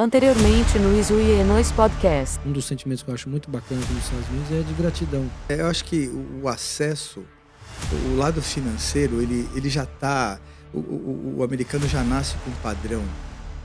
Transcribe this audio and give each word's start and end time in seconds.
Anteriormente 0.00 0.78
no 0.78 0.98
Isu 0.98 1.20
e 1.20 1.44
Nois 1.44 1.70
Podcast. 1.70 2.40
Um 2.46 2.52
dos 2.52 2.64
sentimentos 2.64 3.02
que 3.02 3.10
eu 3.10 3.14
acho 3.14 3.28
muito 3.28 3.50
bacana 3.50 3.78
aqui 3.82 3.92
nos 3.92 4.04
Estados 4.04 4.26
Unidos 4.30 4.50
é 4.50 4.62
de 4.62 4.72
gratidão. 4.72 5.30
É, 5.50 5.60
Eu 5.60 5.66
acho 5.66 5.84
que 5.84 6.10
o 6.42 6.48
acesso, 6.48 7.22
o 8.10 8.16
lado 8.16 8.40
financeiro, 8.40 9.20
ele, 9.20 9.46
ele 9.54 9.68
já 9.68 9.82
está. 9.84 10.40
O, 10.72 10.78
o- 10.78 11.34
o 11.36 11.42
americano 11.44 11.86
já 11.86 12.02
nasce 12.02 12.36
com 12.42 12.50
um 12.50 12.54
padrão. 12.62 13.02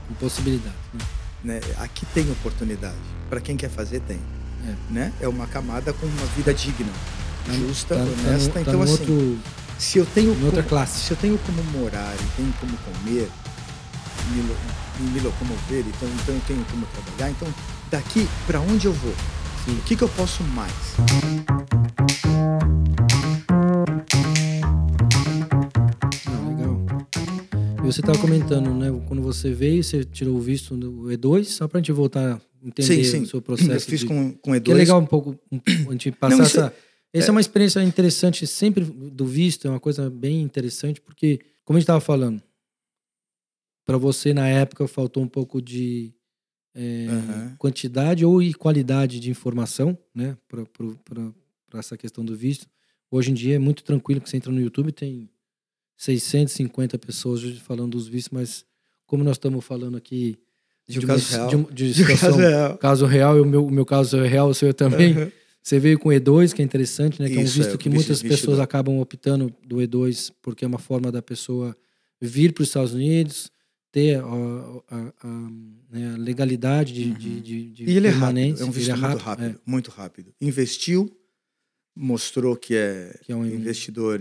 com 0.06 0.14
possibilidade. 0.16 0.74
Né? 0.92 1.00
Né? 1.44 1.60
Aqui 1.78 2.04
tem 2.12 2.30
oportunidade. 2.30 2.94
Para 3.30 3.40
quem 3.40 3.56
quer 3.56 3.70
fazer, 3.70 4.00
tem. 4.00 4.20
É. 4.66 4.74
Né? 4.92 5.12
é 5.22 5.28
uma 5.28 5.46
camada 5.46 5.94
com 5.94 6.04
uma 6.04 6.26
vida 6.36 6.52
digna, 6.52 6.92
Tá- 7.46 7.52
justa, 7.54 7.94
tá- 7.96 8.02
tá 8.04 8.06
honesta. 8.06 8.48
no- 8.48 8.52
tá 8.52 8.60
então, 8.60 8.74
no 8.74 8.82
assim, 8.82 8.92
outro- 9.00 9.38
se 9.78 9.96
eu 9.98 10.04
tenho 10.04 10.34
em 10.34 10.44
outra 10.44 10.62
como- 10.62 10.68
classe. 10.68 11.06
se 11.06 11.10
eu 11.10 11.16
tenho 11.16 11.38
como 11.38 11.62
morar 11.64 12.14
e 12.16 12.36
tenho 12.36 12.52
como 12.60 12.76
comer, 12.76 13.30
me, 14.30 14.42
me 15.00 15.20
locomover, 15.20 15.84
então, 15.86 16.08
então 16.22 16.34
eu 16.34 16.40
tenho 16.46 16.64
como 16.70 16.86
trabalhar, 16.86 17.30
então 17.30 17.48
daqui 17.90 18.26
para 18.46 18.60
onde 18.60 18.86
eu 18.86 18.92
vou? 18.92 19.14
Sim. 19.64 19.72
O 19.78 19.82
que, 19.82 19.96
que 19.96 20.02
eu 20.02 20.08
posso 20.10 20.42
mais? 20.44 20.72
Ah, 26.26 26.48
legal. 26.48 26.80
E 27.78 27.82
você 27.92 28.00
estava 28.00 28.18
comentando, 28.18 28.72
né? 28.74 28.88
Quando 29.06 29.22
você 29.22 29.52
veio, 29.52 29.82
você 29.82 30.04
tirou 30.04 30.36
o 30.36 30.40
visto 30.40 30.76
do 30.76 30.92
E2, 31.08 31.44
só 31.44 31.66
para 31.68 31.78
a 31.78 31.80
gente 31.80 31.92
voltar 31.92 32.34
a 32.34 32.40
entender 32.66 33.04
sim, 33.04 33.18
sim. 33.18 33.22
o 33.22 33.26
seu 33.26 33.40
processo. 33.42 33.70
eu 33.72 33.80
fiz 33.80 34.00
de- 34.00 34.06
com, 34.06 34.32
com 34.32 34.50
E2. 34.52 34.62
Que 34.62 34.70
é 34.72 34.74
legal 34.74 34.98
um 35.00 35.06
pouco 35.06 35.38
a 35.88 35.92
gente 35.92 36.10
passar 36.12 36.36
Não, 36.36 36.44
isso 36.44 36.58
é- 36.60 36.64
essa. 36.64 36.74
Essa 37.10 37.28
é, 37.28 37.32
uma 37.32 37.40
experiência 37.40 37.82
interessante, 37.82 38.46
sempre 38.46 38.84
do 38.84 39.24
visto, 39.24 39.66
é 39.66 39.70
uma 39.70 39.80
coisa 39.80 40.10
bem 40.10 40.42
interessante, 40.42 41.00
porque, 41.00 41.38
como 41.64 41.78
a 41.78 41.80
gente 41.80 41.84
estava 41.84 42.00
falando, 42.00 42.42
para 43.88 43.96
você 43.96 44.34
na 44.34 44.46
época 44.46 44.86
faltou 44.86 45.22
um 45.22 45.26
pouco 45.26 45.62
de 45.62 46.12
é, 46.74 47.06
Aham. 47.08 47.54
quantidade 47.56 48.22
ou 48.22 48.38
qualidade 48.58 49.18
de 49.18 49.30
informação, 49.30 49.96
né, 50.14 50.36
para 50.46 51.80
essa 51.80 51.96
questão 51.96 52.22
do 52.22 52.36
visto. 52.36 52.66
Hoje 53.10 53.30
em 53.30 53.34
dia 53.34 53.56
é 53.56 53.58
muito 53.58 53.82
tranquilo 53.82 54.20
que 54.20 54.28
você 54.28 54.36
entra 54.36 54.52
no 54.52 54.60
YouTube, 54.60 54.92
tem 54.92 55.30
650 55.96 56.98
pessoas 56.98 57.42
falando 57.60 57.92
dos 57.92 58.06
vistos, 58.06 58.30
mas 58.30 58.62
como 59.06 59.24
nós 59.24 59.36
estamos 59.36 59.64
falando 59.64 59.96
aqui 59.96 60.36
De 60.86 60.98
um 60.98 61.02
uma- 61.04 61.08
caso 61.08 61.30
real. 61.32 61.48
de, 61.48 61.56
um- 61.56 61.62
de 61.62 61.72
De 61.94 62.02
um 62.02 62.06
situação, 62.06 62.28
caso 62.32 62.38
real. 62.40 62.76
caso 62.78 63.06
real, 63.06 63.38
e 63.38 63.40
o 63.40 63.46
meu, 63.46 63.64
o 63.64 63.70
meu 63.70 63.86
caso 63.86 64.18
é 64.18 64.28
real, 64.28 64.50
o 64.50 64.54
seu 64.54 64.74
também. 64.74 65.12
Aham. 65.14 65.32
Você 65.62 65.78
veio 65.78 65.98
com 65.98 66.10
o 66.10 66.12
E2, 66.12 66.52
que 66.52 66.60
é 66.60 66.64
interessante, 66.64 67.20
né? 67.22 67.28
Que 67.28 67.36
é 67.36 67.38
um 67.38 67.42
Isso, 67.42 67.56
visto 67.58 67.74
é, 67.74 67.78
que 67.78 67.88
visto- 67.88 67.94
muitas 67.94 68.20
visto 68.20 68.28
pessoas 68.40 68.60
acabam 68.60 69.00
optando 69.00 69.50
do 69.66 69.76
E2 69.76 70.30
porque 70.42 70.62
é 70.64 70.68
uma 70.68 70.78
forma 70.78 71.10
da 71.10 71.22
pessoa 71.22 71.74
vir 72.20 72.52
para 72.52 72.62
os 72.62 72.68
Estados 72.68 72.92
Unidos, 72.92 73.50
ter 73.98 74.22
ó, 74.22 74.82
a, 74.88 75.12
a- 75.22 75.50
né, 75.90 76.14
a 76.14 76.16
legalidade 76.18 76.92
de, 76.92 77.10
de, 77.12 77.40
de, 77.40 77.70
de 77.70 77.82
Uhum. 77.84 77.90
E 77.90 77.96
ele 77.96 78.06
é 78.06 78.10
rápido, 78.10 78.38
é 78.60 78.64
um 78.64 78.70
visto 78.70 78.90
Ele 78.90 79.00
muito 79.00 79.18
rápido, 79.18 79.46
é, 79.46 79.54
muito 79.66 79.90
rápido. 79.90 80.34
Investiu, 80.40 81.10
mostrou 81.94 82.56
que 82.56 82.74
é, 82.74 83.18
que 83.22 83.32
é 83.32 83.36
um 83.36 83.44
investidor 83.46 84.20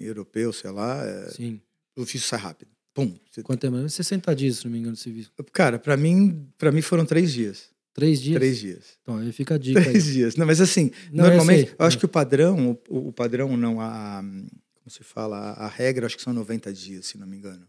europeu, 0.00 0.52
sei 0.52 0.70
lá, 0.70 1.02
é, 1.04 1.30
Sim. 1.30 1.60
o 1.96 2.04
visto 2.04 2.26
sai 2.26 2.38
rápido. 2.40 2.70
Pum. 2.92 3.16
Você- 3.30 3.42
Quanto 3.42 3.66
é 3.66 3.70
mais? 3.70 3.92
60 3.94 4.34
dias, 4.36 4.58
se 4.58 4.64
não 4.66 4.72
me 4.72 4.78
engano, 4.78 4.94
esse 4.94 5.10
visto. 5.10 5.32
Cara, 5.52 5.78
para 5.78 5.96
mim, 5.96 6.46
para 6.58 6.70
mim 6.70 6.82
foram 6.82 7.04
três 7.04 7.32
dias. 7.32 7.70
Três 7.92 8.20
dias? 8.20 8.36
Três 8.36 8.58
dias. 8.58 8.84
Então, 9.02 9.16
aí 9.18 9.32
fica 9.32 9.54
a 9.54 9.58
dica 9.58 9.78
aí. 9.80 9.84
Três 9.86 10.04
dias. 10.04 10.36
Não, 10.36 10.46
mas 10.46 10.60
assim, 10.60 10.90
Não, 11.12 11.24
eu 11.24 11.30
normalmente, 11.30 11.68
sei. 11.68 11.76
eu 11.78 11.86
acho 11.86 11.96
É. 11.96 12.00
que 12.00 12.04
o 12.06 12.08
padrão, 12.08 12.78
o, 12.88 13.08
o 13.08 13.12
padrão 13.12 13.56
não, 13.56 13.80
a, 13.80 14.20
como 14.20 14.90
se 14.90 15.02
fala, 15.04 15.38
a, 15.38 15.66
a 15.66 15.68
regra, 15.68 16.04
acho 16.06 16.16
que 16.16 16.22
são 16.22 16.32
90 16.32 16.72
dias, 16.72 17.06
se 17.06 17.16
não 17.18 17.26
me 17.26 17.36
engano. 17.36 17.66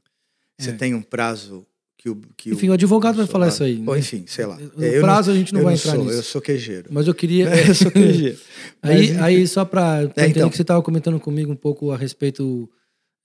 Você 0.59 0.69
É. 0.69 0.73
tem 0.73 0.93
um 0.93 1.01
prazo 1.01 1.65
que 1.97 2.09
o. 2.09 2.15
Que 2.37 2.51
Enfim, 2.51 2.69
o 2.69 2.73
advogado 2.73 3.15
vai 3.17 3.27
falar 3.27 3.47
isso 3.49 3.63
aí. 3.63 3.83
Ou 3.85 3.93
né? 3.93 3.99
enfim, 3.99 4.25
sei 4.27 4.45
lá. 4.45 4.57
No 4.57 4.83
É, 4.83 4.99
prazo 4.99 5.31
a 5.31 5.35
gente 5.35 5.53
não 5.53 5.61
vai 5.63 5.73
não 5.73 5.79
entrar 5.79 5.95
sou, 5.95 6.05
nisso. 6.05 6.17
Eu 6.17 6.23
sou 6.23 6.41
queijeiro. 6.41 6.89
Mas 6.91 7.07
eu 7.07 7.13
queria... 7.13 7.45
eu 7.67 7.75
sou 7.75 7.91
queijeiro. 7.91 8.37
Aí, 8.81 9.13
Mas, 9.13 9.21
aí 9.21 9.47
só 9.47 9.65
para 9.65 10.03
entender 10.17 10.29
então. 10.29 10.49
que 10.49 10.55
você 10.55 10.61
estava 10.61 10.81
comentando 10.81 11.19
comigo 11.19 11.51
um 11.51 11.55
pouco 11.55 11.91
a 11.91 11.97
respeito 11.97 12.69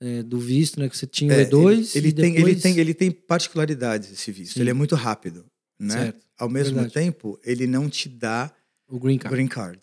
é, 0.00 0.22
do 0.22 0.38
visto, 0.40 0.80
né? 0.80 0.88
Que 0.88 0.96
você 0.96 1.06
tinha 1.06 1.30
o 1.32 1.36
É, 1.40 1.44
E2 1.44 1.94
ele, 1.94 2.08
ele 2.08 2.08
e 2.08 2.12
tem, 2.12 2.24
ele, 2.30 2.36
depois- 2.44 2.62
tem, 2.62 2.78
ele 2.78 2.94
tem 2.94 3.10
particularidades, 3.10 4.10
esse 4.12 4.32
visto. 4.32 4.54
Sim. 4.54 4.60
Ele 4.60 4.70
é 4.70 4.74
muito 4.74 4.94
rápido. 4.96 5.44
Né? 5.78 5.92
Certo. 5.94 6.26
Ao 6.38 6.48
mesmo 6.48 6.74
Verdade. 6.74 6.94
tempo, 6.94 7.38
ele 7.44 7.66
não 7.66 7.88
te 7.88 8.08
dá 8.08 8.50
o 8.88 8.98
green 8.98 9.18
card. 9.18 9.34
green 9.36 9.46
card. 9.48 9.78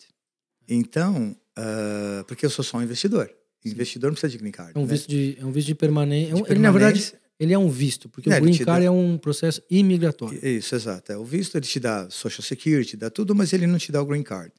Então, 0.68 1.34
ah, 1.56 2.24
porque 2.26 2.44
eu 2.44 2.50
sou 2.50 2.64
só 2.64 2.78
um 2.78 2.82
investidor. 2.82 3.30
Investidor 3.64 4.10
não 4.10 4.14
precisa 4.14 4.30
de 4.30 4.38
green 4.38 4.52
card. 4.52 4.72
É 4.74 4.78
um 4.78 4.82
né? 4.86 4.88
visto 4.92 5.08
de, 5.08 5.36
é 5.40 5.44
um 5.44 5.50
visto 5.52 5.66
de 5.68 5.74
permanência. 5.74 6.34
Ele, 6.48 6.58
na 6.60 6.70
verdade, 6.70 7.00
permanência. 7.00 7.20
Ele 7.38 7.52
é 7.52 7.58
um 7.58 7.68
visto, 7.68 8.08
porque 8.08 8.28
É, 8.30 8.38
o 8.38 8.40
green 8.42 8.56
card 8.58 8.80
dá- 8.80 8.86
é 8.86 8.90
um 8.90 9.16
processo 9.18 9.62
imigratório. 9.70 10.38
Isso, 10.44 10.74
exato. 10.74 11.12
É, 11.12 11.16
o 11.16 11.24
visto 11.24 11.56
ele 11.56 11.66
te 11.66 11.78
dá 11.80 12.08
social 12.10 12.42
security, 12.42 12.96
dá 12.96 13.10
tudo, 13.10 13.34
mas 13.34 13.52
ele 13.52 13.66
não 13.66 13.78
te 13.78 13.92
dá 13.92 14.02
o 14.02 14.06
green 14.06 14.22
card. 14.22 14.52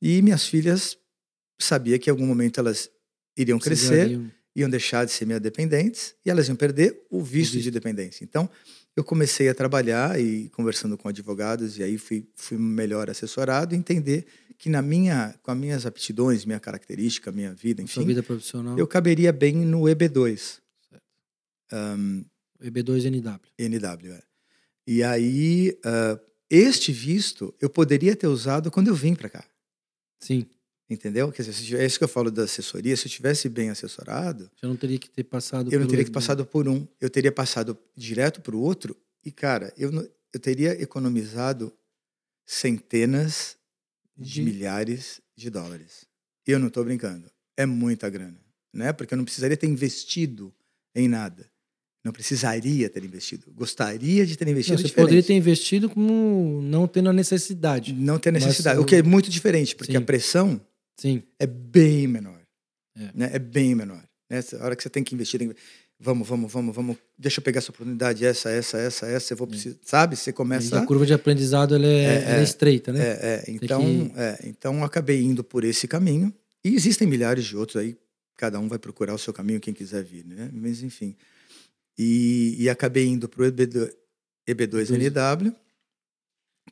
E 0.00 0.22
minhas 0.22 0.46
filhas 0.46 0.96
sabia 1.58 1.98
que 1.98 2.08
em 2.08 2.12
algum 2.12 2.26
momento 2.26 2.58
elas 2.60 2.88
iriam 3.36 3.58
crescer, 3.58 4.20
iam 4.56 4.68
deixar 4.70 5.04
de 5.04 5.12
ser 5.12 5.26
minhas 5.26 5.40
dependentes 5.42 6.14
e 6.24 6.30
elas 6.30 6.48
iam 6.48 6.56
perder 6.56 7.02
o 7.10 7.22
visto, 7.22 7.52
visto. 7.54 7.64
de 7.64 7.70
dependência. 7.70 8.24
Então, 8.24 8.48
eu 8.96 9.04
comecei 9.04 9.48
a 9.48 9.54
trabalhar 9.54 10.20
e 10.20 10.48
conversando 10.50 10.96
com 10.98 11.08
advogados 11.08 11.78
e 11.78 11.82
aí 11.82 11.96
fui, 11.98 12.26
fui 12.34 12.58
melhor 12.58 13.08
assessorado 13.10 13.74
e 13.74 13.78
entender 13.78 14.26
que 14.58 14.68
na 14.68 14.82
minha, 14.82 15.34
com 15.42 15.50
as 15.52 15.56
minhas 15.56 15.86
aptidões, 15.86 16.44
minha 16.44 16.60
característica, 16.60 17.30
minha 17.32 17.54
vida, 17.54 17.82
Sua 17.86 18.02
enfim, 18.02 18.08
vida 18.08 18.22
profissional. 18.22 18.78
eu 18.78 18.86
caberia 18.86 19.32
bem 19.32 19.54
no 19.56 19.82
EB2. 19.82 20.59
Um, 21.72 22.24
EB2NW. 22.62 23.40
NW, 23.58 24.12
é. 24.12 24.22
E 24.86 25.02
aí, 25.02 25.78
ah, 25.84 26.18
este 26.48 26.92
visto 26.92 27.54
eu 27.60 27.70
poderia 27.70 28.14
ter 28.16 28.26
usado 28.26 28.70
quando 28.70 28.88
eu 28.88 28.94
vim 28.94 29.14
para 29.14 29.28
cá, 29.30 29.44
Sim. 30.20 30.46
entendeu? 30.88 31.30
Quer 31.30 31.42
dizer, 31.44 31.78
é 31.80 31.86
isso 31.86 31.96
que 31.98 32.04
eu 32.04 32.08
falo 32.08 32.30
da 32.30 32.42
assessoria, 32.44 32.96
se 32.96 33.06
eu 33.06 33.10
tivesse 33.10 33.48
bem 33.48 33.70
assessorado, 33.70 34.50
Já 34.60 34.66
não 34.68 34.76
teria 34.76 34.98
que 34.98 35.08
ter 35.08 35.24
passado 35.24 35.72
eu 35.72 35.78
não 35.80 35.86
teria 35.86 36.04
que 36.04 36.10
passado 36.10 36.44
por 36.44 36.66
um, 36.68 36.86
eu 37.00 37.08
teria 37.08 37.30
passado 37.32 37.78
direto 37.96 38.40
para 38.40 38.56
o 38.56 38.60
outro 38.60 38.96
e, 39.24 39.30
cara, 39.30 39.72
eu, 39.76 39.92
não- 39.92 40.06
eu 40.32 40.40
teria 40.40 40.72
economizado 40.82 41.72
centenas 42.46 43.56
de 44.16 44.34
De- 44.34 44.42
milhares 44.42 45.20
de 45.36 45.48
dólares. 45.50 46.04
Eu 46.46 46.58
não 46.58 46.66
estou 46.68 46.84
brincando, 46.84 47.30
é 47.56 47.64
muita 47.64 48.10
grana, 48.10 48.40
né? 48.72 48.92
Porque 48.92 49.14
eu 49.14 49.18
não 49.18 49.24
precisaria 49.24 49.56
ter 49.56 49.66
investido 49.68 50.52
em 50.94 51.06
nada. 51.08 51.48
Não 52.04 52.12
precisaria 52.12 52.88
ter 52.88 53.04
investido. 53.04 53.52
Gostaria 53.54 54.24
de 54.24 54.36
ter 54.36 54.44
Não, 54.46 54.52
investido 54.52 54.78
você 54.78 54.84
diferente. 54.84 55.04
poderia 55.06 55.22
ter 55.22 55.34
investido 55.34 55.88
como 55.90 56.60
não 56.62 56.86
tendo 56.88 57.10
a 57.10 57.12
necessidade. 57.12 57.92
Não 57.92 58.18
ter 58.18 58.30
Mas 58.32 58.44
necessidade. 58.44 58.78
o- 58.78 58.82
O 58.82 58.84
que 58.86 58.96
é 58.96 59.02
muito 59.02 59.28
diferente, 59.30 59.76
porque 59.76 59.92
Sim. 59.92 59.98
a 59.98 60.00
pressão 60.00 60.60
Sim. 60.98 61.22
é 61.38 61.46
bem 61.46 62.06
menor. 62.06 62.40
É. 62.96 63.10
Né? 63.14 63.30
É 63.34 63.38
bem 63.38 63.74
menor. 63.74 64.02
Né? 64.30 64.40
A 64.60 64.64
hora 64.64 64.74
que 64.76 64.82
você 64.82 64.88
tem 64.88 65.04
que 65.04 65.14
investir, 65.14 65.38
tem 65.38 65.50
que- 65.50 65.56
vamos, 65.98 66.26
vamos, 66.26 66.50
vamos, 66.50 66.74
vamos, 66.74 66.96
deixa 67.18 67.40
eu 67.40 67.44
pegar 67.44 67.58
essa 67.58 67.70
oportunidade, 67.70 68.24
essa, 68.24 68.48
essa, 68.50 68.78
essa, 68.78 69.06
essa, 69.06 69.32
eu 69.34 69.36
vou 69.36 69.46
precisar, 69.46 69.76
sabe? 69.84 70.16
Você 70.16 70.30
E 70.30 70.32
começa... 70.32 70.78
a 70.80 70.86
curva 70.86 71.04
de 71.04 71.12
aprendizado 71.12 71.74
ela 71.74 71.86
é, 71.86 72.22
ela 72.24 72.40
é 72.40 72.42
estreita, 72.42 72.94
né? 72.94 73.00
É, 73.00 73.44
é, 73.46 73.50
então, 73.50 73.82
que- 73.82 74.12
é, 74.18 74.38
então 74.44 74.78
eu 74.78 74.84
acabei 74.84 75.20
indo 75.22 75.44
por 75.44 75.64
esse 75.64 75.86
caminho. 75.86 76.32
E 76.64 76.74
existem 76.74 77.06
milhares 77.06 77.44
de 77.44 77.54
outros 77.56 77.76
aí, 77.76 77.94
cada 78.38 78.58
um 78.58 78.68
vai 78.68 78.78
procurar 78.78 79.12
o 79.14 79.18
seu 79.18 79.34
caminho, 79.34 79.60
quem 79.60 79.74
quiser 79.74 80.02
vir, 80.02 80.24
né? 80.24 80.48
Mas 80.50 80.82
enfim. 80.82 81.14
E, 82.02 82.56
e 82.58 82.68
acabei 82.70 83.06
indo 83.06 83.28
para 83.28 83.42
o 83.42 83.44
EB2, 83.52 83.92
EB2NW, 84.48 85.54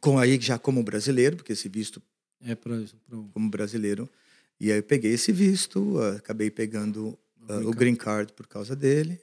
com 0.00 0.18
aí 0.18 0.40
já 0.40 0.58
como 0.58 0.82
brasileiro, 0.82 1.36
porque 1.36 1.52
esse 1.52 1.68
visto 1.68 2.00
É 2.40 2.54
para 2.54 2.80
como 3.32 3.50
brasileiro. 3.50 4.08
E 4.60 4.72
aí 4.72 4.78
eu 4.78 4.82
peguei 4.82 5.12
esse 5.12 5.30
visto, 5.30 5.98
ah, 6.00 6.16
acabei 6.16 6.50
pegando 6.50 7.18
ah, 7.48 7.58
o 7.58 7.70
green 7.72 7.94
card 7.94 8.32
por 8.32 8.46
causa 8.46 8.74
dele. 8.74 9.20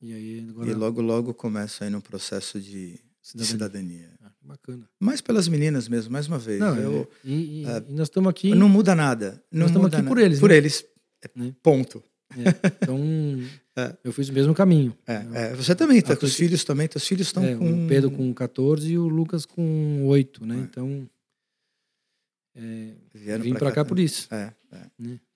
E 0.00 0.12
aí 0.12 0.46
agora 0.48 0.70
E 0.70 0.74
logo, 0.74 1.00
logo 1.02 1.34
começo 1.34 1.82
aí 1.82 1.90
no 1.90 2.00
processo 2.00 2.60
de 2.60 2.98
cidadania. 3.20 3.52
cidadania. 3.52 4.10
Ah, 4.22 4.30
bacana. 4.42 4.88
Mais 5.00 5.20
pelas 5.20 5.48
meninas 5.48 5.88
mesmo, 5.88 6.12
mais 6.12 6.28
uma 6.28 6.38
vez. 6.38 6.60
Não, 6.60 6.76
eu, 6.78 7.10
é- 7.24 7.28
e, 7.28 7.62
e- 7.62 7.66
é, 7.66 7.84
e 7.88 7.92
nós 7.94 8.08
estamos 8.08 8.30
aqui. 8.30 8.54
Não 8.54 8.68
muda 8.68 8.94
nada. 8.94 9.42
Não 9.50 9.62
Nós 9.62 9.70
estamos 9.70 9.92
aqui 9.92 10.06
por 10.06 10.18
eles, 10.18 10.38
Por 10.38 10.50
né? 10.50 10.56
eles. 10.56 10.84
É, 11.22 11.28
Né? 11.34 11.54
Ponto. 11.62 12.02
É, 12.36 12.68
então, 12.82 12.98
É. 13.78 13.96
eu 14.02 14.12
fiz 14.12 14.28
o 14.28 14.32
mesmo 14.32 14.52
caminho. 14.54 14.92
É, 15.06 15.24
é, 15.34 15.54
você 15.54 15.72
também, 15.74 16.02
tá? 16.02 16.16
Com 16.16 16.26
os 16.26 16.34
filhos 16.34 16.64
também. 16.64 16.88
Teus 16.88 17.06
filhos 17.06 17.28
estão 17.28 17.44
É, 17.44 17.54
com. 17.54 17.84
O 17.84 17.88
Pedro 17.88 18.10
com 18.10 18.34
14 18.34 18.90
e 18.92 18.98
o 18.98 19.06
Lucas 19.06 19.46
com 19.46 20.04
8, 20.06 20.44
né? 20.44 20.56
É. 20.56 20.58
Então, 20.62 21.08
vim 23.40 23.54
pra 23.54 23.70
cá 23.72 23.84
por 23.84 23.98
isso. 23.98 24.28
Né? 24.32 24.52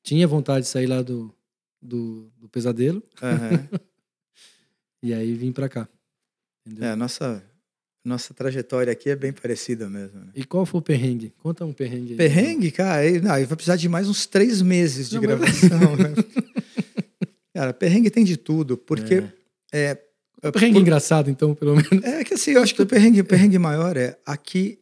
Tinha 0.02 0.26
vontade 0.26 0.64
de 0.64 0.70
sair 0.70 0.86
lá 0.86 1.02
do, 1.02 1.32
do, 1.80 2.32
do 2.36 2.48
pesadelo 2.48 3.00
Aham. 3.22 3.68
e 5.02 5.14
aí 5.14 5.32
vim 5.34 5.52
pra 5.52 5.68
cá. 5.68 5.88
Entendeu? 6.66 6.88
É, 6.88 6.92
a 6.92 6.96
nossa, 6.96 7.44
nossa 8.04 8.34
trajetória 8.34 8.92
aqui 8.92 9.08
é 9.10 9.14
bem 9.16 9.32
parecida 9.32 9.88
mesmo. 9.88 10.18
Né? 10.18 10.32
E 10.34 10.44
qual 10.44 10.66
foi 10.66 10.80
o 10.80 10.82
perrengue? 10.82 11.32
Conta 11.38 11.64
um 11.64 11.72
perrengue 11.72 12.12
aí. 12.12 12.16
Perrengue, 12.16 12.70
cara, 12.72 12.96
aí, 13.02 13.20
não, 13.20 13.30
aí 13.32 13.44
vai 13.44 13.56
precisar 13.56 13.76
de 13.76 13.88
mais 13.88 14.08
uns 14.08 14.26
três 14.26 14.60
meses 14.60 15.08
de 15.08 15.20
Não, 15.20 15.38
mas- 15.38 15.60
gravação, 15.60 15.96
né? 15.96 16.12
Cara, 17.62 17.72
perrengue 17.72 18.10
tem 18.10 18.24
de 18.24 18.36
tudo, 18.36 18.76
porque 18.76 19.22
É. 19.72 19.96
é, 20.42 20.50
Perrengue 20.50 20.80
engraçado, 20.80 21.30
então, 21.30 21.54
pelo 21.54 21.76
menos. 21.76 21.92
É 22.02 22.24
que 22.24 22.34
assim, 22.34 22.50
eu 22.50 22.62
acho 22.62 22.74
que 22.74 22.82
o 22.82 22.86
perrengue, 22.86 23.20
o 23.20 23.24
perrengue 23.24 23.56
maior 23.56 23.96
é 23.96 24.18
aqui 24.26 24.80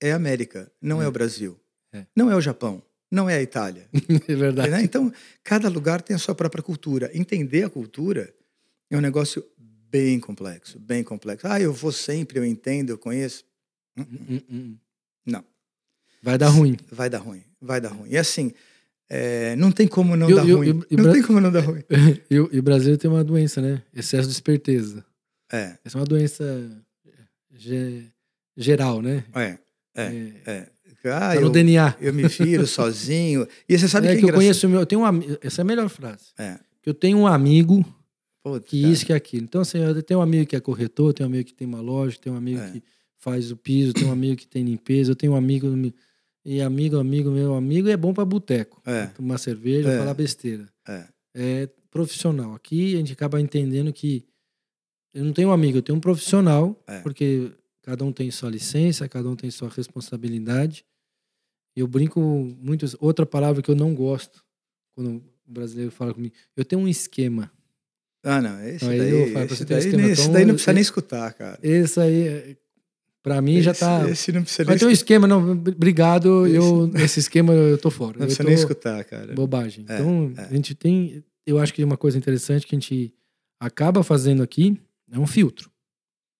é 0.00 0.12
a 0.12 0.16
América, 0.16 0.72
não 0.80 1.02
é, 1.02 1.04
É. 1.04 1.08
o 1.08 1.12
Brasil. 1.12 1.60
É. 1.92 2.06
Não 2.16 2.30
é 2.30 2.34
o 2.34 2.40
Japão, 2.40 2.82
não 3.10 3.28
é 3.28 3.34
a 3.36 3.42
Itália. 3.42 3.86
É 4.26 4.34
verdade. 4.34 4.70
né? 4.70 4.82
Então, 4.82 5.12
cada 5.44 5.68
lugar 5.68 6.00
tem 6.00 6.16
a 6.16 6.18
sua 6.18 6.34
própria 6.34 6.62
cultura. 6.62 7.10
Entender 7.12 7.64
a 7.64 7.68
cultura 7.68 8.32
é 8.90 8.96
um 8.96 9.00
negócio 9.02 9.44
bem 9.58 10.18
complexo, 10.18 10.78
bem 10.78 11.04
complexo. 11.04 11.46
Ah, 11.46 11.60
eu 11.60 11.74
vou 11.74 11.92
sempre, 11.92 12.38
eu 12.38 12.44
entendo, 12.46 12.88
eu 12.88 12.96
conheço. 12.98 13.44
Hum, 13.98 14.06
Hum, 14.30 14.40
hum. 14.50 14.76
Não, 15.26 15.44
Vai 16.22 16.38
dar 16.38 16.48
ruim. 16.48 16.78
vai 16.90 17.10
dar 17.10 17.18
ruim, 17.18 17.42
vai 17.60 17.78
dar 17.78 17.90
ruim. 17.90 18.08
E 18.08 18.16
assim, 18.16 18.54
é, 19.10 19.56
não 19.56 19.72
tem 19.72 19.88
como 19.88 20.14
não 20.16 20.30
E 20.30 20.32
o- 20.32 20.36
dar 20.36 20.46
e 20.48 20.52
o- 20.52 20.56
ruim. 20.58 20.68
e 20.68 20.70
o- 20.72 20.86
e 20.92 20.96
não 20.96 21.02
Bra- 21.04 21.12
tem 21.12 21.22
como 21.22 21.40
não 21.40 21.50
dar 21.52 21.60
ruim. 21.60 21.82
E, 22.30 22.38
o- 22.38 22.62
Brasil 22.62 22.96
tem 22.96 23.10
uma 23.10 23.24
doença, 23.24 23.60
né? 23.60 23.82
Excesso 23.94 24.28
de 24.28 24.34
esperteza. 24.34 25.04
É, 25.52 25.76
Essa 25.84 25.98
é 25.98 26.00
uma 26.00 26.06
doença 26.06 26.44
ge- 27.52 28.04
geral, 28.56 29.02
né? 29.02 29.24
é, 29.34 29.58
é. 29.96 30.02
É, 30.02 30.32
é. 30.46 30.68
Ah, 31.04 31.34
tá 31.34 31.40
no 31.40 31.46
eu, 31.46 31.50
DNA. 31.50 31.96
eu 32.00 32.12
me 32.12 32.28
viro 32.28 32.66
sozinho. 32.68 33.46
E 33.68 33.78
você 33.78 33.88
sabe 33.88 34.06
é 34.06 34.10
que 34.10 34.16
que 34.16 34.20
é 34.20 34.24
eu 34.24 34.28
engraçado? 34.28 34.40
conheço 34.42 34.68
meu. 34.68 34.80
Eu 34.80 34.86
tenho 34.86 35.00
um 35.02 35.20
Essa 35.42 35.60
é 35.60 35.62
a 35.62 35.64
melhor 35.64 35.88
frase. 35.88 36.26
É. 36.38 36.58
Que 36.82 36.90
eu 36.90 36.94
tenho 36.94 37.16
um 37.18 37.26
amigo 37.26 37.82
Putz, 38.44 38.68
que 38.68 38.76
isso, 38.84 39.06
que 39.06 39.12
aquilo. 39.12 39.44
Então, 39.44 39.62
assim, 39.62 39.78
eu 39.78 40.02
tenho 40.02 40.20
um 40.20 40.22
amigo 40.22 40.46
que 40.46 40.54
é 40.56 40.60
corretor, 40.60 41.12
tenho 41.14 41.26
um 41.28 41.32
amigo 41.32 41.46
que 41.48 41.54
tem 41.54 41.66
uma 41.66 41.80
loja, 41.80 42.18
tenho 42.20 42.34
um 42.34 42.38
amigo 42.38 42.60
É. 42.60 42.70
que 42.70 42.82
faz 43.18 43.50
o 43.50 43.56
piso, 43.56 43.92
tenho 43.94 44.08
um 44.08 44.12
amigo 44.12 44.36
que 44.36 44.46
tem 44.46 44.62
limpeza, 44.62 45.10
eu 45.12 45.16
tenho 45.16 45.32
um 45.32 45.36
amigo. 45.36 45.66
E 46.44 46.60
amigo, 46.62 46.98
amigo, 46.98 47.30
meu 47.30 47.54
amigo 47.54 47.88
é 47.88 47.96
bom 47.96 48.14
pra 48.14 48.24
boteco. 48.24 48.80
É. 48.86 49.06
Tomar 49.08 49.38
cerveja, 49.38 49.90
É. 49.90 49.98
falar 49.98 50.14
besteira. 50.14 50.66
É. 50.88 51.06
É 51.34 51.68
profissional. 51.90 52.54
Aqui 52.54 52.94
a 52.94 52.98
gente 52.98 53.12
acaba 53.12 53.40
entendendo 53.40 53.92
que 53.92 54.24
eu 55.12 55.24
não 55.24 55.32
tenho 55.32 55.48
um 55.48 55.52
amigo, 55.52 55.78
eu 55.78 55.82
tenho 55.82 55.98
um 55.98 56.00
profissional, 56.00 56.82
É. 56.86 57.00
porque 57.00 57.52
cada 57.82 58.04
um 58.04 58.12
tem 58.12 58.30
sua 58.30 58.48
licença, 58.50 59.08
cada 59.08 59.28
um 59.28 59.36
tem 59.36 59.50
sua 59.50 59.68
responsabilidade. 59.68 60.84
Eu 61.76 61.86
brinco 61.86 62.20
muito. 62.20 62.86
Outra 63.00 63.26
palavra 63.26 63.62
que 63.62 63.70
eu 63.70 63.76
não 63.76 63.94
gosto 63.94 64.42
quando 64.94 65.16
o 65.16 65.22
brasileiro 65.46 65.90
fala 65.90 66.14
comigo, 66.14 66.34
eu 66.56 66.64
tenho 66.64 66.80
um 66.82 66.88
esquema. 66.88 67.50
Ah, 68.24 68.40
não. 68.40 68.62
Esse 68.66 68.84
Aí 68.84 68.98
daí, 68.98 69.10
eu 69.10 69.32
falo 69.32 69.32
pra 69.32 69.44
esse 69.44 69.56
você 69.56 69.64
ter 69.64 69.74
daí, 69.74 69.84
esquema, 69.84 70.02
nem- 70.02 70.12
esse 70.12 70.22
então, 70.22 70.32
daí 70.32 70.44
não 70.44 70.54
precisa 70.54 70.72
nem 70.72 70.82
escutar, 70.82 71.32
cara. 71.34 71.58
Esse 71.62 72.00
aí, 72.00 72.56
é- 73.20 73.22
pra 73.22 73.40
mim, 73.40 73.60
já 73.60 73.70
esse, 73.72 73.80
tá. 73.80 74.08
Esse 74.08 74.32
não 74.32 74.42
precisa 74.42 74.64
Vai 74.64 74.78
ter 74.78 74.86
um 74.86 74.90
esquema, 74.90 75.26
não. 75.26 75.52
Obrigado, 75.52 76.46
eu, 76.46 76.86
nesse 76.86 77.20
esquema 77.20 77.52
eu 77.52 77.78
tô 77.78 77.90
fora. 77.90 78.18
Não 78.18 78.24
eu 78.24 78.26
precisa 78.26 78.44
nem 78.44 78.54
escutar, 78.54 79.04
cara. 79.04 79.34
bobagem. 79.34 79.84
É, 79.88 79.94
então, 79.94 80.32
é. 80.36 80.42
a 80.42 80.54
gente 80.54 80.74
tem. 80.74 81.24
Eu 81.46 81.58
acho 81.58 81.72
que 81.72 81.82
uma 81.82 81.96
coisa 81.96 82.18
interessante 82.18 82.66
que 82.66 82.74
a 82.74 82.78
gente 82.78 83.14
acaba 83.60 84.02
fazendo 84.02 84.42
aqui 84.42 84.80
é 85.10 85.18
um 85.18 85.26
filtro. 85.26 85.70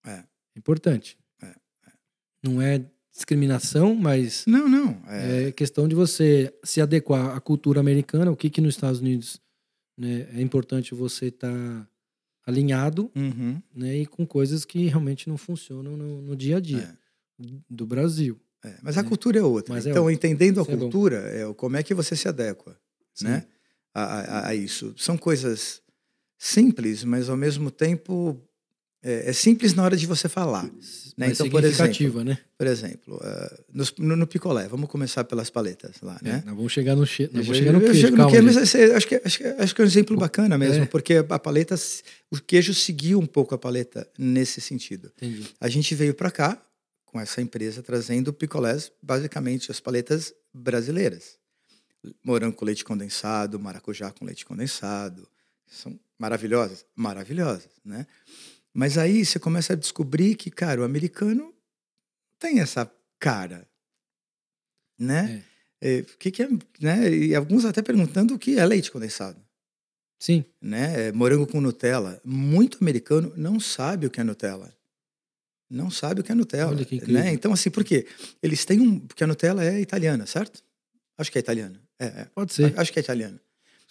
É. 0.06 0.22
Importante. 0.56 1.18
É, 1.42 1.46
é. 1.46 1.92
Não 2.42 2.62
é 2.62 2.84
discriminação, 3.12 3.94
mas 3.94 4.44
Não, 4.46 4.68
não. 4.68 5.02
É, 5.06 5.48
é 5.48 5.52
questão 5.52 5.86
de 5.86 5.94
você 5.94 6.52
se 6.64 6.80
adequar 6.80 7.36
à 7.36 7.40
cultura 7.40 7.80
americana. 7.80 8.30
O 8.30 8.36
que, 8.36 8.48
que 8.48 8.60
nos 8.60 8.74
Estados 8.74 9.00
Unidos 9.00 9.40
né, 9.98 10.28
é 10.34 10.40
importante 10.40 10.94
você 10.94 11.26
estar 11.26 11.86
alinhado 12.46 13.10
Uhum, 13.14 13.60
né, 13.74 13.98
e 13.98 14.06
com 14.06 14.26
coisas 14.26 14.64
que 14.64 14.86
realmente 14.86 15.28
não 15.28 15.36
funcionam 15.36 15.96
no, 15.96 16.22
no 16.22 16.36
dia 16.36 16.56
a 16.56 16.60
dia 16.60 16.98
do 17.68 17.86
Brasil. 17.86 18.38
é. 18.64 18.76
Mas 18.82 18.98
a 18.98 19.00
É. 19.00 19.04
cultura 19.04 19.38
é 19.38 19.42
outra. 19.42 19.74
Mas 19.74 19.86
é 19.86 19.90
então, 19.90 20.02
outra. 20.02 20.14
entendendo 20.14 20.58
a 20.60 20.62
Isso 20.62 20.70
é 20.72 20.76
cultura, 20.76 21.16
é, 21.28 21.54
como 21.54 21.76
é 21.76 21.82
que 21.82 21.94
você 21.94 22.14
se 22.16 22.28
adequa 22.28 22.78
Sim. 23.14 23.24
né? 23.26 23.46
a, 23.94 24.02
a- 24.02 24.48
a 24.48 24.54
isso. 24.54 24.94
São 24.98 25.16
coisas 25.16 25.80
simples, 26.38 27.02
mas 27.04 27.28
ao 27.28 27.36
mesmo 27.36 27.70
tempo 27.70 28.40
é, 29.02 29.30
é 29.30 29.32
simples 29.32 29.74
na 29.74 29.82
hora 29.82 29.96
de 29.96 30.06
você 30.06 30.28
falar. 30.28 30.64
Né? 30.64 30.70
Mais 31.16 31.32
Então, 31.32 31.50
por 31.50 31.60
significativa, 31.62 32.24
né? 32.24 32.38
Por 32.56 32.66
exemplo, 32.66 33.20
nos- 33.72 33.94
no, 33.98 34.16
no 34.16 34.26
picolé, 34.26 34.66
vamos 34.68 34.88
começar 34.88 35.24
pelas 35.24 35.50
paletas 35.50 35.96
lá, 36.02 36.18
né? 36.22 36.42
É, 36.42 36.46
nós 36.46 36.56
vamos 36.56 36.72
chegar 36.72 36.96
no, 36.96 37.06
che... 37.06 37.28
nós 37.32 37.44
vamos 37.46 37.58
chegar 37.58 37.72
no 37.72 37.78
eu 37.80 37.84
queijo, 37.84 38.00
chego 38.00 38.16
no 38.16 38.42
mas 38.44 38.56
acho, 38.56 39.06
que, 39.08 39.14
acho, 39.24 39.38
que, 39.38 39.44
acho 39.44 39.74
que 39.74 39.80
é 39.80 39.84
um 39.84 39.86
exemplo 39.86 40.16
bacana 40.16 40.56
mesmo, 40.56 40.84
É. 40.84 40.86
porque 40.86 41.14
a 41.14 41.38
paleta, 41.38 41.74
o 42.30 42.40
queijo 42.40 42.72
seguiu 42.72 43.18
um 43.18 43.26
pouco 43.26 43.54
a 43.54 43.58
paleta 43.58 44.08
nesse 44.18 44.60
sentido. 44.60 45.10
Entendi. 45.16 45.46
A 45.60 45.68
gente 45.68 45.94
veio 45.94 46.14
para 46.14 46.30
cá 46.30 46.62
com 47.04 47.20
essa 47.20 47.42
empresa 47.42 47.82
trazendo 47.82 48.32
picolés, 48.32 48.90
basicamente 49.02 49.70
as 49.70 49.80
paletas 49.80 50.32
brasileiras. 50.54 51.38
Morango 52.24 52.56
com 52.56 52.64
leite 52.64 52.84
condensado, 52.84 53.58
maracujá 53.58 54.10
com 54.10 54.24
leite 54.24 54.46
condensado. 54.46 55.28
São 55.66 55.98
maravilhosas? 56.18 56.84
Maravilhosas, 56.96 57.68
né? 57.84 58.06
Mas 58.74 58.96
aí 58.96 59.24
você 59.24 59.38
começa 59.38 59.72
a 59.72 59.76
descobrir 59.76 60.34
que, 60.36 60.50
cara, 60.50 60.80
o 60.80 60.84
americano 60.84 61.54
tem 62.38 62.60
essa 62.60 62.90
cara, 63.18 63.68
né? 64.98 65.44
É, 65.80 66.00
o 66.00 66.18
que, 66.18 66.30
que 66.30 66.42
é, 66.42 66.48
né? 66.80 67.10
E 67.10 67.34
alguns 67.34 67.64
até 67.64 67.82
perguntando 67.82 68.34
o 68.34 68.38
que 68.38 68.58
é 68.58 68.66
leite 68.66 68.90
condensado 68.90 69.42
Sim, 70.20 70.44
né? 70.60 71.08
É, 71.08 71.12
Morango 71.12 71.46
com 71.46 71.62
Nutella. 71.62 72.20
Muito 72.22 72.76
americano 72.82 73.32
não 73.36 73.58
sabe 73.58 74.06
o 74.06 74.10
que 74.10 74.20
é 74.20 74.24
Nutella. 74.24 74.70
Não 75.70 75.90
sabe 75.90 76.20
o 76.20 76.24
que 76.24 76.30
é 76.30 76.34
Nutella. 76.34 76.72
Olha 76.72 76.84
que 76.84 76.96
incrível. 76.96 77.22
né? 77.22 77.32
Então, 77.32 77.52
assim, 77.54 77.70
por 77.70 77.82
quê? 77.82 78.06
Eles 78.42 78.66
têm 78.66 78.80
um. 78.80 79.00
Porque 79.00 79.24
a 79.24 79.26
Nutella 79.26 79.64
é 79.64 79.80
italiana, 79.80 80.26
certo? 80.26 80.62
Acho 81.16 81.32
que 81.32 81.38
é 81.38 81.40
italiana. 81.40 81.80
É, 81.98 82.06
é. 82.06 82.24
pode 82.34 82.52
ser. 82.52 82.78
Acho 82.78 82.92
que 82.92 82.98
é 82.98 83.02
italiana. 83.02 83.40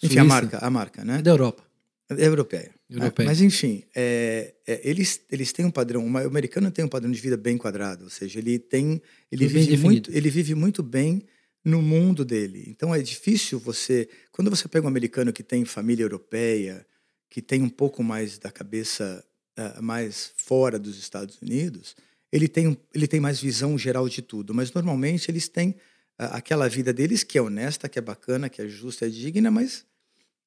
Enfim, 0.00 0.18
a 0.18 0.22
Suíça. 0.22 0.24
marca, 0.24 0.58
a 0.58 0.70
marca, 0.70 1.04
né? 1.04 1.18
É 1.18 1.22
da 1.22 1.32
Europa. 1.32 1.64
É 2.10 2.26
europeia. 2.26 2.72
Europeia. 2.96 3.28
Mas, 3.28 3.40
enfim, 3.40 3.84
é, 3.94 4.54
é, 4.66 4.80
eles, 4.82 5.20
eles 5.30 5.52
têm 5.52 5.64
um 5.64 5.70
padrão. 5.70 6.04
O 6.04 6.18
americano 6.18 6.70
tem 6.70 6.84
um 6.84 6.88
padrão 6.88 7.10
de 7.10 7.20
vida 7.20 7.36
bem 7.36 7.56
quadrado. 7.56 8.04
Ou 8.04 8.10
seja, 8.10 8.38
ele 8.38 8.58
tem. 8.58 9.00
Ele 9.30 9.46
Tudo 9.46 9.58
vive, 9.58 9.76
muito, 9.76 10.10
ele 10.12 10.30
vive 10.30 10.54
muito 10.54 10.82
bem 10.82 11.22
no 11.64 11.80
mundo 11.82 12.24
dele. 12.24 12.64
Então 12.66 12.94
é 12.94 13.00
difícil 13.02 13.58
você. 13.58 14.08
Quando 14.32 14.50
você 14.50 14.66
pega 14.68 14.84
um 14.84 14.88
americano 14.88 15.32
que 15.32 15.42
tem 15.42 15.64
família 15.64 16.04
europeia, 16.04 16.86
que 17.28 17.40
tem 17.40 17.62
um 17.62 17.68
pouco 17.68 18.02
mais 18.02 18.38
da 18.38 18.50
cabeça 18.50 19.24
ah, 19.56 19.80
mais 19.80 20.32
fora 20.36 20.78
dos 20.78 20.98
Estados 20.98 21.40
Unidos, 21.40 21.94
ele 22.32 22.48
tem, 22.48 22.76
ele 22.94 23.06
tem 23.06 23.20
mais 23.20 23.40
visão 23.40 23.76
geral 23.76 24.08
de 24.08 24.22
tudo. 24.22 24.54
Mas 24.54 24.72
normalmente 24.72 25.30
eles 25.30 25.48
têm 25.48 25.74
ah, 26.18 26.36
aquela 26.36 26.68
vida 26.68 26.92
deles 26.92 27.22
que 27.22 27.38
é 27.38 27.42
honesta, 27.42 27.88
que 27.88 27.98
é 27.98 28.02
bacana, 28.02 28.48
que 28.48 28.62
é 28.62 28.68
justa, 28.68 29.06
é 29.06 29.08
digna, 29.08 29.50
mas 29.50 29.84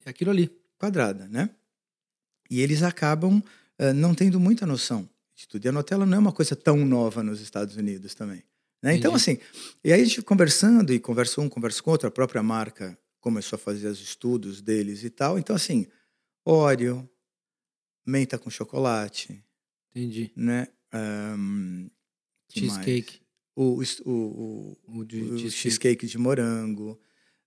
É 0.04 0.10
aquilo 0.10 0.30
ali. 0.30 0.50
quadrada, 0.78 1.28
né? 1.28 1.48
E 2.50 2.60
eles 2.60 2.82
acabam 2.82 3.42
ah, 3.78 3.92
não 3.92 4.14
tendo 4.14 4.38
muita 4.38 4.66
noção 4.66 5.08
de 5.34 5.48
tudo. 5.48 5.64
E 5.64 5.68
a 5.68 5.72
Nutella 5.72 6.06
não 6.06 6.16
é 6.16 6.20
uma 6.20 6.32
coisa 6.32 6.54
tão 6.54 6.84
nova 6.84 7.22
nos 7.22 7.40
Estados 7.40 7.76
Unidos 7.76 8.14
também. 8.14 8.42
Né? 8.82 8.94
Então, 8.96 9.14
assim, 9.14 9.38
e 9.82 9.92
aí 9.92 10.00
a 10.02 10.04
gente 10.04 10.20
conversando, 10.22 10.92
e 10.92 11.00
conversa 11.00 11.40
um, 11.40 11.48
conversa 11.48 11.82
com 11.82 11.90
outro, 11.90 12.06
a 12.06 12.10
própria 12.10 12.42
marca 12.42 12.96
começou 13.18 13.56
a 13.56 13.58
fazer 13.58 13.88
os 13.88 13.98
estudos 14.00 14.60
deles 14.60 15.02
e 15.04 15.08
tal. 15.10 15.38
Então, 15.38 15.56
assim, 15.56 15.86
Oreo, 16.44 17.08
menta 18.06 18.38
com 18.38 18.50
chocolate, 18.50 19.42
Entendi. 19.94 20.30
né? 20.36 20.68
Mais? 20.92 21.90
Cheesecake. 22.52 23.20
O, 23.56 23.80
o, 24.04 24.10
o, 24.10 24.76
O 25.00 25.04
de 25.04 25.16
o 25.22 25.38
cheesecake. 25.38 25.50
cheesecake 25.50 26.06
de 26.06 26.18
morango. 26.18 27.00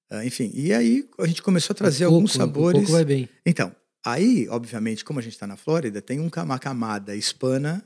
ah, 0.10 0.26
enfim, 0.26 0.50
e 0.54 0.74
aí 0.74 1.08
a 1.20 1.28
gente 1.28 1.42
começou 1.44 1.74
a 1.74 1.78
trazer 1.78 2.06
O 2.06 2.10
coco, 2.10 2.16
alguns 2.16 2.34
sabores. 2.34 2.80
coco 2.82 2.92
vai 2.94 3.06
bem. 3.06 3.30
Então, 3.46 3.74
aí, 4.12 4.48
obviamente, 4.50 5.04
como 5.06 5.20
a 5.20 5.22
gente 5.22 5.34
está 5.34 5.46
na 5.48 5.58
Flórida, 5.58 6.02
tem 6.02 6.20
um, 6.20 6.30
uma 6.44 6.60
camada 6.60 7.16
hispana 7.16 7.84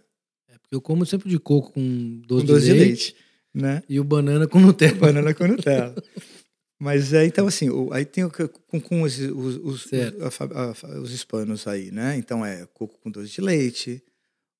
É 0.50 0.58
porque 0.58 0.76
eu 0.76 0.82
como 0.82 1.06
sempre 1.06 1.30
de 1.30 1.40
coco 1.40 1.72
com 1.74 2.22
doce, 2.28 2.46
com 2.46 2.54
doce 2.54 2.66
de, 2.66 2.74
leite, 2.74 3.16
né? 3.54 3.84
e 3.90 4.00
o 4.00 4.04
banana 4.04 4.48
com 4.48 4.60
Nutella. 4.60 4.98
Banana 5.00 5.34
com 5.34 5.48
Nutella. 5.48 5.96
Mas 6.80 7.14
é, 7.14 7.26
então, 7.26 7.46
assim, 7.46 7.70
o- 7.70 7.94
aí 7.94 8.04
tem 8.06 8.24
o, 8.24 8.32
com, 8.68 8.82
com 8.82 9.04
os, 9.04 9.20
os, 9.20 9.56
os, 9.58 9.90
a 9.94 10.96
a 10.96 11.00
os 11.00 11.12
hispanos 11.12 11.68
aí, 11.68 11.92
né? 11.92 12.18
Então 12.18 12.44
é 12.44 12.66
coco 12.74 12.98
com 13.00 13.12
doce 13.12 13.30
de 13.32 13.40
leite, 13.42 14.04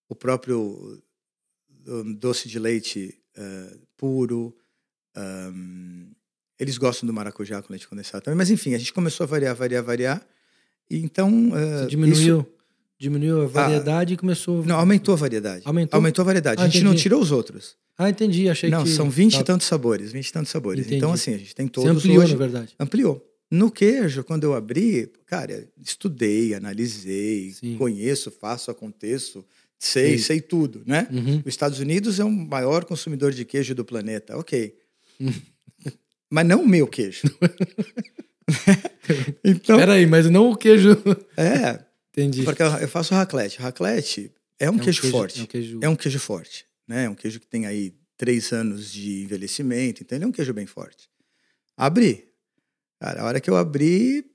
o 0.08 0.14
próprio 0.16 1.02
um, 1.88 2.14
doce 2.14 2.48
de 2.48 2.60
leite 2.60 3.18
eh, 3.36 3.78
puro. 3.98 4.56
ahm, 5.16 6.12
eles 6.60 6.78
gostam 6.78 7.08
do 7.08 7.14
maracujá 7.14 7.60
com 7.64 7.74
leite 7.74 7.88
condensado 7.88 8.24
também. 8.24 8.38
Mas, 8.38 8.52
enfim, 8.52 8.76
a 8.76 8.78
gente 8.78 8.94
começou 8.94 9.24
a 9.24 9.28
variar, 9.28 9.56
variar, 9.56 9.84
variar. 9.84 10.28
Então. 10.98 11.50
Você 11.52 11.88
diminuiu, 11.88 12.40
isso- 12.42 12.46
diminuiu 13.00 13.42
a 13.42 13.46
variedade 13.48 14.14
e 14.14 14.18
começou. 14.18 14.64
não, 14.66 14.78
aumentou 14.78 15.14
a 15.14 15.18
variedade. 15.18 15.64
Aumentou? 15.66 16.22
a 16.22 16.26
variedade. 16.26 16.62
Ah, 16.62 16.66
a 16.66 16.68
gente 16.68 16.84
não 16.84 16.92
entendi. 16.92 17.04
tirou 17.04 17.22
os 17.22 17.32
outros. 17.32 17.76
Ah, 17.98 18.10
entendi. 18.10 18.50
Achei 18.50 18.70
não, 18.70 18.84
que. 18.84 18.90
são 18.90 19.10
20 19.10 19.34
tá. 19.34 19.40
e 19.42 19.44
tantos 19.44 19.68
sabores. 19.68 20.12
20 20.12 20.28
e 20.28 20.34
tantos 20.34 20.52
sabores. 20.52 20.82
Entendi. 20.86 20.98
Então, 20.98 21.12
assim, 21.14 21.34
a 21.34 21.38
gente 21.38 21.54
tem 21.56 21.68
Você 21.68 21.72
todos 21.74 21.98
ampliou, 21.98 22.24
hoje. 22.24 22.34
na 22.34 22.38
verdade. 22.40 22.76
Ampliou. 22.80 23.28
No 23.50 23.70
queijo, 23.70 24.24
quando 24.24 24.46
eu 24.46 24.54
abri, 24.54 25.12
cara, 25.26 25.68
estudei, 25.86 26.54
analisei, 26.54 27.52
Sim. 27.52 27.76
conheço, 27.78 28.32
faço, 28.32 28.72
aconteço, 28.72 29.44
sei, 29.78 30.18
Sim. 30.18 30.24
sei 30.24 30.42
tudo, 30.42 30.82
né? 30.86 31.06
Uhum. 31.12 31.40
Os 31.40 31.48
Estados 31.48 31.80
Unidos 31.80 32.18
é 32.20 32.24
o 32.24 32.32
maior 32.32 32.86
consumidor 32.86 33.32
de 33.34 33.44
queijo 33.44 33.76
do 33.76 33.84
planeta, 33.84 34.38
ok. 34.38 34.74
Hum. 35.20 35.34
Mas 36.30 36.48
não 36.48 36.64
o 36.64 36.68
meu 36.68 36.88
queijo. 36.88 37.24
então, 39.44 39.78
Peraí, 39.78 40.06
mas 40.06 40.30
não 40.30 40.52
o 40.52 40.56
queijo. 40.56 40.92
é, 41.38 41.84
Entendi. 42.12 42.44
Porque 42.44 42.62
eu 42.62 42.88
faço 42.88 43.14
raclette. 43.14 43.60
Raclette 43.60 44.32
é 44.60 44.70
um, 44.70 44.76
É 44.76 44.80
queijo, 44.80 45.10
forte. 45.10 45.40
É 45.40 45.44
um 45.44 45.46
queijo. 45.46 45.80
É 45.82 45.90
um 45.90 45.96
queijo 45.96 46.20
forte, 46.20 46.66
né? 46.88 47.06
É 47.06 47.10
um 47.10 47.16
queijo 47.16 47.40
que 47.40 47.48
tem 47.48 47.66
aí 47.66 47.94
três 48.18 48.52
anos 48.52 48.92
de 48.92 49.24
envelhecimento, 49.24 50.04
então 50.04 50.18
ele 50.18 50.26
é 50.26 50.28
um 50.28 50.32
queijo 50.32 50.54
bem 50.54 50.66
forte. 50.66 51.10
Abri. 51.76 52.28
Cara, 53.00 53.22
a 53.22 53.26
hora 53.26 53.40
que 53.40 53.50
eu 53.50 53.56
abri, 53.56 54.26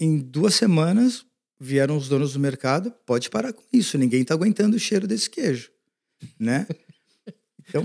em 0.00 0.18
duas 0.18 0.54
semanas, 0.54 1.24
vieram 1.60 1.96
os 1.96 2.08
donos 2.08 2.32
do 2.32 2.40
mercado, 2.40 2.90
pode 3.04 3.30
parar 3.30 3.52
com 3.52 3.62
isso, 3.72 3.96
ninguém 3.96 4.24
tá 4.24 4.34
aguentando 4.34 4.76
o 4.76 4.80
cheiro 4.80 5.06
desse 5.06 5.30
queijo, 5.30 5.70
né? 6.38 6.66
Então, 7.68 7.82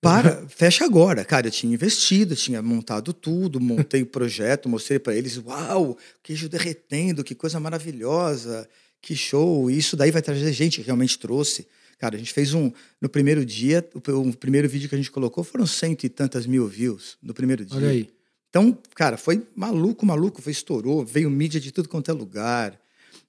para, 0.00 0.46
fecha 0.48 0.84
agora. 0.84 1.24
Cara, 1.24 1.48
eu 1.48 1.50
tinha 1.50 1.72
investido, 1.72 2.34
tinha 2.34 2.62
montado 2.62 3.12
tudo, 3.12 3.60
montei 3.60 4.02
o 4.02 4.06
projeto, 4.06 4.68
mostrei 4.68 4.98
para 4.98 5.14
eles, 5.14 5.36
uau, 5.38 5.96
queijo 6.22 6.48
derretendo, 6.48 7.24
que 7.24 7.34
coisa 7.34 7.58
maravilhosa, 7.60 8.68
que 9.00 9.14
show, 9.14 9.70
isso 9.70 9.96
daí 9.96 10.10
vai 10.10 10.22
trazer 10.22 10.52
gente, 10.52 10.82
realmente 10.82 11.18
trouxe. 11.18 11.66
Cara, 11.98 12.16
a 12.16 12.18
gente 12.18 12.32
fez 12.32 12.52
um. 12.52 12.70
No 13.00 13.08
primeiro 13.08 13.44
dia, 13.44 13.88
o, 13.94 14.28
o 14.28 14.36
primeiro 14.36 14.68
vídeo 14.68 14.88
que 14.88 14.94
a 14.94 14.98
gente 14.98 15.10
colocou 15.10 15.42
foram 15.42 15.66
cento 15.66 16.04
e 16.04 16.08
tantas 16.08 16.46
mil 16.46 16.66
views 16.68 17.16
no 17.22 17.32
primeiro 17.32 17.64
dia. 17.64 17.76
Olha 17.76 17.88
aí. 17.88 18.08
Então, 18.50 18.76
cara, 18.94 19.16
foi 19.16 19.46
maluco, 19.54 20.04
maluco, 20.04 20.42
foi 20.42 20.52
estourou, 20.52 21.04
veio 21.04 21.30
mídia 21.30 21.60
de 21.60 21.72
tudo 21.72 21.88
quanto 21.88 22.10
é 22.10 22.14
lugar. 22.14 22.78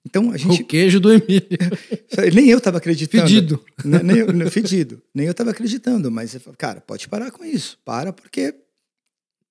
Então 0.06 0.30
a 0.30 0.36
gente. 0.36 0.62
O 0.62 0.66
queijo 0.66 1.00
do 1.00 1.12
Emílio. 1.12 1.48
Nem 2.32 2.48
eu 2.48 2.60
tava 2.60 2.78
acreditando. 2.78 3.24
Pedido. 3.24 3.64
Ne- 3.84 4.02
Nem 4.02 4.16
eu, 4.18 4.32
não, 4.32 4.50
fedido. 4.50 5.02
Nem 5.14 5.26
eu 5.26 5.34
tava 5.34 5.50
acreditando, 5.50 6.10
mas, 6.10 6.36
cara, 6.56 6.80
pode 6.80 7.08
parar 7.08 7.30
com 7.30 7.44
isso. 7.44 7.78
Para, 7.84 8.12
porque 8.12 8.54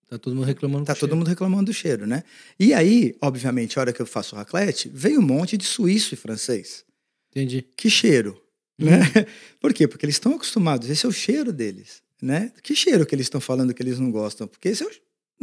Tá 0.09 0.17
todo 0.17 0.33
mundo 0.35 0.45
reclamando. 0.45 0.85
tá 0.85 0.93
com 0.93 0.99
todo 1.01 1.09
cheiro. 1.09 1.17
mundo 1.17 1.27
reclamando 1.27 1.65
do 1.65 1.73
cheiro, 1.73 2.07
né? 2.07 2.23
E 2.57 2.73
aí, 2.73 3.13
obviamente, 3.21 3.77
a 3.77 3.81
hora 3.81 3.91
que 3.93 4.01
eu 4.01 4.05
faço 4.05 4.35
raclette, 4.37 4.89
veio 4.93 5.19
um 5.19 5.23
monte 5.23 5.57
de 5.57 5.65
suíço 5.65 6.13
e 6.13 6.17
francês. 6.17 6.85
Entendi. 7.29 7.65
Que 7.75 7.89
cheiro, 7.89 8.41
né? 8.79 8.99
Por 9.59 9.73
quê? 9.73 9.85
Porque 9.85 10.05
eles 10.05 10.15
estão 10.15 10.33
acostumados, 10.33 10.89
esse 10.89 11.05
é 11.05 11.09
o 11.09 11.11
cheiro 11.11 11.51
deles, 11.51 12.01
né? 12.21 12.53
Que 12.63 12.73
cheiro 12.73 13.05
que 13.05 13.13
eles 13.13 13.25
estão 13.25 13.41
falando 13.41 13.73
que 13.73 13.83
eles 13.83 13.99
não 13.99 14.09
gostam? 14.09 14.47
Porque 14.47 14.69
esse 14.69 14.81
é 14.83 14.87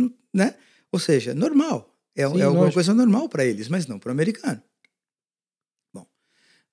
o, 0.02 0.10
né? 0.32 0.54
Ou 0.90 0.98
seja, 0.98 1.34
normal. 1.34 1.94
É, 2.16 2.26
Sim, 2.26 2.40
é 2.40 2.44
alguma 2.44 2.62
lógico. 2.62 2.74
coisa 2.74 2.94
normal 2.94 3.28
para 3.28 3.44
eles, 3.44 3.68
mas 3.68 3.86
não 3.86 3.98
para 3.98 4.08
o 4.08 4.12
americano. 4.12 4.62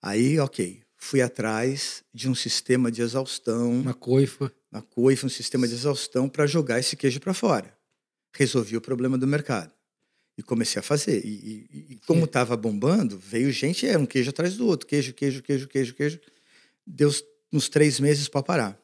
Aí, 0.01 0.39
ok, 0.39 0.81
fui 0.98 1.22
atrás 1.22 2.03
de 2.13 2.27
um 2.29 2.36
sistema 2.36 2.91
de 2.91 3.01
exaustão, 3.01 3.72
Uma 3.81 3.93
coifa. 3.93 4.51
uma 4.72 4.81
coifa, 4.81 5.25
um 5.25 5.29
sistema 5.29 5.67
de 5.67 5.74
exaustão 5.74 6.27
para 6.27 6.48
jogar 6.48 6.79
esse 6.79 6.96
queijo 6.96 7.20
para 7.20 7.34
fora. 7.34 7.75
Resolvi 8.34 8.77
o 8.77 8.81
problema 8.81 9.17
do 9.17 9.27
mercado. 9.27 9.72
E 10.38 10.41
comecei 10.41 10.79
a 10.79 10.84
fazer. 10.84 11.24
E, 11.25 11.29
e- 11.72 11.86
e 11.93 12.00
como 12.08 12.24
estava 12.25 12.55
bombando, 12.58 13.17
veio 13.17 13.51
gente, 13.51 13.86
era 13.86 14.00
um 14.00 14.05
queijo 14.05 14.29
atrás 14.29 14.55
do 14.55 14.65
outro. 14.65 14.88
Queijo, 14.88 15.13
queijo, 15.13 15.43
queijo, 15.43 15.67
queijo, 15.67 15.93
queijo. 15.93 16.20
Deu 16.88 17.12
uns 17.51 17.67
três 17.70 18.00
meses 18.00 18.27
para 18.29 18.41
parar. 18.41 18.81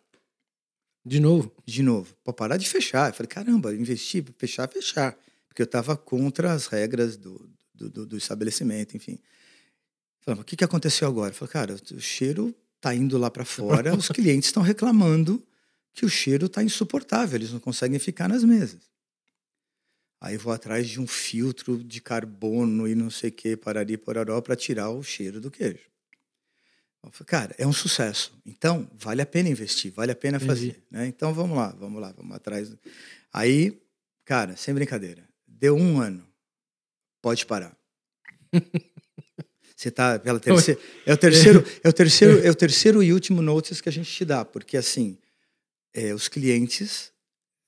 De 1.05 1.19
novo. 1.21 1.51
De 1.65 1.81
novo, 1.81 2.13
para 2.23 2.33
parar 2.33 2.57
de 2.57 2.67
fechar. 2.67 3.09
Eu 3.09 3.13
falei, 3.13 3.27
caramba, 3.29 3.73
investir, 3.73 4.25
fechar, 4.37 4.69
fechar. 4.69 5.17
Porque 5.47 5.61
eu 5.61 5.65
estava 5.65 5.95
contra 5.95 6.51
as 6.51 6.67
regras 6.67 7.15
do, 7.15 7.49
do, 7.73 7.89
do- 7.89 8.05
do 8.05 8.17
estabelecimento, 8.17 8.95
enfim. 8.97 9.17
Falei, 10.27 10.39
"Mas 10.39 10.41
o 10.41 10.45
que, 10.45 10.57
que 10.57 10.63
aconteceu 10.65 11.07
agora? 11.07 11.33
Falei, 11.33 11.51
cara, 11.53 11.75
o 11.93 12.01
cheiro 12.01 12.53
tá 12.81 12.93
indo 12.93 13.17
lá 13.17 13.31
para 13.31 13.45
fora, 13.45 13.95
os 13.95 14.09
clientes 14.09 14.49
estão 14.49 14.61
reclamando 14.61 15.41
que 15.93 16.05
o 16.05 16.09
cheiro 16.09 16.49
tá 16.49 16.61
insuportável, 16.61 17.37
eles 17.37 17.53
não 17.53 17.61
conseguem 17.61 17.97
ficar 17.97 18.27
nas 18.27 18.43
mesas. 18.43 18.81
Aí 20.19 20.35
vou 20.35 20.51
atrás 20.51 20.89
de 20.89 20.99
um 20.99 21.07
filtro 21.07 21.81
de 21.81 22.01
carbono 22.01 22.89
e 22.89 22.93
não 22.93 23.09
sei 23.09 23.29
o 23.29 23.33
que, 23.33 23.55
parari, 23.55 23.95
pororó, 23.95 24.41
para 24.41 24.57
tirar 24.57 24.89
o 24.89 25.01
cheiro 25.01 25.39
do 25.39 25.49
queijo. 25.49 25.89
Falei, 27.09 27.25
cara, 27.25 27.55
é 27.57 27.65
um 27.65 27.71
sucesso. 27.71 28.37
Então, 28.45 28.85
vale 28.95 29.21
a 29.21 29.25
pena 29.25 29.47
investir, 29.47 29.93
vale 29.93 30.11
a 30.11 30.15
pena 30.15 30.35
Entendi. 30.35 30.49
fazer. 30.49 30.83
Né? 30.91 31.07
Então, 31.07 31.33
vamos 31.33 31.55
lá, 31.55 31.69
vamos 31.69 32.01
lá, 32.01 32.11
vamos 32.11 32.35
atrás. 32.35 32.75
Aí, 33.31 33.81
cara, 34.25 34.57
sem 34.57 34.73
brincadeira, 34.73 35.23
deu 35.47 35.77
um 35.77 36.01
ano, 36.01 36.27
pode 37.21 37.45
parar. 37.45 37.77
Você 39.77 39.91
tá 39.91 40.17
pela 40.17 40.39
terceira, 40.39 40.81
é 41.05 41.13
o 41.13 41.17
terceiro, 41.17 41.63
é 41.83 41.87
o 41.87 41.93
terceiro, 41.93 42.47
é 42.47 42.49
o 42.49 42.55
terceiro 42.55 43.03
e 43.03 43.13
último 43.13 43.43
notice 43.43 43.81
que 43.81 43.87
a 43.87 43.91
gente 43.91 44.11
te 44.11 44.25
dá, 44.25 44.43
porque 44.43 44.75
assim, 44.75 45.19
é, 45.93 46.15
os 46.15 46.27
clientes, 46.27 47.11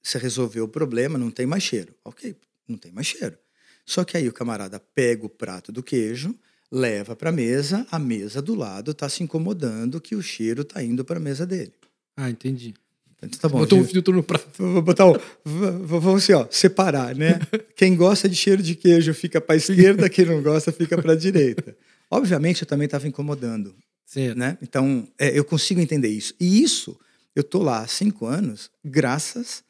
você 0.01 0.17
resolveu 0.17 0.63
o 0.63 0.67
problema, 0.67 1.19
não 1.19 1.29
tem 1.29 1.45
mais 1.45 1.61
cheiro. 1.61 1.93
Ok, 2.03 2.35
não 2.67 2.79
tem 2.79 2.91
mais 2.91 3.05
cheiro. 3.05 3.37
Só 3.85 4.03
que 4.03 4.17
aí 4.17 4.27
o 4.27 4.33
camarada 4.33 4.79
pega 4.79 5.23
o 5.23 5.29
prato 5.29 5.71
do 5.71 5.83
queijo, 5.83 6.33
leva 6.71 7.15
para 7.15 7.29
a 7.29 7.31
mesa, 7.31 7.85
a 7.91 7.99
mesa 7.99 8.41
do 8.41 8.55
lado 8.55 8.89
está 8.89 9.07
se 9.07 9.21
incomodando 9.21 10.01
que 10.01 10.15
o 10.15 10.21
cheiro 10.21 10.63
está 10.63 10.81
indo 10.81 11.05
para 11.05 11.17
a 11.17 11.21
mesa 11.21 11.45
dele. 11.45 11.73
Ah, 12.17 12.31
entendi. 12.31 12.73
Então, 13.21 13.29
tá 13.39 13.47
bom. 13.47 13.59
Botou 13.59 13.77
um 13.77 13.85
filtro 13.85 14.15
no 14.15 14.23
prato. 14.23 14.47
Vou 14.57 14.81
botar 14.81 15.05
um, 15.05 15.13
vamos 15.45 16.23
assim, 16.23 16.33
ó, 16.33 16.47
separar, 16.49 17.13
né? 17.15 17.39
Quem 17.75 17.95
gosta 17.95 18.27
de 18.27 18.35
cheiro 18.35 18.63
de 18.63 18.73
queijo 18.73 19.13
fica 19.13 19.39
para 19.39 19.53
a 19.53 19.57
esquerda, 19.57 20.09
quem 20.09 20.25
não 20.25 20.41
gosta 20.41 20.71
fica 20.71 20.99
para 20.99 21.13
a 21.13 21.15
direita. 21.15 21.77
Obviamente, 22.11 22.61
eu 22.63 22.67
também 22.67 22.85
estava 22.85 23.07
incomodando 23.07 23.75
Certo. 24.05 24.37
né? 24.37 24.57
Então, 24.61 25.07
é, 25.17 25.37
eu 25.37 25.45
consigo 25.45 25.79
entender 25.79 26.07
isso. 26.09 26.33
E 26.39 26.63
isso, 26.63 26.99
eu 27.35 27.43
tô 27.43 27.61
lá 27.61 27.79
há 27.81 27.87
cinco 27.87 28.25
anos, 28.25 28.71
graças 28.83 29.63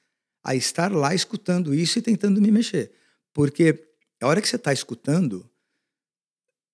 a 0.43 0.55
estar 0.55 0.91
lá 0.91 1.13
escutando 1.13 1.73
isso 1.75 1.99
e 1.99 2.01
tentando 2.01 2.41
me 2.41 2.49
mexer. 2.49 2.91
Porque 3.33 3.77
a 4.21 4.27
hora 4.27 4.41
que 4.41 4.47
você 4.47 4.55
está 4.55 4.71
escutando, 4.71 5.49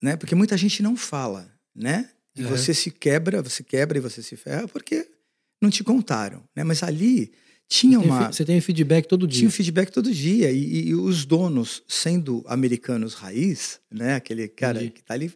né? 0.02 0.16
Porque 0.16 0.36
muita 0.36 0.56
gente 0.58 0.84
não 0.84 0.96
fala, 0.96 1.52
né? 1.74 2.10
E 2.36 2.42
É. 2.44 2.46
você 2.46 2.74
se 2.74 2.92
quebra, 2.92 3.42
você 3.42 3.64
quebra 3.64 3.98
e 3.98 4.02
você 4.02 4.22
se 4.22 4.36
ferra 4.36 4.68
porque 4.68 5.08
não 5.62 5.70
te 5.70 5.84
contaram, 5.84 6.44
né? 6.56 6.64
Mas 6.64 6.84
ali 6.84 7.34
tinha 7.68 8.00
Tem 8.00 8.08
uma 8.10 8.28
fe- 8.28 8.34
Você 8.34 8.46
tem 8.46 8.62
feedback 8.62 9.08
todo 9.08 9.28
dia. 9.28 9.40
tinha 9.40 9.52
feedback 9.52 9.92
todo 9.92 10.12
dia. 10.14 10.52
E, 10.52 10.90
e- 10.90 10.96
os 10.96 11.26
donos, 11.26 11.84
sendo 11.88 12.44
americanos 12.48 13.14
raiz, 13.14 13.80
né? 13.92 14.16
Aquele 14.16 14.48
cara 14.48 14.78
Entendi. 14.80 14.92
que 14.94 15.04
tá 15.04 15.14
ali 15.14 15.34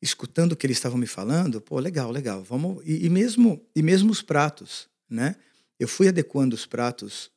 escutando 0.00 0.52
o 0.52 0.56
que 0.56 0.66
eles 0.66 0.76
estavam 0.76 0.98
me 0.98 1.06
falando, 1.06 1.60
pô, 1.60 1.78
legal, 1.78 2.10
legal. 2.10 2.42
Vamos. 2.42 2.82
E, 2.84 3.06
e 3.06 3.08
mesmo, 3.10 3.60
e 3.74 3.82
mesmo 3.82 4.10
os 4.10 4.22
pratos, 4.22 4.88
né? 5.08 5.36
Eu 5.78 5.88
fui 5.88 6.08
adequando 6.08 6.54
os 6.54 6.66
pratos 6.66 7.30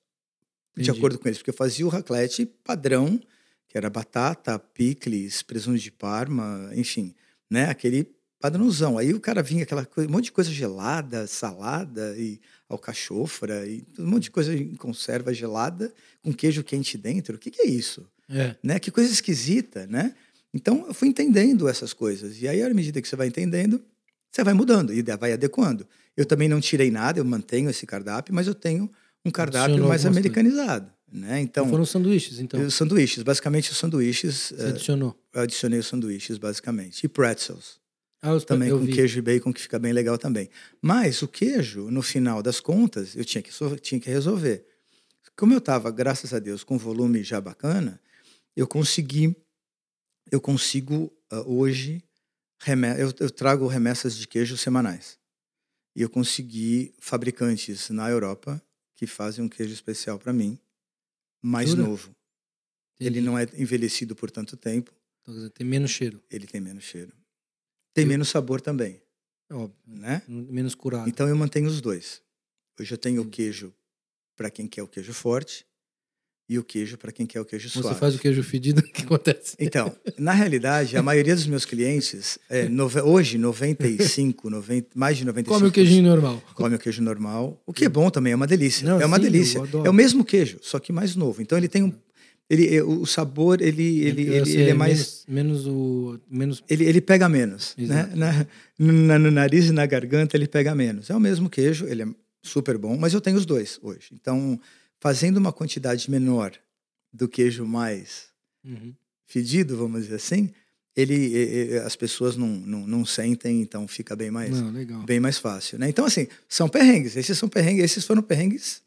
de 0.75 0.83
Entendi. 0.83 0.97
acordo 0.97 1.17
com 1.19 1.27
eles, 1.27 1.37
porque 1.39 1.49
eu 1.51 1.53
fazia 1.55 1.85
o 1.85 1.89
raclette 1.89 2.45
padrão, 2.63 3.19
que 3.67 3.77
era 3.77 3.89
batata, 3.89 4.57
picles, 4.59 5.41
presunto 5.41 5.79
de 5.79 5.91
parma, 5.91 6.69
enfim, 6.75 7.13
né? 7.49 7.65
Aquele 7.69 8.07
padrãozão. 8.39 8.97
Aí 8.97 9.13
o 9.13 9.19
cara 9.19 9.41
vinha 9.41 9.63
aquela 9.63 9.85
coisa, 9.85 10.09
um 10.09 10.13
monte 10.13 10.25
de 10.25 10.31
coisa 10.31 10.51
gelada, 10.51 11.27
salada 11.27 12.15
e 12.17 12.39
alcachofra 12.67 13.67
e 13.67 13.83
um 13.99 14.05
monte 14.05 14.23
de 14.23 14.31
coisa 14.31 14.55
em 14.55 14.75
conserva 14.75 15.33
gelada 15.33 15.93
com 16.23 16.33
queijo 16.33 16.63
quente 16.63 16.97
dentro. 16.97 17.35
O 17.35 17.39
que, 17.39 17.51
que 17.51 17.61
é 17.61 17.67
isso? 17.67 18.07
É. 18.29 18.55
Né? 18.63 18.79
Que 18.79 18.91
coisa 18.91 19.11
esquisita, 19.11 19.85
né? 19.87 20.15
Então 20.53 20.85
eu 20.87 20.93
fui 20.93 21.07
entendendo 21.07 21.67
essas 21.67 21.93
coisas. 21.93 22.41
E 22.41 22.47
aí, 22.47 22.61
à 22.63 22.73
medida 22.73 23.01
que 23.01 23.07
você 23.07 23.15
vai 23.15 23.27
entendendo, 23.27 23.81
você 24.31 24.43
vai 24.43 24.53
mudando 24.53 24.93
e 24.93 25.01
vai 25.01 25.33
adequando. 25.33 25.85
Eu 26.15 26.25
também 26.25 26.47
não 26.47 26.61
tirei 26.61 26.89
nada, 26.89 27.19
eu 27.19 27.25
mantenho 27.25 27.69
esse 27.69 27.85
cardápio, 27.85 28.33
mas 28.33 28.47
eu 28.47 28.55
tenho 28.55 28.89
um 29.23 29.31
cardápio 29.31 29.65
Adicionou 29.65 29.89
mais 29.89 30.05
americanizado. 30.05 30.91
Né? 31.11 31.39
Então, 31.39 31.69
Foram 31.69 31.85
sanduíches, 31.85 32.39
então. 32.39 32.59
os 32.61 32.73
sanduíches, 32.73 33.23
basicamente 33.23 33.71
os 33.71 33.77
sanduíches, 33.77 34.53
Você 34.55 34.65
eh, 34.65 34.69
adicionou. 34.69 35.17
eu 35.33 35.41
adicionei 35.41 35.79
os 35.79 35.87
sanduíches, 35.87 36.37
basicamente. 36.37 37.05
E 37.05 37.07
pretzels, 37.07 37.79
Ah, 38.27 38.39
também 38.41 38.69
eu 38.69 38.79
com 38.79 38.85
vi. 38.85 38.93
queijo 38.93 39.19
e 39.19 39.21
bacon, 39.21 39.53
que 39.53 39.61
fica 39.61 39.77
bem 39.79 39.93
legal 39.93 40.17
também. 40.17 40.49
Mas 40.81 41.21
o 41.21 41.27
queijo, 41.27 41.89
no 41.91 42.01
final 42.01 42.41
das 42.41 42.59
contas, 42.59 43.15
eu 43.15 43.23
tinha 43.25 43.41
que, 43.41 43.51
tinha 43.81 43.99
que 43.99 44.09
resolver. 44.09 44.65
Como 45.35 45.53
eu 45.53 45.57
estava, 45.59 45.91
graças 45.91 46.33
a 46.33 46.39
Deus, 46.39 46.63
com 46.63 46.77
volume 46.77 47.23
já 47.23 47.39
bacana, 47.41 47.99
eu 48.55 48.67
consegui, 48.67 49.35
eu 50.31 50.39
consigo 50.41 51.11
ah, 51.29 51.41
hoje, 51.41 52.01
eu, 52.97 53.13
eu 53.19 53.29
trago 53.29 53.67
remessas 53.67 54.15
de 54.17 54.27
queijo 54.27 54.57
semanais. 54.57 55.19
E 55.95 56.01
eu 56.01 56.09
consegui 56.09 56.93
fabricantes 56.99 57.89
na 57.89 58.09
Europa 58.09 58.61
que 58.95 59.05
fazem 59.07 59.43
um 59.45 59.49
queijo 59.49 59.73
especial 59.73 60.17
para 60.17 60.33
mim, 60.33 60.57
mais 61.41 61.69
Jura? 61.69 61.83
novo. 61.83 62.15
Ele 62.99 63.19
Entendi. 63.19 63.25
não 63.25 63.37
é 63.37 63.43
envelhecido 63.57 64.15
por 64.15 64.31
tanto 64.31 64.55
tempo, 64.57 64.91
Então, 65.21 65.49
Tem 65.49 65.65
menos 65.67 65.91
cheiro. 65.91 66.21
ele 66.29 66.47
tem 66.47 66.61
menos 66.61 66.83
cheiro. 66.83 67.13
Tem 67.95 68.05
menos 68.05 68.27
sabor 68.29 68.59
também, 68.61 69.01
Óbvio. 69.51 69.73
né? 69.87 70.21
Menos 70.27 70.75
curado. 70.75 71.07
Então 71.09 71.27
eu 71.27 71.35
mantenho 71.35 71.67
os 71.67 71.79
dois. 71.81 72.21
Hoje 72.79 72.93
eu 72.93 72.97
tenho 72.97 73.21
o 73.21 73.25
queijo 73.25 73.73
para 74.35 74.49
quem 74.51 74.67
quer 74.67 74.83
o 74.83 74.87
queijo 74.87 75.13
forte 75.13 75.65
e 76.49 76.59
o 76.59 76.63
queijo 76.63 76.97
para 76.97 77.11
quem 77.11 77.25
quer 77.25 77.39
o 77.39 77.45
queijo 77.45 77.69
Você 77.69 77.81
suave. 77.81 77.97
faz 77.99 78.13
o 78.15 78.19
queijo 78.19 78.43
fedido, 78.43 78.81
o 78.81 78.83
que 78.83 79.03
acontece? 79.03 79.55
Então, 79.57 79.95
na 80.17 80.33
realidade, 80.33 80.97
a 80.97 81.01
maioria 81.01 81.33
dos 81.33 81.47
meus 81.47 81.63
clientes, 81.65 82.37
é, 82.49 82.67
nove- 82.67 82.99
hoje 83.01 83.37
95, 83.37 84.49
90, 84.49 84.89
mais 84.93 85.17
de 85.17 85.23
95 85.25 85.57
Come 85.57 85.69
o 85.69 85.71
queijinho 85.71 86.03
normal. 86.03 86.43
come 86.53 86.75
o 86.75 86.79
queijo 86.79 87.01
normal, 87.01 87.63
o 87.65 87.73
que 87.73 87.85
é 87.85 87.89
bom 87.89 88.09
também, 88.11 88.33
é 88.33 88.35
uma 88.35 88.45
delícia. 88.45 88.85
Não, 88.87 88.99
é 89.01 89.05
uma 89.05 89.15
sim, 89.17 89.23
delícia. 89.23 89.59
É 89.85 89.89
o 89.89 89.93
mesmo 89.93 90.23
queijo, 90.25 90.59
só 90.61 90.77
que 90.79 90.91
mais 90.91 91.15
novo. 91.15 91.41
Então 91.41 91.57
ele 91.57 91.69
tem 91.69 91.81
um 91.81 91.93
ele, 92.49 92.81
o 92.81 93.05
sabor, 93.05 93.59
ele, 93.61 94.01
ele, 94.01 94.21
ele, 94.21 94.35
ele, 94.35 94.51
ele 94.51 94.69
é 94.69 94.73
mais. 94.73 95.25
Menos, 95.27 95.63
menos 95.63 95.67
o. 95.67 96.19
Menos... 96.29 96.63
Ele, 96.69 96.85
ele 96.85 97.01
pega 97.01 97.27
menos. 97.27 97.73
Né? 97.77 98.09
Na, 98.13 98.47
na, 98.77 99.19
no 99.19 99.31
nariz 99.31 99.65
e 99.65 99.71
na 99.71 99.85
garganta, 99.85 100.37
ele 100.37 100.47
pega 100.47 100.75
menos. 100.75 101.09
É 101.09 101.15
o 101.15 101.19
mesmo 101.19 101.49
queijo, 101.49 101.85
ele 101.87 102.03
é 102.03 102.07
super 102.43 102.77
bom, 102.77 102.95
mas 102.97 103.13
eu 103.13 103.21
tenho 103.21 103.37
os 103.37 103.45
dois 103.45 103.79
hoje. 103.81 104.09
Então, 104.13 104.59
fazendo 104.99 105.37
uma 105.37 105.51
quantidade 105.51 106.09
menor 106.09 106.53
do 107.11 107.27
queijo 107.27 107.65
mais 107.65 108.25
uhum. 108.63 108.93
fedido, 109.25 109.75
vamos 109.75 110.03
dizer 110.03 110.15
assim, 110.15 110.51
ele, 110.95 111.77
as 111.79 111.95
pessoas 111.95 112.37
não, 112.37 112.47
não, 112.47 112.87
não, 112.87 113.05
sentem, 113.05 113.61
então 113.61 113.87
fica 113.87 114.15
bem 114.15 114.29
mais, 114.29 114.51
não, 114.61 115.03
bem 115.03 115.19
mais 115.19 115.37
fácil. 115.39 115.79
Né? 115.79 115.89
Então, 115.89 116.05
assim, 116.05 116.27
são 116.47 116.69
perrengues. 116.69 117.17
Esses 117.17 117.37
são 117.37 117.49
perrengues, 117.49 117.83
esses 117.83 118.05
foram 118.05 118.21
perrengues 118.21 118.83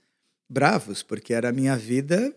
bravos, 0.48 1.02
porque 1.02 1.34
era 1.34 1.48
a 1.48 1.52
minha 1.52 1.76
vida. 1.76 2.34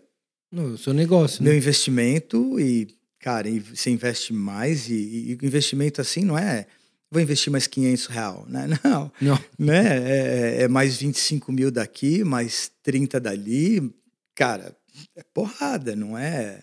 No 0.52 0.76
seu 0.76 0.92
negócio. 0.92 1.42
Meu 1.42 1.52
né? 1.52 1.58
investimento 1.58 2.60
e, 2.60 2.94
cara, 3.18 3.48
você 3.74 3.90
investe 3.90 4.32
mais 4.32 4.88
e, 4.88 4.94
e 5.40 5.46
investimento 5.46 6.00
assim 6.00 6.24
não 6.24 6.36
é 6.38 6.66
vou 7.12 7.20
investir 7.20 7.52
mais 7.52 7.66
500 7.66 8.06
real, 8.06 8.46
né? 8.48 8.66
Não, 8.82 9.12
não. 9.20 9.38
Né? 9.58 9.98
É, 9.98 10.62
é, 10.62 10.68
mais 10.68 10.96
25 10.96 11.52
mil 11.52 11.70
daqui, 11.70 12.24
mais 12.24 12.72
30 12.82 13.20
dali, 13.20 13.94
cara, 14.34 14.74
é 15.14 15.22
porrada, 15.34 15.94
não 15.94 16.16
é 16.16 16.62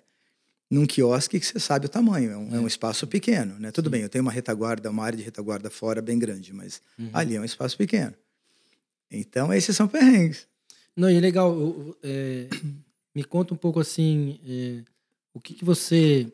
num 0.69 0.87
quiosque 0.87 1.39
que 1.39 1.45
você 1.45 1.59
sabe 1.59 1.85
o 1.85 1.89
tamanho, 1.89 2.31
é 2.31 2.37
um, 2.37 2.53
é. 2.53 2.57
é 2.57 2.59
um 2.59 2.67
espaço 2.67 3.05
pequeno, 3.05 3.59
né? 3.59 3.71
Tudo 3.71 3.85
Sim. 3.85 3.91
bem, 3.91 4.01
eu 4.01 4.09
tenho 4.09 4.23
uma 4.23 4.31
retaguarda, 4.31 4.89
uma 4.89 5.03
área 5.03 5.17
de 5.17 5.23
retaguarda 5.23 5.69
fora 5.69 6.01
bem 6.01 6.17
grande, 6.17 6.51
mas 6.51 6.81
uhum. 6.97 7.09
ali 7.13 7.35
é 7.35 7.41
um 7.41 7.45
espaço 7.45 7.77
pequeno. 7.77 8.13
Então, 9.11 9.53
esses 9.53 9.75
são 9.75 9.87
perrengues. 9.87 10.47
Não, 10.95 11.09
e 11.09 11.15
é 11.15 11.19
legal, 11.19 11.55
é, 12.03 12.47
me 13.15 13.23
conta 13.23 13.53
um 13.53 13.57
pouco 13.57 13.79
assim, 13.79 14.39
é, 14.45 14.83
o 15.33 15.39
que, 15.39 15.53
que 15.53 15.65
você... 15.65 16.31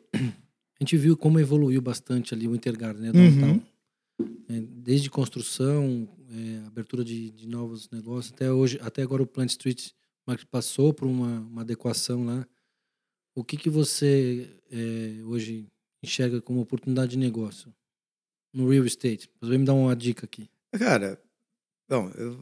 A 0.78 0.84
gente 0.84 0.96
viu 0.98 1.16
como 1.16 1.40
evoluiu 1.40 1.80
bastante 1.80 2.34
ali 2.34 2.46
o 2.46 2.54
Intergarden, 2.54 3.10
né? 3.10 3.18
Uhum. 3.18 3.62
É, 4.48 4.60
desde 4.60 5.08
construção, 5.08 6.06
é, 6.30 6.66
abertura 6.66 7.02
de, 7.02 7.30
de, 7.30 7.48
novos 7.48 7.88
negócios, 7.88 8.34
até 8.34 8.52
hoje, 8.52 8.78
até 8.82 9.00
agora 9.02 9.22
o 9.22 9.26
Plant 9.26 9.48
Street 9.50 9.92
passou 10.50 10.92
por 10.92 11.08
uma, 11.08 11.40
uma 11.40 11.62
adequação 11.62 12.26
lá. 12.26 12.46
O 13.34 13.42
que, 13.42 13.56
que 13.56 13.70
você 13.70 14.50
é, 14.70 15.22
hoje 15.24 15.66
enxerga 16.02 16.42
como 16.42 16.60
oportunidade 16.60 17.12
de 17.12 17.18
negócio 17.18 17.74
no 18.52 18.68
real 18.68 18.84
estate? 18.84 19.30
Você 19.40 19.48
vai 19.48 19.58
me 19.58 19.64
dar 19.64 19.74
uma 19.74 19.96
dica 19.96 20.26
aqui. 20.26 20.50
Cara, 20.72 21.18
bom, 21.88 22.10
eu, 22.16 22.32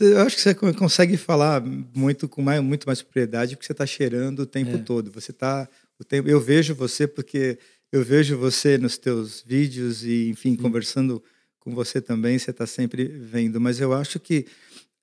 eu, 0.00 0.06
eu 0.08 0.20
acho 0.20 0.36
que 0.36 0.42
você 0.42 0.54
consegue 0.54 1.16
falar 1.16 1.62
muito 1.62 2.28
com 2.28 2.42
mais, 2.42 2.62
muito 2.62 2.86
mais 2.86 3.02
propriedade 3.02 3.56
porque 3.56 3.66
você 3.66 3.72
está 3.72 3.86
cheirando 3.86 4.40
o 4.40 4.46
tempo 4.46 4.76
é. 4.76 4.78
todo. 4.78 5.10
Você 5.12 5.30
está 5.30 5.68
o 5.98 6.04
tempo. 6.04 6.28
Eu 6.28 6.40
vejo 6.40 6.74
você 6.74 7.06
porque 7.06 7.58
eu 7.90 8.04
vejo 8.04 8.38
você 8.38 8.78
nos 8.78 8.96
teus 8.96 9.42
vídeos 9.42 10.04
e, 10.04 10.28
enfim, 10.28 10.56
conversando 10.56 11.22
com 11.58 11.74
você 11.74 12.00
também, 12.00 12.38
você 12.38 12.50
está 12.50 12.66
sempre 12.66 13.04
vendo. 13.04 13.60
Mas 13.60 13.80
eu 13.80 13.92
acho 13.92 14.18
que 14.18 14.46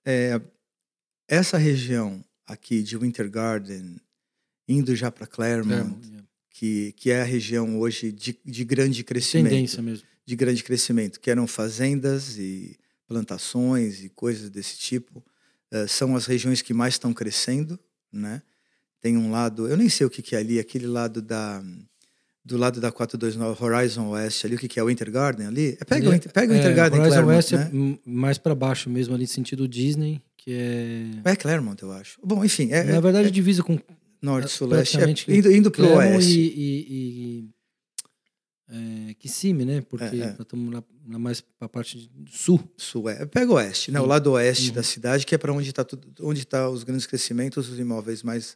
é, 0.06 0.42
essa 1.28 1.58
região 1.58 2.24
aqui 2.46 2.82
de 2.82 2.98
Winter 2.98 3.30
Garden, 3.30 3.96
indo 4.68 4.96
já 4.96 5.12
para 5.12 5.28
Claremont, 5.28 5.68
Claremont 5.68 6.20
que, 6.60 6.92
que 6.98 7.10
é 7.10 7.22
a 7.22 7.24
região 7.24 7.80
hoje 7.80 8.12
de, 8.12 8.38
de 8.44 8.66
grande 8.66 9.02
crescimento. 9.02 9.52
Tendência 9.52 9.82
mesmo. 9.82 10.06
De 10.26 10.36
grande 10.36 10.62
crescimento, 10.62 11.18
que 11.18 11.32
eram 11.32 11.48
fazendas 11.48 12.38
e 12.38 12.78
plantações 13.10 14.04
e 14.04 14.10
coisas 14.10 14.50
desse 14.52 14.78
tipo. 14.78 15.26
Uh, 15.74 15.88
são 15.88 16.16
as 16.16 16.28
regiões 16.28 16.62
que 16.62 16.74
mais 16.74 16.94
estão 16.94 17.12
crescendo, 17.12 17.78
né? 18.14 18.42
Tem 19.02 19.18
um 19.18 19.32
lado, 19.32 19.68
eu 19.68 19.76
nem 19.76 19.90
sei 19.90 20.06
o 20.06 20.10
que, 20.10 20.22
que 20.22 20.36
é 20.36 20.40
ali, 20.40 20.60
aquele 20.60 20.88
lado 20.88 21.22
da 21.22 21.64
do 22.44 22.58
lado 22.58 22.80
da 22.80 22.92
429 22.92 23.64
Horizon 23.64 24.10
West 24.10 24.44
ali, 24.46 24.56
o 24.56 24.58
que, 24.58 24.68
que 24.68 24.80
é 24.80 24.84
o 24.84 24.88
Winter 24.88 25.12
Garden 25.12 25.48
ali? 25.48 25.78
É, 25.80 25.86
pega, 25.86 26.10
o, 26.10 26.14
Inter, 26.14 26.32
pega 26.32 26.52
o 26.52 26.56
Winter 26.56 26.76
Garden 26.76 27.00
Horizon 27.00 27.16
Claremont, 27.16 27.36
West 27.36 27.52
né? 27.52 27.72
é 27.74 28.10
mais 28.10 28.38
para 28.38 28.56
baixo 28.56 28.90
mesmo 28.90 29.14
ali, 29.14 29.28
sentido 29.28 29.68
Disney, 29.68 30.22
que 30.36 30.52
é... 30.52 31.32
É 31.32 31.36
Claremont, 31.36 31.82
eu 31.84 31.92
acho. 31.92 32.18
Bom, 32.24 32.44
enfim... 32.44 32.72
É, 32.72 32.84
Na 32.86 33.00
verdade, 33.00 33.28
é, 33.28 33.32
divisa 33.32 33.62
com... 33.62 33.78
Norte, 34.22 34.50
Sul, 34.50 34.68
Leste, 34.68 34.98
é, 34.98 35.34
indo, 35.34 35.52
indo 35.52 35.72
pro 35.72 35.96
Oeste. 35.96 36.40
E, 36.40 36.50
e, 36.56 36.86
e 36.90 37.50
é, 38.70 39.14
Kissimmee, 39.16 39.66
né? 39.66 39.82
Porque 39.82 40.04
é, 40.04 40.20
é. 40.20 40.26
nós 40.28 40.42
estamos 40.42 40.74
lá, 40.74 40.84
lá 41.08 41.20
mais 41.20 41.42
para 41.42 41.66
a 41.66 41.70
parte 41.70 42.10
sul. 42.30 42.60
Sul, 42.78 43.10
é. 43.10 43.26
Pega 43.26 43.52
o 43.52 43.56
Oeste, 43.56 43.92
né? 43.92 44.00
O 44.00 44.06
lado 44.06 44.32
Oeste 44.32 44.70
uhum. 44.70 44.76
da 44.76 44.84
cidade, 44.84 45.26
que 45.26 45.34
é 45.34 45.38
para 45.38 45.52
onde 45.52 45.70
está 45.70 45.86
onde 46.22 46.46
tá 46.46 46.70
os 46.70 46.84
grandes 46.84 47.08
crescimentos, 47.08 47.68
os 47.68 47.80
imóveis 47.80 48.22
mais, 48.22 48.56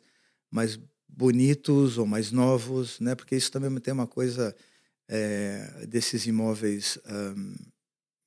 mais 0.51 0.79
bonitos 1.07 1.97
ou 1.97 2.05
mais 2.05 2.31
novos, 2.31 2.99
né? 2.99 3.15
Porque 3.15 3.35
isso 3.35 3.51
também 3.51 3.73
tem 3.79 3.93
uma 3.93 4.07
coisa 4.07 4.55
é, 5.07 5.85
desses 5.87 6.27
imóveis 6.27 6.99
um, 7.35 7.55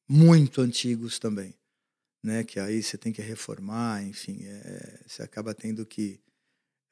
muito 0.09 0.61
antigos 0.61 1.19
também, 1.21 1.55
né? 2.23 2.43
Que 2.43 2.59
aí 2.59 2.83
você 2.83 2.99
tem 2.99 3.13
que 3.13 3.23
reformar, 3.23 4.03
enfim, 4.03 4.41
é, 4.45 5.01
você 5.07 5.23
acaba 5.23 5.55
tendo 5.55 5.87
que 5.87 6.19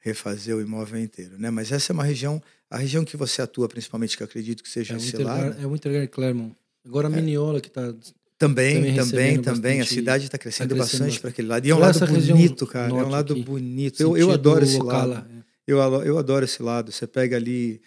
refazer 0.05 0.55
o 0.55 0.61
imóvel 0.61 1.01
inteiro, 1.01 1.35
né? 1.39 1.49
Mas 1.49 1.71
essa 1.71 1.91
é 1.91 1.93
uma 1.93 2.03
região, 2.03 2.39
a 2.69 2.77
região 2.77 3.03
que 3.03 3.17
você 3.17 3.41
atua 3.41 3.67
principalmente, 3.67 4.15
que 4.15 4.21
eu 4.21 4.25
acredito 4.25 4.61
que 4.61 4.69
seja 4.69 4.95
é 4.95 4.99
Celar. 4.99 5.57
É 5.59 5.65
o 5.65 5.75
Intergar 5.75 6.07
Claremont. 6.07 6.55
Agora 6.85 7.07
a 7.07 7.11
é. 7.11 7.15
Miniola 7.15 7.59
que 7.59 7.67
está 7.67 7.91
também, 8.37 8.93
também, 8.93 9.41
também. 9.41 9.81
A 9.81 9.85
cidade 9.85 10.25
está 10.25 10.37
crescendo, 10.37 10.69
tá 10.69 10.75
crescendo, 10.75 10.99
bastante 10.99 11.19
para 11.19 11.31
aquele 11.31 11.47
lado. 11.47 11.65
E 11.65 11.71
é 11.71 11.75
um 11.75 11.79
lado 11.79 12.05
bonito, 12.05 12.67
cara. 12.67 12.89
É 12.89 12.93
um 12.93 13.09
lado 13.09 13.33
aqui, 13.33 13.43
bonito. 13.43 13.99
Eu, 13.99 14.15
eu 14.15 14.29
adoro 14.29 14.63
esse 14.63 14.77
lado. 14.77 15.13
É. 15.13 15.43
Eu, 15.65 15.79
eu 16.03 16.17
adoro 16.19 16.45
esse 16.45 16.61
lado. 16.61 16.91
Você 16.91 17.07
pega 17.07 17.37
ali 17.37 17.81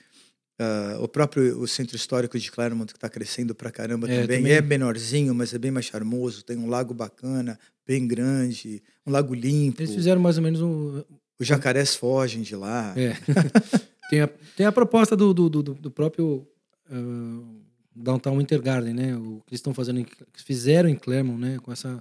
uh, 0.61 1.02
o 1.02 1.07
próprio 1.07 1.61
o 1.61 1.68
centro 1.68 1.94
histórico 1.94 2.37
de 2.37 2.50
Claremont, 2.50 2.92
que 2.92 2.96
está 2.96 3.09
crescendo 3.09 3.54
pra 3.54 3.70
caramba 3.70 4.11
é, 4.11 4.22
também. 4.22 4.38
também. 4.38 4.52
É 4.52 4.61
menorzinho, 4.61 5.33
mas 5.35 5.54
é 5.54 5.59
bem 5.59 5.70
mais 5.70 5.87
charmoso. 5.87 6.42
Tem 6.42 6.57
um 6.57 6.66
lago 6.66 6.92
bacana, 6.92 7.59
bem 7.87 8.09
grande, 8.09 8.83
um 9.07 9.12
lago 9.12 9.35
limpo. 9.35 9.83
Eles 9.83 9.94
fizeram 9.94 10.20
mais 10.20 10.38
ou 10.38 10.42
menos 10.42 10.61
um. 10.61 11.04
Os 11.38 11.46
jacarés 11.46 11.94
fogem 11.94 12.42
de 12.42 12.57
lá. 12.57 12.94
É. 12.96 13.16
tem, 14.11 14.20
a, 14.20 14.27
tem 14.57 14.66
a 14.66 14.72
proposta 14.72 15.16
do, 15.16 15.33
do, 15.33 15.48
do, 15.48 15.62
do 15.62 15.90
próprio. 15.90 16.46
Uh, 16.90 17.68
Downtown 18.01 18.38
Winter 18.38 18.62
Garden, 18.62 18.94
né? 18.94 19.16
O 19.16 19.42
que 19.44 19.53
eles 19.53 19.59
estão 19.59 19.74
fazendo, 19.74 20.07
fizeram 20.33 20.88
em 20.88 20.94
Claremont, 20.94 21.40
né? 21.40 21.59
Com 21.59 21.72
essa, 21.72 22.01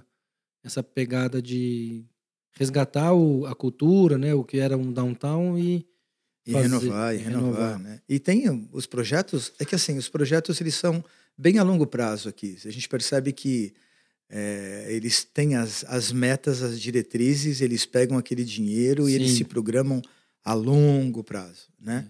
essa 0.62 0.80
pegada 0.80 1.42
de 1.42 2.04
resgatar 2.58 3.12
o, 3.14 3.46
a 3.46 3.54
cultura, 3.54 4.18
né, 4.18 4.34
o 4.34 4.42
que 4.42 4.58
era 4.58 4.76
um 4.76 4.92
downtown 4.92 5.56
e 5.58 5.86
e 6.44 6.52
fazer, 6.52 6.66
renovar, 6.66 7.14
e 7.14 7.18
renovar, 7.18 7.42
renovar, 7.42 7.78
né? 7.78 8.00
E 8.08 8.18
tem 8.18 8.68
os 8.72 8.86
projetos, 8.86 9.52
é 9.58 9.66
que 9.66 9.74
assim, 9.74 9.98
os 9.98 10.08
projetos 10.08 10.58
eles 10.62 10.74
são 10.74 11.04
bem 11.36 11.58
a 11.58 11.62
longo 11.62 11.86
prazo 11.86 12.26
aqui. 12.26 12.56
A 12.64 12.70
gente 12.70 12.88
percebe 12.88 13.32
que 13.32 13.74
é, 14.30 14.86
eles 14.90 15.24
têm 15.24 15.56
as, 15.56 15.84
as 15.84 16.12
metas, 16.12 16.62
as 16.62 16.80
diretrizes, 16.80 17.60
eles 17.60 17.86
pegam 17.86 18.18
aquele 18.18 18.44
dinheiro 18.44 19.06
Sim. 19.06 19.12
e 19.12 19.14
eles 19.14 19.32
se 19.32 19.44
programam 19.44 20.02
a 20.44 20.54
longo 20.54 21.24
prazo, 21.24 21.68
né? 21.80 22.08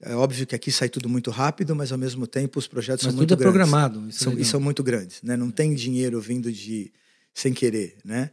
É 0.00 0.14
óbvio 0.14 0.46
que 0.46 0.54
aqui 0.54 0.70
sai 0.70 0.90
tudo 0.90 1.08
muito 1.08 1.30
rápido, 1.30 1.74
mas 1.74 1.90
ao 1.90 1.96
mesmo 1.96 2.26
tempo 2.26 2.58
os 2.58 2.66
projetos 2.66 3.04
mas 3.04 3.12
são 3.12 3.16
muito 3.16 3.32
é 3.32 3.36
grandes. 3.36 3.52
programado. 3.52 4.12
São, 4.12 4.32
é 4.34 4.40
e 4.40 4.44
são 4.44 4.60
muito 4.60 4.82
grandes, 4.82 5.22
né? 5.22 5.36
Não 5.36 5.50
tem 5.50 5.74
dinheiro 5.74 6.20
vindo 6.20 6.52
de 6.52 6.92
sem 7.32 7.52
querer, 7.52 7.96
né? 8.04 8.30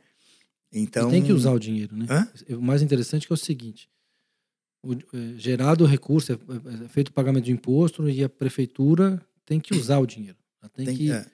Então, 0.71 1.07
e 1.07 1.11
tem 1.11 1.23
que 1.23 1.31
usar 1.31 1.51
o 1.51 1.59
dinheiro, 1.59 1.95
né? 1.95 2.05
Hã? 2.09 2.55
O 2.55 2.61
mais 2.61 2.81
interessante 2.81 3.25
é, 3.25 3.27
é 3.29 3.33
o 3.33 3.37
seguinte: 3.37 3.89
o, 4.83 4.93
é, 4.93 5.37
gerado 5.37 5.83
o 5.83 5.87
recurso, 5.87 6.33
é, 6.33 6.35
é, 6.35 6.87
feito 6.89 7.09
o 7.09 7.13
pagamento 7.13 7.45
de 7.45 7.51
imposto 7.51 8.09
e 8.09 8.23
a 8.23 8.29
prefeitura 8.29 9.25
tem 9.45 9.59
que 9.59 9.73
usar 9.73 9.99
o 9.99 10.05
dinheiro. 10.05 10.37
Ela 10.61 10.69
tem, 10.69 10.85
tem 10.85 10.97
que, 10.97 11.11
é. 11.11 11.25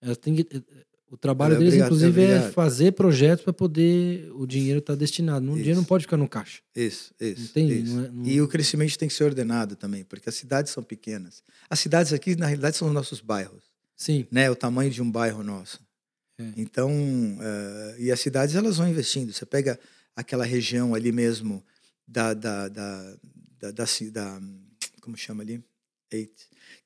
ela 0.00 0.16
tem 0.16 0.34
que, 0.34 0.56
é, 0.56 0.62
o 1.10 1.16
trabalho 1.16 1.56
deles, 1.56 1.74
obrigado, 1.74 1.86
inclusive, 1.86 2.22
é 2.22 2.50
fazer 2.50 2.92
projetos 2.92 3.42
para 3.42 3.52
poder 3.52 4.30
o 4.34 4.46
dinheiro 4.46 4.78
estar 4.78 4.92
tá 4.92 4.98
destinado. 4.98 5.50
O 5.50 5.56
dinheiro 5.56 5.76
não 5.76 5.84
pode 5.84 6.04
ficar 6.04 6.16
no 6.16 6.28
caixa. 6.28 6.60
Isso, 6.76 7.14
isso. 7.18 7.52
Não 7.56 7.68
isso. 7.68 7.94
Não 7.94 8.04
é, 8.04 8.08
não... 8.10 8.26
E 8.26 8.40
o 8.42 8.48
crescimento 8.48 8.98
tem 8.98 9.08
que 9.08 9.14
ser 9.14 9.24
ordenado 9.24 9.74
também, 9.74 10.04
porque 10.04 10.28
as 10.28 10.34
cidades 10.34 10.70
são 10.72 10.82
pequenas. 10.82 11.42
As 11.70 11.80
cidades 11.80 12.12
aqui, 12.12 12.36
na 12.36 12.46
realidade, 12.46 12.76
são 12.76 12.88
os 12.88 12.94
nossos 12.94 13.20
bairros. 13.20 13.64
Sim. 13.96 14.26
Né? 14.30 14.50
O 14.50 14.54
tamanho 14.54 14.90
de 14.90 15.00
um 15.00 15.10
bairro 15.10 15.42
nosso. 15.42 15.80
É. 16.38 16.52
Então, 16.56 16.90
uh, 16.90 17.98
e 17.98 18.12
as 18.12 18.20
cidades 18.20 18.54
elas 18.54 18.76
vão 18.76 18.88
investindo. 18.88 19.32
Você 19.32 19.46
pega 19.46 19.78
aquela 20.14 20.44
região 20.44 20.94
ali 20.94 21.10
mesmo 21.10 21.64
da, 22.06 22.34
da, 22.34 22.68
da, 22.68 23.16
da, 23.60 23.70
da, 23.70 23.84
da 24.12 24.40
como 25.00 25.16
chama 25.16 25.42
ali? 25.42 25.62
Eight. 26.10 26.34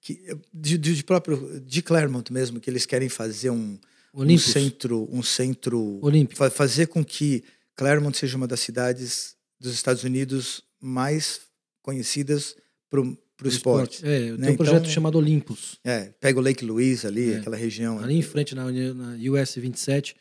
Que, 0.00 0.36
de, 0.52 0.78
de, 0.78 1.04
próprio 1.04 1.60
de 1.60 1.82
Claremont 1.82 2.32
mesmo, 2.32 2.60
que 2.60 2.70
eles 2.70 2.86
querem 2.86 3.08
fazer 3.08 3.50
um, 3.50 3.78
um 4.14 4.38
centro, 4.38 5.08
um 5.10 5.22
centro 5.22 5.98
Olímpico. 6.02 6.50
fazer 6.50 6.86
com 6.86 7.04
que 7.04 7.42
Claremont 7.74 8.16
seja 8.16 8.36
uma 8.36 8.46
das 8.46 8.60
cidades 8.60 9.36
dos 9.58 9.72
Estados 9.72 10.04
Unidos 10.04 10.62
mais 10.80 11.40
conhecidas 11.82 12.56
para 12.90 13.00
o 13.00 13.16
esporte. 13.44 13.96
esporte. 13.96 14.04
É, 14.04 14.32
né? 14.32 14.46
tem 14.46 14.54
um 14.54 14.56
projeto 14.56 14.82
então, 14.82 14.90
chamado 14.90 15.16
Olympus. 15.16 15.78
É, 15.82 16.12
pega 16.20 16.38
o 16.38 16.42
Lake 16.42 16.64
Louise 16.64 17.06
ali, 17.06 17.32
é. 17.32 17.36
aquela 17.38 17.56
região. 17.56 17.98
Ali 17.98 18.16
em 18.16 18.22
frente, 18.22 18.54
na, 18.54 18.70
na 18.70 19.16
US 19.32 19.54
27, 19.54 20.14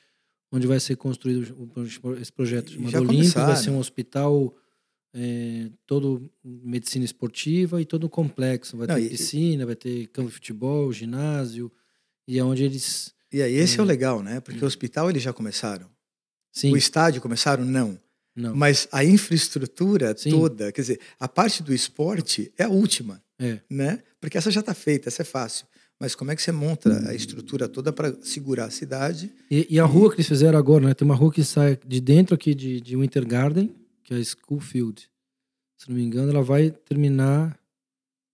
onde 0.52 0.68
vai 0.68 0.80
ser 0.80 0.96
construído 0.96 1.56
esse 2.20 2.32
projeto 2.32 2.72
chamado 2.72 3.00
Olympus, 3.00 3.34
vai 3.34 3.56
ser 3.56 3.70
um 3.72 3.78
hospital 3.78 4.56
é, 5.14 5.70
todo 5.86 6.30
medicina 6.44 7.06
esportiva 7.06 7.82
e 7.82 7.86
todo 7.86 8.10
complexo. 8.10 8.78
Vai 8.78 8.88
Não, 8.88 8.96
ter 8.96 9.06
e- 9.06 9.10
piscina, 9.10 9.66
vai 9.66 9.76
ter 9.76 10.08
campo 10.08 10.30
de 10.30 10.36
futebol, 10.36 10.92
ginásio, 10.92 11.72
e 12.28 12.38
é 12.38 12.44
onde 12.44 12.64
eles. 12.64 13.14
E 13.32 13.42
aí, 13.42 13.56
esse 13.56 13.78
é 13.78 13.82
o 13.82 13.84
Hum. 13.86 13.88
legal, 13.88 14.22
né? 14.22 14.40
Porque 14.40 14.64
o 14.64 14.68
hospital 14.68 15.10
eles 15.10 15.24
já 15.24 15.32
começaram. 15.34 15.88
Sim, 16.52 16.72
O 16.74 16.78
estádio 16.78 17.22
começaram? 17.22 17.64
Não. 17.64 17.98
não. 18.36 18.54
Mas 18.56 18.88
a 18.92 19.06
infraestrutura 19.06 20.16
Sim. 20.18 20.32
toda, 20.32 20.72
quer 20.72 20.82
dizer, 20.82 21.00
a 21.20 21.28
parte 21.28 21.64
do 21.64 21.74
esporte 21.74 22.52
é 22.58 22.64
a 22.66 22.70
última, 22.70 23.24
É. 23.40 23.60
né? 23.70 24.04
Porque 24.20 24.38
essa 24.38 24.52
já 24.52 24.60
está 24.60 24.74
feita, 24.74 25.08
essa 25.10 25.22
é 25.22 25.26
fácil. 25.26 25.66
Mas 26.00 26.16
como 26.16 26.32
é 26.32 26.36
que 26.36 26.42
você 26.42 26.52
monta 26.52 27.08
a 27.10 27.14
estrutura 27.14 27.70
toda 27.70 27.94
para 27.94 28.14
segurar 28.24 28.66
a 28.66 28.70
cidade? 28.72 29.32
E, 29.50 29.68
e 29.70 29.80
a 29.80 29.86
rua 29.86 30.10
que 30.10 30.16
eles 30.18 30.28
fizeram 30.28 30.58
agora, 30.58 30.88
né? 30.88 30.94
Tem 30.94 31.06
uma 31.06 31.16
rua 31.16 31.32
que 31.32 31.44
sai 31.44 31.78
de 31.88 32.02
dentro 32.02 32.34
aqui 32.36 32.54
de, 32.56 32.82
de 32.82 32.96
Winter 32.98 33.26
Garden, 33.26 33.74
que 34.04 34.14
é 34.14 34.18
a 34.18 34.24
Schoolfield. 34.24 35.08
Se 35.78 35.88
não 35.90 35.96
me 35.96 36.04
engano, 36.04 36.32
ela 36.32 36.42
vai 36.44 36.72
terminar 36.72 37.58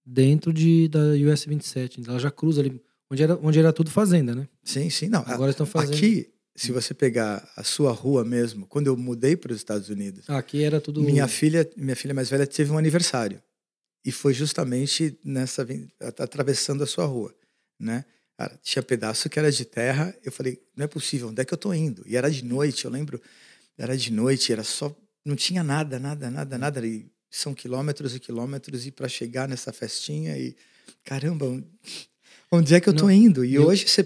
dentro 0.06 0.54
de, 0.54 0.88
da 0.88 1.00
US 1.32 1.46
27. 1.46 2.02
Ela 2.08 2.20
já 2.20 2.32
cruza 2.32 2.62
ali, 2.62 2.82
onde 3.12 3.24
era, 3.24 3.36
onde 3.42 3.60
era 3.60 3.74
tudo 3.74 3.90
fazenda, 3.92 4.34
né? 4.36 4.48
Sim, 4.64 4.90
sim. 4.90 5.08
Não, 5.10 5.24
Agora 5.28 5.52
estão 5.52 5.66
fazendo. 5.66 5.96
aqui, 5.96 6.30
se 6.56 6.72
você 6.72 6.94
pegar 6.94 7.50
a 7.56 7.64
sua 7.64 7.92
rua 7.92 8.24
mesmo, 8.26 8.66
quando 8.68 8.88
eu 8.88 8.98
mudei 8.98 9.36
para 9.36 9.52
os 9.52 9.58
Estados 9.58 9.90
Unidos, 9.90 10.30
Aqui 10.30 10.64
era 10.64 10.82
tudo. 10.82 11.02
minha 11.02 11.28
filha, 11.28 11.70
minha 11.78 11.96
filha 11.96 12.14
mais 12.14 12.30
velha 12.30 12.46
teve 12.48 12.72
um 12.72 12.78
aniversário 12.78 13.42
e 14.06 14.12
foi 14.12 14.34
justamente 14.34 15.20
nessa 15.24 15.66
atravessando 16.20 16.84
a 16.84 16.88
sua 16.88 17.06
rua, 17.06 17.34
né? 17.80 18.06
Cara, 18.38 18.60
tinha 18.62 18.84
pedaço 18.84 19.28
que 19.30 19.40
era 19.40 19.52
de 19.52 19.66
terra. 19.66 20.16
Eu 20.24 20.32
falei, 20.32 20.62
não 20.76 20.86
é 20.86 20.88
possível. 20.88 21.30
Onde 21.30 21.42
é 21.42 21.46
que 21.46 21.52
eu 21.52 21.58
tô 21.58 21.74
indo? 21.74 22.04
E 22.06 22.16
era 22.16 22.30
de 22.30 22.46
noite. 22.46 22.86
Eu 22.86 22.92
lembro, 22.92 23.20
era 23.76 23.98
de 23.98 24.14
noite. 24.14 24.54
Era 24.54 24.64
só, 24.64 24.96
não 25.26 25.36
tinha 25.36 25.64
nada, 25.64 25.98
nada, 25.98 26.30
nada, 26.30 26.56
nada. 26.56 26.86
E 26.86 27.08
são 27.32 27.56
quilômetros 27.56 28.16
e 28.16 28.20
quilômetros 28.20 28.86
e 28.86 28.92
para 28.92 29.10
chegar 29.10 29.48
nessa 29.50 29.74
festinha 29.74 30.38
e 30.38 30.56
caramba, 31.04 31.48
onde 32.52 32.74
é 32.76 32.80
que 32.80 32.90
eu 32.90 32.94
tô 32.94 33.04
Não, 33.06 33.12
indo? 33.12 33.44
E 33.46 33.56
eu- 33.56 33.66
hoje 33.66 33.88
você, 33.88 34.04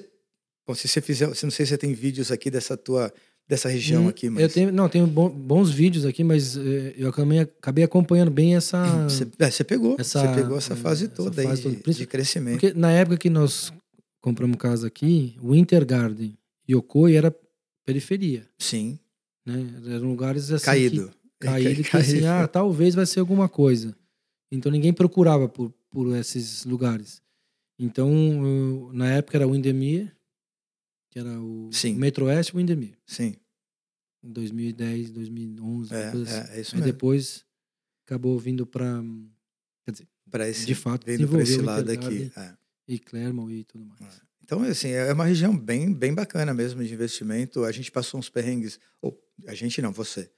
bom, 0.67 0.73
se 0.75 0.87
você 0.87 1.01
fizer, 1.01 1.27
você 1.27 1.45
não 1.45 1.51
sei 1.51 1.65
se 1.65 1.71
você 1.71 1.77
tem 1.77 1.93
vídeos 1.93 2.31
aqui 2.31 2.49
dessa 2.49 2.75
tua 2.77 3.13
dessa 3.47 3.67
região 3.67 4.05
Hum, 4.05 4.07
aqui, 4.07 4.29
mas 4.29 4.43
Eu 4.43 4.49
tenho, 4.49 4.71
não, 4.71 4.87
tenho 4.87 5.05
bon- 5.05 5.29
bons 5.29 5.69
vídeos 5.71 6.05
aqui, 6.05 6.23
mas 6.23 6.55
eh, 6.55 6.93
eu 6.97 7.09
acabei, 7.09 7.39
acabei 7.39 7.83
acompanhando 7.83 8.31
bem 8.31 8.55
essa. 8.55 9.03
Você, 9.09 9.27
é, 9.39 9.51
você 9.51 9.63
pegou, 9.65 9.97
essa- 9.99 10.21
você 10.21 10.33
pegou 10.41 10.57
essa 10.57 10.73
fase 10.73 11.05
essa 11.05 11.13
toda 11.15 11.43
fase 11.43 11.67
aí 11.67 11.75
toda. 11.75 11.91
de, 11.91 11.99
de 11.99 12.05
crescimento. 12.07 12.59
Porque 12.61 12.73
na 12.73 12.91
época 12.91 13.17
que 13.17 13.29
nós 13.29 13.73
compramos 14.21 14.55
casa 14.57 14.87
aqui, 14.87 15.35
Winter 15.43 15.85
Garden 15.85 16.37
e 16.65 16.71
Yokoi 16.73 17.15
era 17.15 17.35
periferia, 17.85 18.47
Sim, 18.57 18.97
né? 19.45 19.67
Eram 19.87 20.07
lugares 20.09 20.49
assim. 20.51 20.63
que- 20.63 20.65
caído. 20.65 21.11
caído 21.41 21.83
que 21.83 21.97
assim, 21.97 22.25
ah, 22.25 22.47
talvez 22.47 22.95
vai 22.95 23.05
ser 23.05 23.19
alguma 23.19 23.49
coisa. 23.49 23.93
Então 24.49 24.71
ninguém 24.71 24.93
procurava 24.93 25.49
por, 25.49 25.73
por 25.89 26.15
esses 26.15 26.63
lugares. 26.63 27.21
Então, 27.83 28.91
na 28.93 29.09
época 29.11 29.37
era 29.37 29.47
Windermere, 29.47 30.11
que 31.09 31.17
era 31.19 31.39
o 31.41 31.69
Sim. 31.73 31.95
Metro 31.95 32.25
Oeste 32.25 32.55
Windermere, 32.55 32.95
Sim, 33.05 33.35
em 34.23 34.31
2010, 34.31 35.11
2011, 35.11 35.93
é, 35.93 36.11
coisa 36.11 36.23
assim. 36.41 36.51
é, 36.53 36.57
é 36.57 36.61
isso 36.61 36.75
Aí 36.75 36.81
mesmo. 36.81 36.93
depois 36.93 37.43
acabou 38.05 38.37
vindo 38.37 38.65
para 38.67 39.03
Para 40.29 40.47
esse, 40.47 40.65
de 40.65 40.75
fato, 40.75 41.05
vindo 41.05 41.27
para 41.27 41.41
esse 41.41 41.57
lado 41.59 41.91
aqui. 41.91 42.31
É. 42.37 42.53
e 42.87 42.99
Clermont 42.99 43.51
e 43.51 43.63
tudo 43.63 43.83
mais. 43.85 44.21
Então, 44.43 44.61
assim, 44.63 44.89
é 44.89 45.11
uma 45.13 45.25
região 45.25 45.57
bem, 45.57 45.93
bem 45.93 46.13
bacana 46.13 46.53
mesmo 46.53 46.83
de 46.83 46.93
investimento. 46.93 47.63
A 47.63 47.71
gente 47.71 47.89
passou 47.89 48.19
uns 48.19 48.29
perrengues. 48.29 48.79
Ou, 49.01 49.17
a 49.47 49.55
gente 49.55 49.81
não, 49.81 49.93
você. 49.93 50.29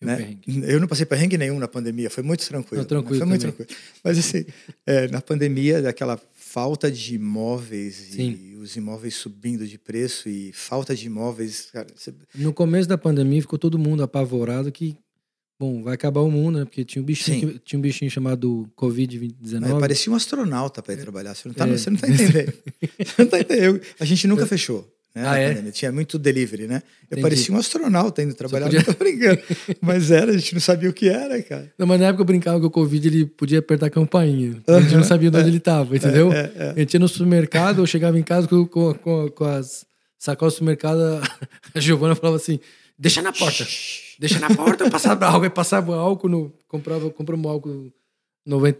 Eu 0.00 0.06
né? 0.06 0.38
Eu 0.66 0.80
não 0.80 0.88
passei 0.88 1.04
perrengue 1.04 1.36
nenhum 1.36 1.58
na 1.58 1.68
pandemia, 1.68 2.08
foi 2.10 2.22
muito 2.22 2.46
tranquilo. 2.46 2.80
Não, 2.82 2.88
tranquilo 2.88 3.12
né? 3.14 3.18
Foi 3.18 3.26
muito 3.26 3.40
também. 3.42 3.56
tranquilo. 3.66 3.80
Mas 4.02 4.18
assim, 4.18 4.46
é, 4.86 5.08
na 5.08 5.20
pandemia, 5.20 5.82
daquela 5.82 6.16
falta 6.54 6.88
de 6.88 7.16
imóveis 7.16 7.96
Sim. 8.12 8.38
e 8.40 8.54
os 8.54 8.76
imóveis 8.76 9.16
subindo 9.16 9.66
de 9.66 9.76
preço 9.76 10.28
e 10.28 10.52
falta 10.52 10.94
de 10.94 11.06
imóveis, 11.06 11.68
cara, 11.72 11.88
você- 11.96 12.14
No 12.32 12.52
começo 12.52 12.88
da 12.88 12.96
pandemia 12.96 13.40
ficou 13.42 13.58
todo 13.58 13.76
mundo 13.76 14.04
apavorado 14.04 14.70
que, 14.70 14.96
bom, 15.58 15.82
vai 15.82 15.94
acabar 15.94 16.20
o 16.20 16.30
mundo, 16.30 16.60
né? 16.60 16.64
Porque 16.64 16.84
tinha 16.84 17.02
um 17.02 17.04
bichinho, 17.04 17.54
que- 17.54 17.58
tinha 17.58 17.76
um 17.76 17.82
bichinho 17.82 18.08
chamado 18.08 18.66
Aí 18.68 18.72
Covid-19. 18.76 19.80
parecia 19.80 20.12
um 20.12 20.14
astronauta 20.14 20.80
para 20.80 20.94
ir 20.94 20.98
trabalhar. 20.98 21.34
Você 21.34 21.48
não 21.48 21.54
tá, 21.56 21.66
É. 21.66 21.76
você 21.76 21.90
não 21.90 21.96
tá 21.98 22.08
entendendo. 22.08 22.52
Você 23.04 23.22
não 23.22 23.26
tá 23.28 23.40
entendendo. 23.40 23.80
A 23.98 24.04
gente 24.04 24.26
nunca 24.28 24.46
fechou. 24.46 24.88
Né, 25.14 25.22
Ah, 25.24 25.38
é? 25.38 25.54
Tinha 25.70 25.92
muito 25.92 26.18
delivery, 26.18 26.66
né? 26.66 26.82
Eu 27.02 27.06
Entendi. 27.06 27.22
parecia 27.22 27.54
um 27.54 27.58
astronauta 27.58 28.20
indo 28.22 28.34
trabalhar, 28.34 28.64
podia- 28.66 28.80
não 28.86 28.92
tô 28.94 28.98
brincando. 29.04 29.40
Mas 29.80 30.10
era, 30.10 30.32
a 30.32 30.36
gente 30.36 30.54
não 30.54 30.60
sabia 30.60 30.90
o 30.90 30.92
que 30.92 31.08
era, 31.08 31.40
cara. 31.42 31.72
Não, 31.78 31.86
mas 31.86 32.00
na 32.00 32.06
época 32.08 32.22
eu 32.22 32.26
brincava 32.26 32.58
que 32.58 32.66
o 32.66 32.70
Covid 32.70 33.06
ele 33.06 33.24
podia 33.26 33.60
apertar 33.60 33.86
a 33.86 33.90
campainha. 33.90 34.60
A 34.66 34.80
gente 34.80 34.96
não 34.96 35.04
sabia 35.04 35.30
de 35.30 35.36
onde 35.38 35.48
ele 35.48 35.58
estava, 35.58 35.94
entendeu? 35.96 36.32
É, 36.32 36.50
é. 36.56 36.70
A 36.70 36.78
gente 36.80 36.94
ia 36.94 37.00
no 37.00 37.06
supermercado, 37.08 37.80
eu 37.80 37.86
chegava 37.86 38.18
em 38.18 38.22
casa 38.24 38.48
com, 38.48 38.66
com, 38.66 38.92
com, 38.94 39.28
com 39.30 39.44
as 39.44 39.86
sacolas 40.18 40.54
do 40.54 40.56
supermercado, 40.58 40.98
a 41.74 41.78
Giovana 41.78 42.16
falava 42.16 42.36
assim: 42.36 42.58
deixa 42.98 43.22
na 43.22 43.32
porta, 43.32 43.64
deixa 44.18 44.40
na 44.40 44.50
porta, 44.50 44.90
passava 44.90 45.26
álcool, 45.26 45.44
aí 45.44 45.50
passava 45.50 45.94
álcool, 45.94 46.28
no, 46.28 46.52
comprava, 46.66 47.08
compramos 47.10 47.46
álcool 47.48 47.92
90, 48.44 48.78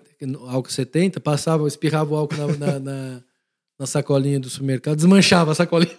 álcool 0.49 0.71
70, 0.71 1.21
passava, 1.21 1.69
espirrava 1.69 2.13
o 2.13 2.17
álcool 2.17 2.37
na, 2.37 2.47
na, 2.57 2.79
na, 2.81 3.23
na 3.79 3.87
sacolinha 3.87 4.39
do 4.39 4.49
supermercado, 4.49 4.97
desmanchava 4.97 5.53
a 5.53 5.55
sacolinha. 5.55 5.97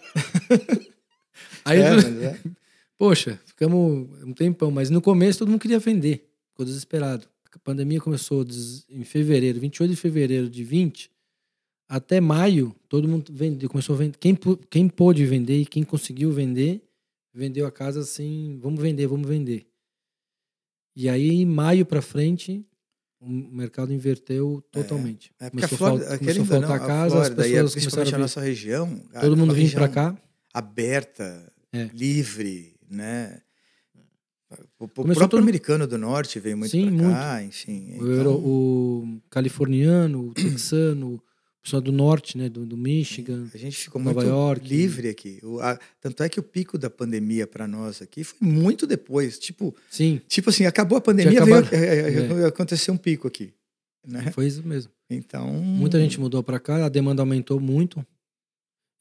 Aí, 1.65 1.79
É, 1.79 1.91
mas 1.91 2.05
é. 2.05 2.39
poxa, 2.97 3.39
ficamos 3.45 4.07
um 4.23 4.33
tempão, 4.33 4.71
mas 4.71 4.89
no 4.89 5.01
começo 5.01 5.39
todo 5.39 5.49
mundo 5.49 5.61
queria 5.61 5.79
vender, 5.79 6.29
ficou 6.51 6.65
desesperado. 6.65 7.27
A 7.53 7.59
pandemia 7.59 8.01
começou 8.01 8.45
em 8.89 9.03
fevereiro, 9.03 9.59
28 9.59 9.91
de 9.91 9.95
fevereiro 9.95 10.49
de 10.49 10.63
20, 10.63 11.09
até 11.87 12.19
maio, 12.19 12.75
todo 12.89 13.07
mundo 13.07 13.31
vendeu, 13.31 13.69
começou 13.69 13.95
a 13.95 13.99
vender. 13.99 14.17
Quem, 14.17 14.37
quem 14.69 14.89
pôde 14.89 15.25
vender 15.25 15.61
e 15.61 15.65
quem 15.65 15.83
conseguiu 15.83 16.31
vender, 16.31 16.81
vendeu 17.33 17.65
a 17.65 17.71
casa 17.71 18.01
assim, 18.01 18.59
vamos 18.61 18.81
vender, 18.81 19.07
vamos 19.07 19.27
vender. 19.27 19.65
E 20.95 21.09
aí, 21.09 21.29
em 21.29 21.45
maio 21.45 21.85
para 21.85 22.01
frente, 22.01 22.65
o 23.25 23.55
mercado 23.55 23.91
inverteu 23.93 24.63
totalmente. 24.71 25.31
É 25.39 25.49
porque 25.49 25.65
a 25.65 25.67
começou 25.69 25.75
a 25.75 25.89
Flórida, 25.89 26.09
fal- 26.09 26.17
começou 26.19 26.41
a 26.41 26.43
ainda 26.43 26.59
não, 26.59 26.67
faltar 26.67 26.75
a 26.75 26.87
casa, 26.87 27.05
as 27.05 27.11
Flórida, 27.27 27.47
e 27.47 27.51
a- 27.51 27.53
pessoas 27.55 27.71
principalmente 27.73 27.95
começaram 28.11 28.15
a 28.15 28.17
a 28.17 28.21
nossa 28.21 28.41
região. 28.41 28.99
cara, 29.11 29.21
todo 29.25 29.33
é 29.33 29.39
mundo 29.39 29.53
vindo 29.53 29.73
para 29.73 29.87
cá. 29.89 30.17
Aberta, 30.53 31.51
É. 31.73 31.89
livre, 31.93 32.75
né? 32.89 33.39
O, 34.79 34.85
o 34.85 34.87
próprio 34.87 35.15
todo- 35.27 35.37
americano 35.41 35.87
do 35.87 35.97
norte 35.97 36.39
veio 36.39 36.57
muito 36.57 36.71
Sim, 36.71 36.95
para 36.97 37.09
cá, 37.09 37.43
enfim. 37.43 37.91
O, 37.93 37.95
então- 37.95 38.07
euro- 38.11 38.39
o 38.45 39.21
californiano, 39.29 40.29
o 40.29 40.33
texano, 40.33 41.15
o 41.15 41.21
pessoal 41.65 41.81
do 41.81 41.91
norte, 41.91 42.37
né, 42.37 42.47
do, 42.47 42.65
do 42.65 42.77
Michigan. 42.77 43.49
A 43.53 43.57
gente 43.57 43.75
ficou 43.75 44.01
Nova 44.01 44.21
muito 44.21 44.29
York. 44.29 44.67
livre 44.67 45.09
aqui. 45.09 45.39
O- 45.43 45.59
a- 45.59 45.77
tanto 45.99 46.21
é 46.23 46.29
que 46.29 46.39
o 46.39 46.43
pico 46.43 46.77
da 46.77 46.89
pandemia 46.89 47.45
para 47.47 47.67
nós 47.67 48.01
aqui 48.01 48.23
foi 48.23 48.37
muito 48.47 48.85
depois. 48.87 49.37
Tipo, 49.39 49.75
Sim, 49.89 50.21
tipo 50.27 50.49
assim, 50.49 50.65
acabou 50.65 50.97
a 50.97 51.01
pandemia, 51.01 51.43
veio, 51.43 51.57
acabado. 51.57 51.73
é, 51.73 52.43
é, 52.43 52.45
aconteceu 52.45 52.93
um 52.93 52.97
pico 52.97 53.27
aqui. 53.27 53.51
Né? 54.07 54.31
foi 54.31 54.45
isso 54.45 54.61
mesmo. 54.65 54.91
Então. 55.09 55.51
Muita 55.51 55.99
gente 55.99 56.19
mudou 56.19 56.43
para 56.43 56.59
cá, 56.59 56.85
a 56.85 56.89
demanda 56.89 57.23
aumentou 57.23 57.59
muito. 57.59 58.05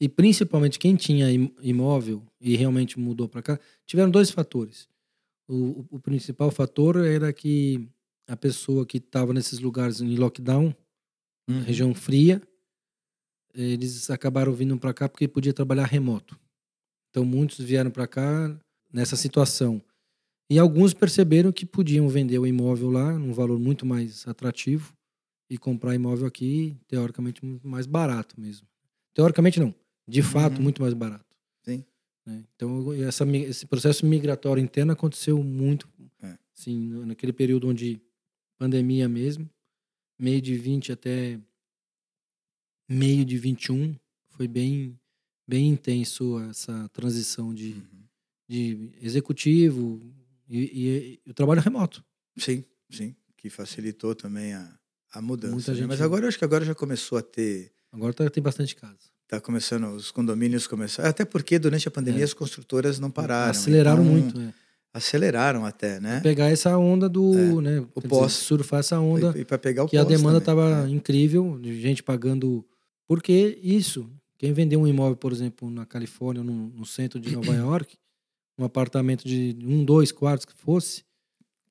E 0.01 0.09
principalmente 0.09 0.79
quem 0.79 0.97
tinha 0.97 1.31
im- 1.31 1.55
imóvel 1.63 2.23
e 2.41 2.57
realmente 2.57 2.99
mudou 2.99 3.29
para 3.29 3.43
cá, 3.43 3.61
tiveram 3.87 4.11
dois 4.11 4.31
fatores. 4.31 4.89
O, 5.47 5.55
o- 5.55 5.87
o 5.93 6.01
principal 6.01 6.51
fator 6.51 6.97
era 7.05 7.31
que 7.35 7.87
a 8.27 8.35
pessoa 8.37 8.87
que 8.87 8.97
estava 8.97 9.35
nesses 9.35 9.59
lugares 9.61 10.01
em 10.01 10.17
lockdown, 10.17 10.75
Uhum. 11.47 11.61
região 11.61 11.93
fria, 11.95 12.41
eles 13.55 14.11
acabaram 14.11 14.53
vindo 14.53 14.77
para 14.79 14.93
cá 14.95 15.09
porque 15.09 15.29
podia 15.29 15.53
trabalhar 15.53 15.85
remoto. 15.87 16.39
Então 17.11 17.25
muitos 17.25 17.59
vieram 17.59 17.91
para 17.91 18.07
cá 18.07 18.59
nessa 18.93 19.17
situação. 19.17 19.81
E 20.51 20.59
alguns 20.59 20.93
perceberam 20.93 21.51
que 21.53 21.65
podiam 21.65 22.09
vender 22.09 22.39
o 22.39 22.47
imóvel 22.47 22.91
lá 22.91 23.19
num 23.19 23.33
valor 23.33 23.59
muito 23.59 23.87
mais 23.87 24.27
atrativo 24.29 24.93
e 25.49 25.57
comprar 25.57 25.95
imóvel 25.95 26.27
aqui, 26.27 26.77
teoricamente, 26.87 27.45
muito 27.45 27.67
mais 27.67 27.87
barato 27.87 28.39
mesmo. 28.39 28.67
Teoricamente 29.15 29.59
não, 29.61 29.75
de 30.07 30.23
fato, 30.23 30.57
Uhum. 30.59 30.63
muito 30.65 30.83
mais 30.83 30.93
barato. 30.95 31.25
Sim. 31.63 31.85
né? 32.27 32.45
Então 32.57 32.93
essa, 32.95 33.25
esse 33.37 33.67
processo 33.67 34.05
migratório 34.07 34.63
interno 34.63 34.93
aconteceu 34.93 35.43
muito, 35.43 35.89
É. 36.23 36.37
assim, 36.59 36.89
naquele 37.07 37.33
período 37.33 37.69
onde 37.69 38.01
pandemia 38.59 39.09
mesmo, 39.09 39.49
meio 40.19 40.41
de 40.41 40.57
20 40.57 40.91
até 40.93 41.39
meio 42.89 43.25
de 43.25 43.37
21, 43.39 43.95
foi 44.31 44.47
bem, 44.49 44.99
bem 45.47 45.69
intenso 45.69 46.39
essa 46.51 46.89
transição 46.93 47.55
de, 47.55 47.73
Uhum. 47.73 47.83
de 48.49 48.91
executivo 49.01 50.01
e, 50.49 50.59
e- 50.59 51.21
e 51.27 51.31
o 51.31 51.35
trabalho 51.35 51.61
remoto. 51.61 52.05
Sim, 52.37 52.65
sim. 52.91 53.15
Que 53.37 53.49
facilitou 53.51 54.15
também 54.15 54.55
a, 54.55 54.79
a 55.13 55.21
mudança. 55.23 55.55
Muita 55.55 55.73
né? 55.73 55.79
gente- 55.79 55.89
Mas 55.89 56.01
agora 56.01 56.25
eu 56.25 56.29
acho 56.29 56.39
que 56.39 56.45
agora 56.45 56.65
já 56.65 56.75
começou 56.75 57.19
a 57.19 57.23
ter. 57.23 57.73
Agora 57.93 58.13
tá- 58.13 58.29
tem 58.31 58.43
bastante 58.43 58.75
casa. 58.75 59.13
Tá 59.29 59.41
começando, 59.41 59.85
os 59.95 60.11
condomínios 60.11 60.67
começaram. 60.67 61.09
Até 61.09 61.25
porque 61.25 61.59
durante 61.59 61.87
a 61.89 61.91
pandemia 61.91 62.23
É. 62.23 62.25
as 62.25 62.35
construtoras 62.35 62.99
não 62.99 63.11
pararam. 63.11 63.51
Aceleraram 63.51 64.03
então, 64.03 64.13
muito, 64.15 64.39
né? 64.39 64.53
aceleraram 64.93 65.65
até, 65.65 65.99
né? 66.01 66.21
Pegar 66.21 66.51
essa 66.51 66.77
onda 66.79 67.09
do, 67.09 67.61
né? 67.61 67.81
o 67.95 68.03
pós. 68.03 68.33
dizer, 68.33 68.45
surfar 68.45 68.81
essa 68.81 69.01
onda 69.01 69.37
E 69.39 69.45
para 69.45 69.59
pegar 69.59 69.85
o 69.85 69.89
que 69.89 69.97
a 69.97 70.05
demanda 70.05 70.39
estava 70.39 70.87
É. 70.87 70.91
incrível, 70.91 71.59
de 71.61 71.81
gente 71.81 72.03
pagando. 72.03 72.65
Porque 73.07 73.59
isso, 73.63 74.11
quem 74.39 74.53
vendeu 74.53 74.81
um 74.81 74.87
imóvel, 74.87 75.17
por 75.17 75.33
exemplo, 75.33 75.71
na 75.71 75.85
Califórnia, 75.85 76.43
no, 76.43 76.69
no 76.71 76.85
centro 76.87 77.21
de 77.21 77.31
Nova 77.31 77.53
York, 77.57 77.97
um 78.59 78.65
apartamento 78.65 79.27
de 79.27 79.57
um, 79.63 79.85
dois 79.85 80.11
quartos 80.13 80.45
que 80.47 80.55
fosse, 80.55 81.05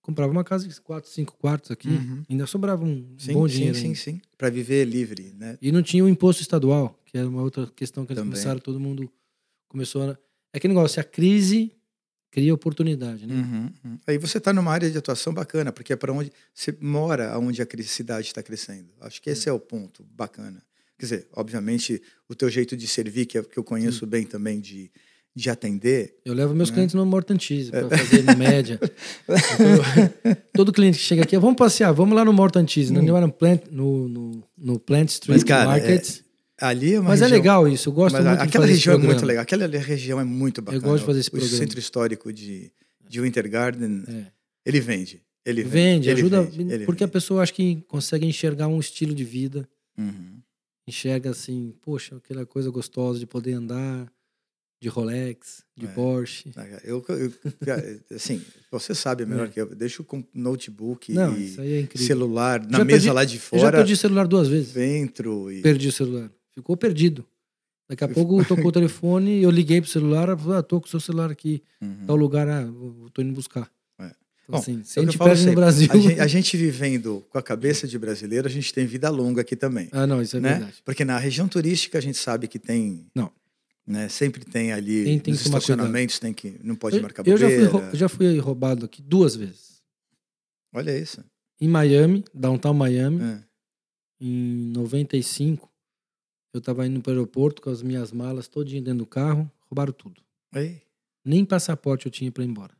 comprava 0.01 0.31
uma 0.31 0.43
casa 0.43 0.67
de 0.67 0.81
quatro, 0.81 1.09
cinco 1.09 1.35
quartos 1.37 1.71
aqui, 1.71 1.89
Uhum. 1.89 2.23
ainda 2.29 2.45
sobrava 2.45 2.83
um 2.83 3.15
Sim, 3.17 3.33
bom 3.33 3.47
sim, 3.47 3.55
dinheiro. 3.55 3.77
sim, 3.77 3.85
ainda. 3.87 3.99
sim. 3.99 4.21
Para 4.37 4.49
viver 4.49 4.85
livre, 4.85 5.33
né? 5.37 5.57
E 5.61 5.71
não 5.71 5.81
tinha 5.81 6.03
o 6.03 6.09
imposto 6.09 6.41
estadual, 6.41 6.99
que 7.05 7.17
era 7.17 7.27
uma 7.27 7.41
outra 7.41 7.67
questão 7.67 8.05
que 8.05 8.11
eles 8.11 8.21
Também. 8.21 8.33
começaram, 8.33 8.59
todo 8.59 8.79
mundo 8.79 9.09
começou 9.69 10.03
a. 10.03 10.17
É 10.53 10.57
aquele 10.57 10.73
negócio, 10.73 10.99
a 10.99 11.03
crise 11.03 11.71
cria 12.29 12.53
oportunidade, 12.53 13.25
né? 13.25 13.35
Uhum, 13.35 13.73
uhum. 13.91 13.97
Aí 14.05 14.17
você 14.17 14.39
está 14.39 14.51
numa 14.51 14.71
área 14.71 14.89
de 14.91 14.97
atuação 14.97 15.33
bacana, 15.33 15.71
porque 15.71 15.93
é 15.93 15.95
para 15.95 16.11
onde 16.11 16.31
você 16.53 16.75
mora, 16.81 17.37
onde 17.39 17.61
a 17.61 17.67
cidade 17.83 18.27
está 18.27 18.43
crescendo. 18.43 18.89
Acho 18.99 19.21
que 19.21 19.29
esse 19.29 19.47
é 19.47 19.53
o 19.53 19.59
ponto 19.59 20.03
bacana. 20.03 20.61
Quer 21.03 21.15
dizer, 21.15 21.27
obviamente, 21.35 22.01
o 22.29 22.33
teu 22.33 22.49
jeito 22.49 22.77
de 22.77 22.87
servir, 22.87 23.25
que, 23.25 23.37
é, 23.37 23.43
que 23.43 23.57
eu 23.59 23.63
conheço 23.63 24.07
bem 24.07 24.23
também, 24.25 24.61
de, 24.61 24.89
de 25.35 25.49
atender. 25.49 26.15
Eu 26.23 26.33
levo 26.33 26.55
meus 26.55 26.69
Né? 26.69 26.75
clientes 26.75 26.95
no 26.95 27.05
Mortantise 27.05 27.71
para 27.71 27.89
fazer 27.89 28.23
média. 28.37 28.79
Então, 29.27 30.35
todo 30.53 30.71
cliente 30.71 30.97
que 30.97 31.03
chega 31.03 31.23
aqui, 31.23 31.37
vamos 31.37 31.57
passear, 31.57 31.91
vamos 31.91 32.15
lá 32.15 32.23
no 32.23 32.31
Mortantise? 32.31 32.93
Hum. 32.97 33.01
No 33.01 33.31
Plant, 33.33 33.63
no, 33.69 34.07
no, 34.07 34.43
no 34.57 34.79
Plant 34.79 35.09
Street 35.09 35.35
Mas, 35.35 35.43
cara, 35.43 35.65
Market. 35.65 36.21
Ali 36.57 36.93
é 36.93 36.99
uma 37.01 37.09
Mas 37.09 37.19
é 37.21 37.25
região- 37.25 37.37
legal 37.37 37.67
isso, 37.67 37.89
eu 37.89 37.93
gosto 37.93 38.15
Mas 38.15 38.23
muito 38.25 38.37
de 38.37 38.43
aquela 38.47 38.65
região 38.65 38.95
é 38.95 38.97
muito 38.99 39.25
legal. 39.25 39.41
Aquela 39.43 39.67
região 39.67 40.19
é 40.21 40.23
muito 40.23 40.61
bacana. 40.61 40.81
gosto 40.83 40.99
de 41.01 41.05
fazer 41.05 41.19
esse 41.19 41.29
programa. 41.31 41.53
O 41.53 41.57
centro 41.57 41.79
histórico 41.79 42.31
de, 42.31 42.71
de 43.09 43.19
Winter 43.19 43.49
Garden, 43.49 44.03
É. 44.07 44.25
ele 44.65 44.79
vende. 44.79 45.21
Ele 45.45 45.63
vende, 45.63 45.73
Vende, 45.73 46.09
ele 46.09 46.21
ajuda, 46.21 46.41
vende, 46.43 46.85
porque 46.85 47.03
a 47.03 47.07
vende. 47.07 47.11
pessoa 47.13 47.43
acho 47.43 47.53
que 47.53 47.83
consegue 47.89 48.25
enxergar 48.25 48.69
um 48.69 48.79
estilo 48.79 49.13
de 49.13 49.25
vida, 49.25 49.67
Uhum. 49.97 50.32
Enxerga 50.87 51.29
assim, 51.31 51.73
poxa, 51.81 52.17
aquela 52.17 52.45
coisa 52.45 52.69
gostosa 52.69 53.19
de 53.19 53.25
poder 53.25 53.53
andar 53.53 54.11
de 54.81 54.89
Rolex, 54.89 55.63
de 55.77 55.85
É. 55.85 55.89
Porsche. 55.89 56.51
Eu, 56.83 57.03
eu- 57.07 57.33
assim, 58.13 58.41
você 58.69 58.93
sabe 58.93 59.25
melhor 59.25 59.47
É. 59.47 59.49
que 59.49 59.61
eu. 59.61 59.73
Deixo 59.73 60.03
com 60.03 60.21
notebook 60.33 61.13
Não, 61.13 61.37
e 61.37 61.55
é 61.93 61.97
celular 61.97 62.61
na 62.67 62.79
Já 62.79 62.83
mesa 62.83 62.97
perdi- 62.99 63.11
lá 63.11 63.23
de 63.23 63.35
Eu 63.35 63.39
já 63.39 63.45
fora, 63.45 63.77
perdi 63.77 63.93
o 63.93 63.97
celular 63.97 64.27
duas 64.27 64.49
vezes. 64.49 64.73
dentro. 64.73 65.49
E... 65.49 65.61
Perdi 65.61 65.87
o 65.87 65.91
celular. 65.91 66.29
Ficou 66.53 66.75
perdido. 66.75 67.25
Daqui 67.89 68.03
a 68.03 68.07
pouco 68.09 68.43
tocou 68.45 68.67
o 68.67 68.71
telefone, 68.73 69.41
eu 69.41 69.49
liguei 69.49 69.79
pro 69.79 69.89
celular, 69.89 70.29
ah, 70.29 70.63
tô 70.63 70.81
com 70.81 70.87
o 70.87 70.89
seu 70.89 70.99
celular 70.99 71.31
aqui, 71.31 71.63
Uhum. 71.81 72.05
tal 72.05 72.15
lugar, 72.17 72.47
ah, 72.49 72.65
tô 73.13 73.21
indo 73.21 73.33
buscar. 73.33 73.71
Então, 74.43 74.55
Bom, 74.55 74.57
assim, 74.57 74.83
se 74.83 74.99
é 74.99 75.01
a 75.01 75.03
o 75.03 75.05
que 75.07 75.11
gente 75.11 75.13
eu 75.13 75.17
falo 75.25 75.29
perde 75.29 75.45
no 75.47 75.55
Brasil... 75.55 75.87
A 75.91 75.97
gente, 75.97 76.19
a 76.19 76.27
gente 76.27 76.57
vivendo 76.57 77.25
com 77.29 77.37
a 77.37 77.41
cabeça 77.41 77.87
de 77.87 77.97
brasileiro, 77.97 78.45
a 78.47 78.51
gente 78.51 78.73
tem 78.73 78.85
vida 78.85 79.09
longa 79.09 79.41
aqui 79.41 79.55
também. 79.55 79.87
Ah, 79.91 80.05
não, 80.05 80.21
isso 80.21 80.35
é 80.35 80.39
né? 80.41 80.49
verdade. 80.55 80.81
Porque 80.83 81.05
na 81.05 81.17
região 81.17 81.47
turística 81.47 81.97
a 81.97 82.01
gente 82.01 82.17
sabe 82.17 82.47
que 82.47 82.59
tem. 82.59 83.05
Não. 83.15 83.31
Né, 83.85 84.07
sempre 84.07 84.45
tem 84.45 84.71
ali 84.71 85.03
Tem- 85.03 85.19
tem 85.19 85.33
estacionamentos, 85.33 86.17
tem 86.19 86.33
que. 86.33 86.57
Não 86.63 86.73
pode 86.75 86.95
Eu, 86.97 87.01
marcar 87.01 87.27
eu 87.27 87.37
já, 87.37 87.47
fui, 87.47 87.55
bobeira. 87.65 87.71
rou- 87.87 87.95
já 87.95 88.09
fui 88.09 88.39
roubado 88.39 88.85
aqui 88.85 89.01
duas 89.01 89.35
vezes. 89.35 89.81
Olha 90.73 90.97
isso. 90.97 91.23
Em 91.59 91.67
Miami, 91.67 92.23
downtown 92.33 92.73
Miami, 92.73 93.21
É. 93.21 93.39
em 94.21 94.71
95, 94.71 95.69
eu 96.53 96.61
tava 96.61 96.87
indo 96.87 97.01
pro 97.01 97.11
aeroporto 97.11 97.61
com 97.61 97.69
as 97.69 97.81
minhas 97.81 98.11
malas 98.13 98.47
todinha 98.47 98.81
dentro 98.81 98.99
do 98.99 99.05
carro, 99.05 99.49
roubaram 99.69 99.91
tudo. 99.93 100.21
Ei, 100.55 100.81
Nem 101.25 101.43
passaporte 101.45 102.05
eu 102.05 102.11
tinha 102.11 102.31
pra 102.31 102.43
ir 102.43 102.47
embora. 102.47 102.73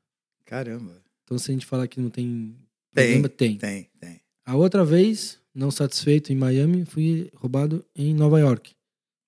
caramba. 0.46 1.03
Então, 1.24 1.38
se 1.38 1.52
a 1.52 1.54
gente 1.54 1.66
falar 1.66 1.88
que 1.88 2.00
não 2.00 2.10
tem 2.10 2.56
Tem, 2.94 3.04
problema, 3.06 3.30
tem. 3.30 3.58
Tem, 3.58 3.90
tem. 4.00 4.22
A 4.46 4.56
outra 4.56 4.84
vez, 4.84 5.40
não 5.54 5.72
satisfeito 5.72 6.32
em 6.32 6.36
Miami, 6.36 6.86
fui 6.86 7.32
roubado 7.36 7.86
em 7.96 8.14
Nova 8.14 8.40
York. 8.40 8.76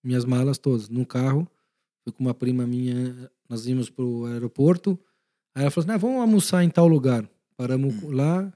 Minhas 0.03 0.25
malas 0.25 0.57
todas, 0.57 0.89
no 0.89 1.05
carro. 1.05 1.47
Fui 2.03 2.11
com 2.11 2.23
uma 2.23 2.33
prima 2.33 2.67
minha, 2.67 3.31
nós 3.49 3.65
íamos 3.65 3.89
pro 3.89 4.25
aeroporto. 4.25 4.99
Aí 5.55 5.63
ela 5.63 5.71
falou 5.71 5.85
assim: 5.85 5.95
"Ah, 5.95 5.97
vamos 5.97 6.21
almoçar 6.21 6.63
em 6.63 6.69
tal 6.69 6.87
lugar. 6.87 7.27
Paramos 7.57 8.03
lá. 8.03 8.53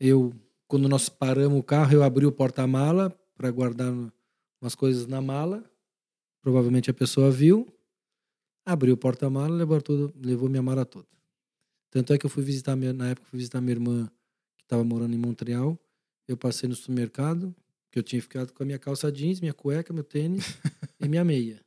Eu, 0.00 0.32
quando 0.66 0.88
nós 0.88 1.08
paramos 1.08 1.58
o 1.58 1.62
carro, 1.62 1.92
eu 1.92 2.02
abri 2.02 2.26
o 2.26 2.32
porta-mala 2.32 3.10
para 3.36 3.50
guardar 3.50 3.92
umas 4.60 4.74
coisas 4.74 5.06
na 5.06 5.20
mala. 5.20 5.62
Provavelmente 6.42 6.90
a 6.90 6.94
pessoa 6.94 7.30
viu. 7.30 7.68
Abriu 8.66 8.94
o 8.94 8.96
porta-mala, 8.96 9.54
levou, 9.54 9.80
tudo, 9.82 10.12
levou 10.20 10.48
minha 10.48 10.62
mala 10.62 10.84
toda. 10.86 11.06
Tanto 11.94 12.12
é 12.12 12.18
que 12.18 12.26
eu 12.26 12.30
fui 12.30 12.42
visitar, 12.42 12.74
minha, 12.74 12.92
na 12.92 13.10
época, 13.10 13.24
fui 13.30 13.38
visitar 13.38 13.60
minha 13.60 13.70
irmã 13.72 14.10
que 14.58 14.64
estava 14.64 14.82
morando 14.82 15.14
em 15.14 15.18
Montreal. 15.18 15.78
Eu 16.26 16.36
passei 16.36 16.68
no 16.68 16.74
supermercado, 16.74 17.54
que 17.92 17.96
eu 18.00 18.02
tinha 18.02 18.20
ficado 18.20 18.52
com 18.52 18.64
a 18.64 18.66
minha 18.66 18.80
calça 18.80 19.12
jeans, 19.12 19.40
minha 19.40 19.54
cueca, 19.54 19.92
meu 19.92 20.02
tênis 20.02 20.58
e 21.00 21.08
minha 21.08 21.24
meia. 21.24 21.60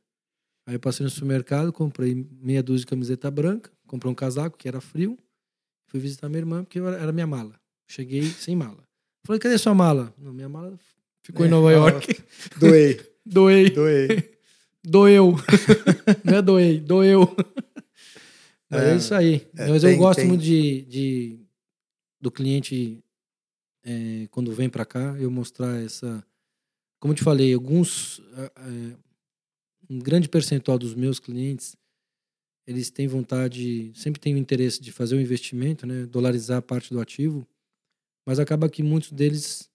Aí 0.66 0.74
eu 0.74 0.80
passei 0.80 1.02
no 1.02 1.08
supermercado, 1.08 1.72
comprei 1.72 2.14
meia 2.42 2.62
dúzia 2.62 2.80
de 2.80 2.86
camiseta 2.88 3.30
branca, 3.30 3.70
comprei 3.86 4.12
um 4.12 4.14
casaco 4.14 4.58
que 4.58 4.68
era 4.68 4.82
frio, 4.82 5.18
fui 5.86 5.98
visitar 5.98 6.28
minha 6.28 6.40
irmã 6.40 6.62
porque 6.62 6.78
era 6.78 7.10
minha 7.10 7.26
mala. 7.26 7.58
Cheguei 7.88 8.24
sem 8.24 8.54
mala. 8.54 8.82
Falei, 9.24 9.40
cadê 9.40 9.56
sua 9.56 9.74
mala? 9.74 10.12
Não, 10.18 10.34
minha 10.34 10.48
mala 10.48 10.78
ficou 11.22 11.46
em 11.46 11.48
É, 11.48 11.50
Nova 11.50 11.70
ah, 11.70 11.72
York. 11.72 12.22
Doei, 12.58 13.00
Doei. 13.24 13.70
doei. 13.70 14.08
Doeu. 14.84 15.34
Não 16.24 16.36
é 16.36 16.42
doei, 16.42 16.80
doeu. 16.80 17.34
Mas 18.70 18.82
é, 18.82 18.92
É, 18.92 18.96
isso 18.96 19.14
aí. 19.14 19.34
é, 19.56 19.68
Mas 19.68 19.82
eu 19.84 19.90
tem- 19.90 19.98
gosto 19.98 20.18
tem- 20.20 20.28
muito 20.28 20.42
de, 20.42 20.82
de- 20.82 21.38
do 22.20 22.30
cliente, 22.30 23.02
é, 23.84 24.26
quando 24.30 24.52
vem 24.52 24.68
para 24.68 24.84
cá, 24.84 25.16
eu 25.18 25.30
mostrar 25.30 25.80
essa. 25.82 26.24
Como 27.00 27.12
eu 27.12 27.16
te 27.16 27.22
falei, 27.22 27.52
alguns. 27.54 28.20
é, 28.36 28.52
é, 28.56 28.96
um 29.90 29.98
grande 29.98 30.28
percentual 30.28 30.78
dos 30.78 30.94
meus 30.94 31.18
clientes, 31.18 31.74
eles 32.66 32.90
têm 32.90 33.06
vontade, 33.08 33.90
sempre 33.94 34.20
têm 34.20 34.34
o 34.34 34.38
interesse 34.38 34.82
de 34.82 34.92
fazer 34.92 35.16
o 35.16 35.20
investimento, 35.20 35.86
né, 35.86 36.04
dolarizar 36.04 36.60
parte 36.60 36.92
do 36.92 37.00
ativo, 37.00 37.46
mas 38.26 38.38
acaba 38.38 38.68
que 38.68 38.82
muitos 38.82 39.10
deles 39.12 39.70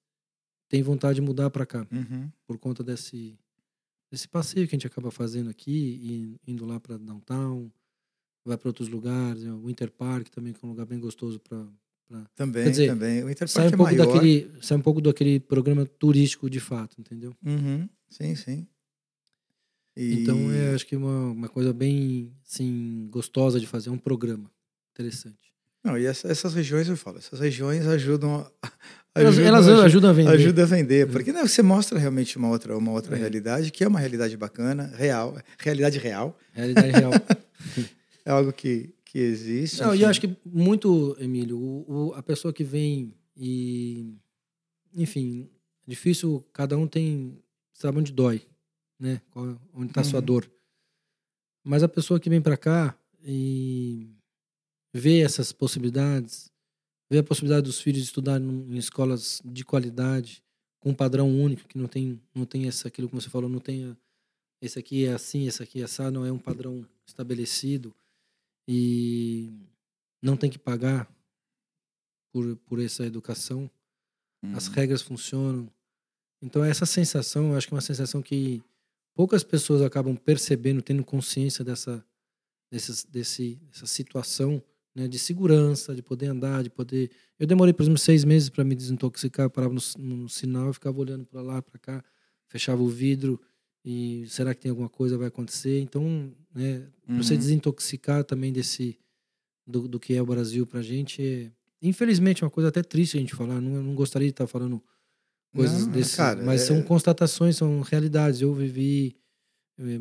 têm 0.70 0.84
vontade 0.84 1.16
de 1.16 1.22
mudar 1.22 1.50
para 1.50 1.66
cá 1.66 1.88
Uhum. 1.92 2.30
por 2.46 2.60
conta 2.60 2.84
desse, 2.84 3.40
desse 4.12 4.28
passeio 4.28 4.68
que 4.68 4.76
a 4.76 4.78
gente 4.78 4.86
acaba 4.86 5.10
fazendo 5.10 5.50
aqui, 5.50 6.38
e 6.46 6.52
indo 6.52 6.64
lá 6.64 6.80
para 6.80 6.98
downtown, 7.00 7.72
vai 8.46 8.58
para 8.58 8.70
outros 8.70 8.88
lugares, 8.90 9.44
o 9.44 9.66
Winter 9.66 9.92
Park 9.92 10.28
também, 10.30 10.54
que 10.54 10.60
é 10.64 10.66
um 10.68 10.72
lugar 10.72 10.86
bem 10.86 11.00
gostoso 11.00 11.40
para 11.40 11.66
Também, 12.36 12.70
dizer, 12.70 12.88
também. 12.88 13.24
O 13.24 13.30
Interpark 13.30 13.50
sai 13.50 13.66
um 13.66 13.74
é 13.74 13.78
pouco 13.78 13.92
maior. 13.96 14.06
daquele, 14.06 14.52
sai 14.62 14.78
um 14.78 14.82
pouco 14.82 15.02
daquele 15.02 15.40
programa 15.40 15.86
turístico 15.86 16.50
de 16.50 16.60
fato, 16.60 16.96
entendeu? 17.00 17.34
Uhum. 17.46 17.88
Sim, 18.10 18.36
sim. 18.36 18.68
E- 19.96 20.16
Então 20.22 20.52
é, 20.52 20.74
acho 20.74 20.86
que 20.86 20.96
uma, 20.96 21.32
uma 21.32 21.48
coisa 21.50 21.74
bem, 21.74 22.34
assim, 22.48 23.08
gostosa 23.12 23.60
de 23.60 23.68
fazer, 23.68 23.90
é 23.90 23.92
um 23.92 23.98
programa 23.98 24.50
interessante. 24.92 25.54
Não, 25.84 25.98
e 25.98 26.06
essa- 26.06 26.28
essas 26.30 26.54
regiões, 26.54 26.88
eu 26.88 26.96
falo, 26.96 27.18
essas 27.18 27.40
regiões 27.40 27.86
ajudam 27.88 28.36
a, 28.62 28.72
Elas, 29.16 29.34
ajudam, 29.34 29.48
elas 29.48 29.68
ajudam, 29.68 29.86
ajudam 29.86 30.10
a 30.10 30.14
vender. 30.14 30.30
ajuda 30.32 30.64
a 30.64 30.66
vender, 30.66 31.12
porque 31.12 31.32
né, 31.34 31.42
você 31.46 31.62
mostra 31.62 32.00
realmente 32.00 32.38
uma 32.38 32.50
outra, 32.50 32.78
uma 32.78 32.92
outra 32.92 33.16
É. 33.16 33.20
realidade, 33.20 33.72
que 33.72 33.84
é 33.84 33.88
uma 33.88 34.00
realidade 34.00 34.36
bacana, 34.38 34.88
real, 34.96 35.38
realidade 35.60 35.98
real, 36.00 36.38
Realidade 36.54 36.92
real. 36.92 37.12
é 38.26 38.32
algo 38.32 38.52
que, 38.54 38.94
que 39.06 39.18
existe. 39.20 39.82
Não, 39.82 39.92
e 39.92 39.96
enfim. 39.98 40.04
eu 40.04 40.10
acho 40.10 40.22
que 40.22 40.38
muito, 40.46 41.16
Emílio, 41.20 41.58
o, 41.58 42.10
o- 42.10 42.14
a 42.14 42.24
pessoa 42.24 42.54
que 42.54 42.64
vem 42.64 43.14
e. 43.36 44.14
Enfim, 44.96 45.50
é 45.88 45.90
difícil, 45.90 46.46
cada 46.54 46.78
um 46.78 46.88
tem. 46.88 47.40
Sabe 47.74 47.98
onde 48.00 48.12
dói, 48.12 48.46
né? 49.00 49.22
Onde 49.74 49.90
está 49.90 50.02
a 50.02 50.04
sua 50.04 50.20
Uhum. 50.20 50.26
dor. 50.26 50.52
Mas 51.64 51.82
a 51.82 51.88
pessoa 51.90 52.20
que 52.20 52.30
vem 52.30 52.42
para 52.42 52.58
cá 52.58 52.98
e 53.24 54.10
vê 54.94 55.22
essas 55.22 55.52
possibilidades, 55.52 56.52
vê 57.10 57.18
a 57.20 57.24
possibilidade 57.24 57.66
dos 57.66 57.80
filhos 57.82 58.04
estudarem 58.04 58.46
em 58.48 58.78
escolas 58.78 59.42
de 59.44 59.64
qualidade, 59.66 60.44
com 60.80 60.90
um 60.92 60.94
padrão 60.94 61.30
único, 61.32 61.68
que 61.68 61.78
não 61.78 61.88
tem, 61.88 62.22
não 62.36 62.46
tem 62.46 62.68
essa, 62.68 62.88
aquilo 62.90 63.08
que 63.10 63.16
você 63.16 63.30
falou, 63.30 63.50
não 63.50 63.60
tem. 63.60 63.86
a- 63.86 63.98
Esse 64.62 64.78
aqui 64.78 65.06
é 65.06 65.14
assim, 65.14 65.48
esse 65.48 65.64
aqui 65.64 65.82
é 65.82 65.86
assim, 65.86 66.04
não 66.12 66.26
é 66.26 66.32
um 66.32 66.38
padrão 66.40 66.86
estabelecido 67.08 67.94
e 68.68 69.52
não 70.22 70.38
tem 70.38 70.50
que 70.50 70.58
pagar 70.60 71.10
por, 72.32 72.56
por 72.58 72.80
essa 72.80 73.06
educação. 73.06 73.70
As 74.54 74.68
Uhum. 74.68 74.74
regras 74.74 75.02
funcionam. 75.02 75.70
Então, 76.42 76.64
essa 76.64 76.86
sensação, 76.86 77.52
eu 77.52 77.58
acho 77.58 77.68
que 77.68 77.74
é 77.74 77.76
uma 77.76 77.82
sensação 77.82 78.22
que 78.22 78.62
poucas 79.14 79.44
pessoas 79.44 79.82
acabam 79.82 80.16
percebendo, 80.18 80.82
tendo 80.82 81.04
consciência 81.04 81.64
dessa, 81.64 82.04
desses, 82.70 83.06
desse, 83.06 83.56
dessa 83.72 83.86
situação 83.86 84.62
né, 84.94 85.08
de 85.08 85.18
segurança, 85.18 85.96
de 85.96 86.02
poder 86.02 86.28
andar, 86.28 86.64
de 86.64 86.70
poder. 86.70 87.10
Eu 87.40 87.48
demorei, 87.48 87.74
por 87.74 87.84
exemplo, 87.84 88.00
seis 88.00 88.24
meses 88.26 88.50
para 88.50 88.64
me 88.64 88.76
desintoxicar. 88.76 89.46
Eu 89.46 89.50
parava 89.50 89.74
no, 89.74 89.82
no 89.98 90.30
sinal 90.30 90.72
e 90.72 90.74
ficava 90.74 91.00
olhando 91.00 91.26
para 91.26 91.42
lá, 91.42 91.62
para 91.62 91.80
cá, 91.80 92.04
fechava 92.48 92.82
o 92.82 92.90
vidro 92.90 93.40
e 93.86 94.26
será 94.28 94.54
que 94.54 94.62
tem 94.62 94.70
alguma 94.70 94.90
coisa 94.90 95.18
vai 95.18 95.28
acontecer? 95.28 95.80
Então, 95.82 96.34
né, 96.54 96.88
você 97.08 97.34
Uhum. 97.34 97.40
desintoxicar 97.40 98.24
também 98.24 98.52
desse 98.54 98.98
do, 99.66 99.88
do 99.88 100.00
que 100.00 100.14
é 100.14 100.22
o 100.22 100.26
Brasil 100.26 100.66
pra 100.68 100.82
gente. 100.82 101.22
É, 101.22 101.52
infelizmente, 101.82 102.44
é 102.44 102.46
uma 102.46 102.52
coisa 102.52 102.70
até 102.70 102.82
triste 102.84 103.18
a 103.18 103.20
gente 103.20 103.36
falar. 103.36 103.60
Não, 103.62 103.82
não 103.84 103.96
gostaria 103.96 104.28
de 104.28 104.34
estar 104.34 104.48
falando 104.48 104.82
coisas 105.54 105.86
Não, 105.86 105.92
desse. 105.94 106.18
cara, 106.18 106.44
mas 106.44 106.62
é- 106.62 106.66
são 106.66 106.82
constatações, 106.84 107.56
são 107.58 107.82
realidades. 107.82 108.42
Eu 108.42 108.54
vivi 108.54 109.16
eh, 109.80 110.00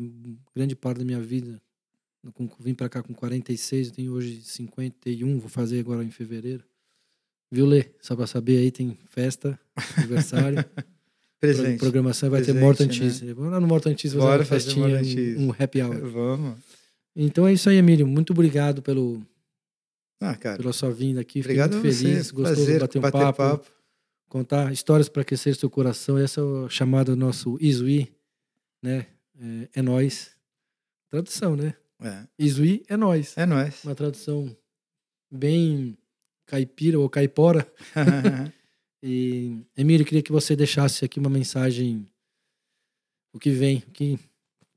grande 0.55 0.75
parte 0.75 0.99
da 0.99 1.05
minha 1.05 1.19
vida. 1.21 1.61
com- 2.33 2.47
vim 2.59 2.73
pra 2.73 2.87
cá 2.87 3.03
com 3.03 3.13
46, 3.13 3.87
eu 3.87 3.93
tenho 3.93 4.13
hoje 4.13 4.41
51, 4.43 5.39
vou 5.39 5.49
fazer 5.49 5.79
agora 5.79 6.03
em 6.03 6.09
fevereiro. 6.11 6.63
Viu, 7.51 7.65
Lê? 7.65 7.91
Só 8.01 8.15
pra 8.15 8.25
saber 8.25 8.59
aí, 8.59 8.71
tem 8.71 8.97
festa, 9.09 9.59
aniversário. 9.97 10.63
Presente. 11.47 11.79
Programação 11.79 12.29
vai 12.29 12.39
ter 12.39 12.45
Presente, 12.53 12.63
Morto 12.63 12.79
né? 12.79 12.85
Antice. 12.85 13.33
Vamos 13.33 13.51
lá 13.51 13.59
no 13.59 13.67
Morto 13.67 13.89
Antice 13.89 14.15
fazer 14.15 14.25
Bora 14.25 14.39
uma 14.39 14.45
fazer 14.45 14.63
festinha, 14.71 15.37
um, 15.37 15.47
um 15.47 15.51
happy 15.51 15.81
hour. 15.81 16.09
Vamos. 16.09 16.59
Então 17.13 17.45
é 17.45 17.51
isso 17.53 17.69
aí, 17.69 17.75
Emílio. 17.75 18.07
Muito 18.07 18.31
obrigado 18.31 18.81
pelo, 18.81 19.21
Ah, 20.21 20.35
cara. 20.35 20.57
pela 20.57 20.71
sua 20.71 20.89
vinda 20.89 21.19
aqui. 21.19 21.41
Fiquei 21.41 21.61
Obrigado 21.61 21.73
muito 21.73 21.87
a 21.87 21.91
você. 21.91 22.03
feliz, 22.03 22.31
gostoso 22.31 22.55
Prazer 22.65 22.87
de 22.87 22.99
bater 22.99 23.17
um 23.17 23.33
papo, 23.33 23.65
contar 24.29 24.71
histórias 24.71 25.09
para 25.09 25.21
aquecer 25.21 25.53
seu 25.55 25.69
coração. 25.69 26.17
Essa 26.17 26.39
é 26.39 26.65
a 26.65 26.69
chamada 26.69 27.11
do 27.11 27.17
nosso 27.17 27.57
Isui, 27.59 28.09
né? 28.81 29.05
É, 29.39 29.67
é 29.75 29.81
nós. 29.81 30.31
Tradução, 31.11 31.55
né? 31.57 31.73
É, 32.01 32.23
Isui 32.39 32.83
é 32.87 32.95
nós. 32.95 33.33
é 33.37 33.45
nóis. 33.45 33.83
Uma 33.83 33.93
tradução 33.95 34.55
bem 35.29 35.97
caipira 36.45 36.97
ou 36.97 37.09
caipora. 37.09 37.67
E, 39.05 39.61
Emílio, 39.75 40.05
queria 40.05 40.23
que 40.23 40.31
você 40.31 40.55
deixasse 40.55 41.03
aqui 41.03 41.19
uma 41.19 41.29
mensagem, 41.29 42.07
o 43.33 43.37
que 43.37 43.49
vem, 43.49 43.83
o 43.85 43.91
que 43.91 44.17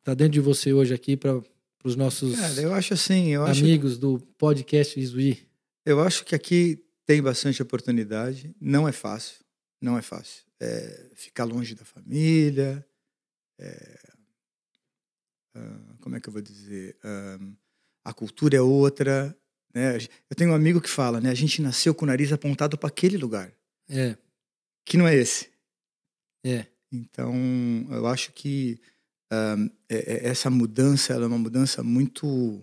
está 0.00 0.14
dentro 0.14 0.32
de 0.32 0.40
você 0.40 0.72
hoje 0.72 0.92
aqui 0.92 1.16
para 1.16 1.40
os 1.84 1.94
nossos 1.94 2.34
Cara, 2.34 2.60
eu 2.60 2.74
acho 2.74 2.94
assim, 2.94 3.28
eu 3.28 3.44
acho, 3.44 3.60
amigos 3.60 3.96
do 3.96 4.18
podcast 4.36 4.98
Isui. 4.98 5.38
eu 5.84 6.00
acho 6.00 6.24
que 6.24 6.34
aqui 6.34 6.84
tem 7.06 7.22
bastante 7.22 7.62
oportunidade. 7.62 8.52
Não 8.60 8.88
é 8.88 8.90
fácil, 8.90 9.36
não 9.80 9.96
é 9.96 10.02
fácil. 10.02 10.44
É, 10.58 11.10
ficar 11.14 11.44
longe 11.44 11.76
da 11.76 11.84
família, 11.84 12.84
é, 13.60 13.98
ah, 15.54 15.96
como 16.00 16.16
é 16.16 16.20
que 16.20 16.28
eu 16.28 16.32
vou 16.32 16.42
dizer? 16.42 16.96
Ah, 17.04 17.38
a 18.06 18.12
cultura 18.12 18.56
é 18.56 18.60
outra. 18.60 19.36
Né? 19.72 19.98
Eu 20.28 20.36
tenho 20.36 20.50
um 20.50 20.54
amigo 20.54 20.80
que 20.80 20.90
fala, 20.90 21.20
né? 21.20 21.30
A 21.30 21.34
gente 21.34 21.62
nasceu 21.62 21.94
com 21.94 22.04
o 22.04 22.08
nariz 22.08 22.32
apontado 22.32 22.76
para 22.76 22.88
aquele 22.88 23.16
lugar, 23.16 23.52
É, 23.88 24.16
que 24.84 24.96
não 24.96 25.06
é 25.06 25.14
esse. 25.14 25.48
é, 26.44 26.66
Então, 26.92 27.34
eu 27.90 28.06
acho 28.06 28.32
que 28.32 28.78
ahm, 29.30 29.68
é- 29.88 30.14
é- 30.14 30.28
essa 30.28 30.48
mudança 30.48 31.12
ela 31.12 31.24
é 31.24 31.28
uma 31.28 31.38
mudança 31.38 31.82
muito. 31.82 32.62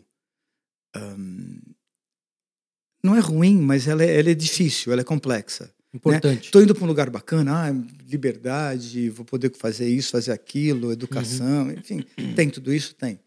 ahm, 0.96 1.60
não 3.04 3.16
é 3.16 3.20
ruim, 3.20 3.60
mas 3.62 3.88
ela 3.88 4.04
é, 4.04 4.18
ela 4.20 4.30
é 4.30 4.34
difícil, 4.34 4.92
ela 4.92 5.02
é 5.02 5.04
complexa. 5.04 5.74
importante. 5.94 6.46
Estou 6.46 6.62
indo 6.64 6.74
para 6.74 6.84
um 6.86 6.88
lugar 6.88 7.10
bacana, 7.10 7.68
ah, 7.68 7.72
liberdade, 8.08 9.10
vou 9.10 9.26
poder 9.26 9.52
fazer 9.56 9.88
isso, 9.90 10.12
fazer 10.12 10.32
aquilo, 10.32 10.92
educação, 10.92 11.70
enfim, 11.72 12.04
tem 12.36 12.50
tudo 12.50 12.74
isso? 12.74 12.96
Tem. 12.96 13.20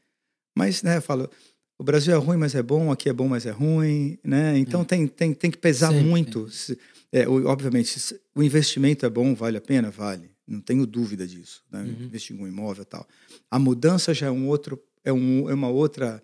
Mas, 0.57 0.83
né, 0.83 0.97
eu 0.97 1.03
falo, 1.03 1.31
o 1.79 1.85
Brasil 1.85 2.15
é 2.15 2.17
ruim, 2.17 2.39
mas 2.39 2.55
é 2.55 2.63
bom, 2.63 2.91
aqui 2.91 3.09
é 3.09 3.13
bom, 3.13 3.29
mas 3.29 3.45
é 3.47 3.51
ruim, 3.51 4.19
né? 4.25 4.57
Então 4.59 4.83
tem, 4.85 5.07
tem, 5.07 5.35
tem 5.35 5.51
que 5.51 5.59
pesar 5.59 5.93
Sempre. 5.93 6.05
muito. 6.05 6.49
Se- 6.51 6.79
é, 7.13 7.29
obviamente, 7.29 7.99
o 8.35 8.43
investimento 8.43 9.07
é 9.07 9.11
bom, 9.11 9.35
vale 9.35 9.57
a 9.57 9.61
pena? 9.61 9.91
Vale. 9.91 10.31
Não 10.47 10.61
tenho 10.61 10.87
dúvida 10.87 11.27
disso. 11.27 11.63
Né? 11.71 11.83
Uhum. 11.83 12.05
Investir 12.05 12.37
em 12.37 12.41
um 12.41 12.47
imóvel 12.47 12.83
e 12.83 12.87
tal. 12.87 13.07
A 13.51 13.59
mudança 13.59 14.15
já 14.15 14.27
é 14.27 14.31
um 14.31 14.49
outro, 14.49 14.81
é, 15.05 15.13
um, 15.13 15.49
é 15.51 15.55
uma 15.55 15.69
outra, 15.69 16.23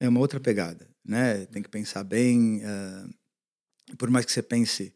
é 0.00 0.08
uma 0.08 0.20
outra 0.20 0.38
pegada, 0.40 0.88
né? 1.04 1.46
Tem 1.46 1.62
que 1.62 1.68
pensar 1.68 2.04
bem. 2.04 2.62
ah, 2.64 3.08
por 3.98 4.10
mais 4.10 4.24
que 4.24 4.32
você 4.32 4.42
pense, 4.42 4.94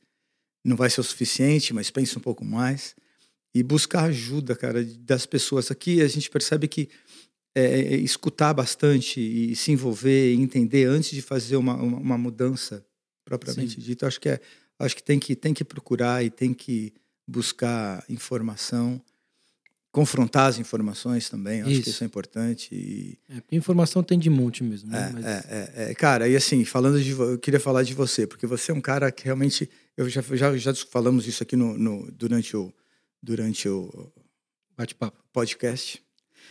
não 0.64 0.76
vai 0.76 0.90
ser 0.90 1.00
o 1.00 1.04
suficiente, 1.04 1.72
mas 1.72 1.90
pense 1.90 2.16
um 2.16 2.20
pouco 2.20 2.44
mais 2.44 2.94
e 3.54 3.62
buscar 3.62 4.04
ajuda, 4.04 4.54
cara, 4.54 4.84
das 4.84 5.26
pessoas. 5.26 5.70
Aqui 5.70 6.00
a 6.00 6.08
gente 6.08 6.30
percebe 6.30 6.68
que 6.68 6.88
é, 7.54 7.64
é, 7.64 7.96
escutar 7.96 8.52
bastante 8.52 9.20
e 9.20 9.56
se 9.56 9.72
envolver 9.72 10.32
e 10.32 10.36
entender 10.36 10.84
antes 10.84 11.10
de 11.10 11.22
fazer 11.22 11.56
uma, 11.56 11.74
uma, 11.74 11.98
uma 11.98 12.18
mudança 12.18 12.86
propriamente 13.24 13.74
Sim. 13.74 13.80
dita. 13.80 14.06
Acho 14.06 14.20
que 14.20 14.28
é, 14.28 14.40
acho 14.78 14.96
que 14.96 15.02
tem 15.02 15.18
que 15.18 15.34
tem 15.36 15.52
que 15.54 15.64
procurar 15.64 16.24
e 16.24 16.30
tem 16.30 16.52
que 16.54 16.92
buscar 17.26 18.04
informação, 18.08 19.00
confrontar 19.90 20.48
as 20.50 20.58
informações 20.58 21.28
também. 21.28 21.60
Acho 21.62 21.70
que 21.70 21.76
Isso. 21.80 21.90
isso 21.90 22.04
é 22.04 22.06
importante. 22.06 22.68
E, 22.74 23.18
É, 23.28 23.40
porque 23.40 23.56
informação 23.56 24.02
tem 24.02 24.18
de 24.18 24.30
monte 24.30 24.62
mesmo. 24.62 24.90
Né? 24.90 25.08
é, 25.08 25.12
Mas- 25.12 25.24
é, 25.24 25.72
é, 25.86 25.90
é. 25.90 25.94
Cara, 25.94 26.28
e 26.28 26.36
assim, 26.36 26.64
falando 26.64 27.02
de. 27.02 27.10
Eu 27.12 27.38
queria 27.38 27.60
falar 27.60 27.82
de 27.82 27.94
você, 27.94 28.26
porque 28.26 28.46
você 28.46 28.70
é 28.70 28.74
um 28.74 28.80
cara 28.80 29.10
que 29.10 29.24
realmente. 29.24 29.68
Eu 29.96 30.08
já, 30.08 30.22
já, 30.22 30.56
já 30.56 30.74
falamos 30.74 31.26
isso 31.26 31.42
aqui 31.42 31.56
no, 31.56 31.76
no- 31.76 32.10
durante, 32.12 32.56
o, 32.56 32.72
durante 33.22 33.68
o 33.68 34.12
Bate-papo. 34.76 35.18
podcast. 35.32 36.00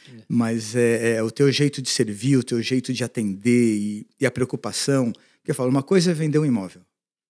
É. 0.10 0.22
Mas 0.28 0.76
é, 0.76 1.16
é 1.16 1.24
o 1.24 1.32
teu 1.32 1.50
jeito 1.52 1.82
de 1.82 1.90
servir, 1.90 2.38
o 2.38 2.44
teu 2.44 2.62
jeito 2.62 2.92
de 2.94 3.04
atender 3.04 3.76
e, 3.78 4.08
e 4.20 4.26
a 4.26 4.32
preocupação. 4.32 5.12
Porque 5.14 5.52
eu 5.52 5.56
falo, 5.56 5.70
uma 5.70 5.84
coisa 5.84 6.12
é 6.12 6.14
vender 6.14 6.40
um 6.40 6.46
imóvel, 6.46 6.82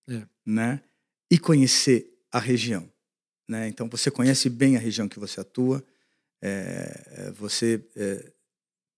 É. 0.09 0.23
né? 0.45 0.81
E 1.29 1.37
conhecer 1.37 2.07
a 2.31 2.39
região, 2.39 2.89
né? 3.47 3.67
Então 3.67 3.89
você 3.89 4.09
conhece 4.09 4.49
bem 4.49 4.75
a 4.75 4.79
região 4.79 5.07
que 5.09 5.19
você 5.19 5.39
atua, 5.39 5.83
é, 6.41 7.03
é, 7.27 7.31
você 7.31 7.83
é, 7.95 8.31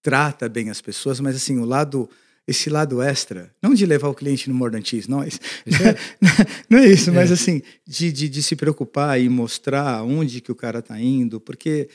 trata 0.01 0.47
bem 0.49 0.69
as 0.69 0.81
pessoas, 0.81 1.19
mas 1.19 1.35
assim 1.35 1.57
o 1.57 1.65
lado, 1.65 2.09
esse 2.47 2.69
lado 2.69 3.01
extra, 3.01 3.53
não 3.61 3.73
de 3.73 3.85
levar 3.85 4.09
o 4.09 4.13
cliente 4.13 4.49
no 4.49 4.85
Cheese, 4.85 5.09
não, 5.09 5.23
isso- 5.23 5.39
Isso 5.65 5.81
é- 5.83 5.95
não 6.69 6.79
é 6.79 6.87
isso, 6.87 7.09
É. 7.09 7.13
mas 7.13 7.31
assim 7.31 7.61
de, 7.87 8.11
de, 8.11 8.29
de 8.29 8.43
se 8.43 8.55
preocupar 8.55 9.19
e 9.19 9.27
mostrar 9.29 10.03
onde 10.03 10.41
que 10.41 10.51
o 10.51 10.55
cara 10.55 10.79
está 10.79 10.99
indo, 10.99 11.39
porque 11.39 11.89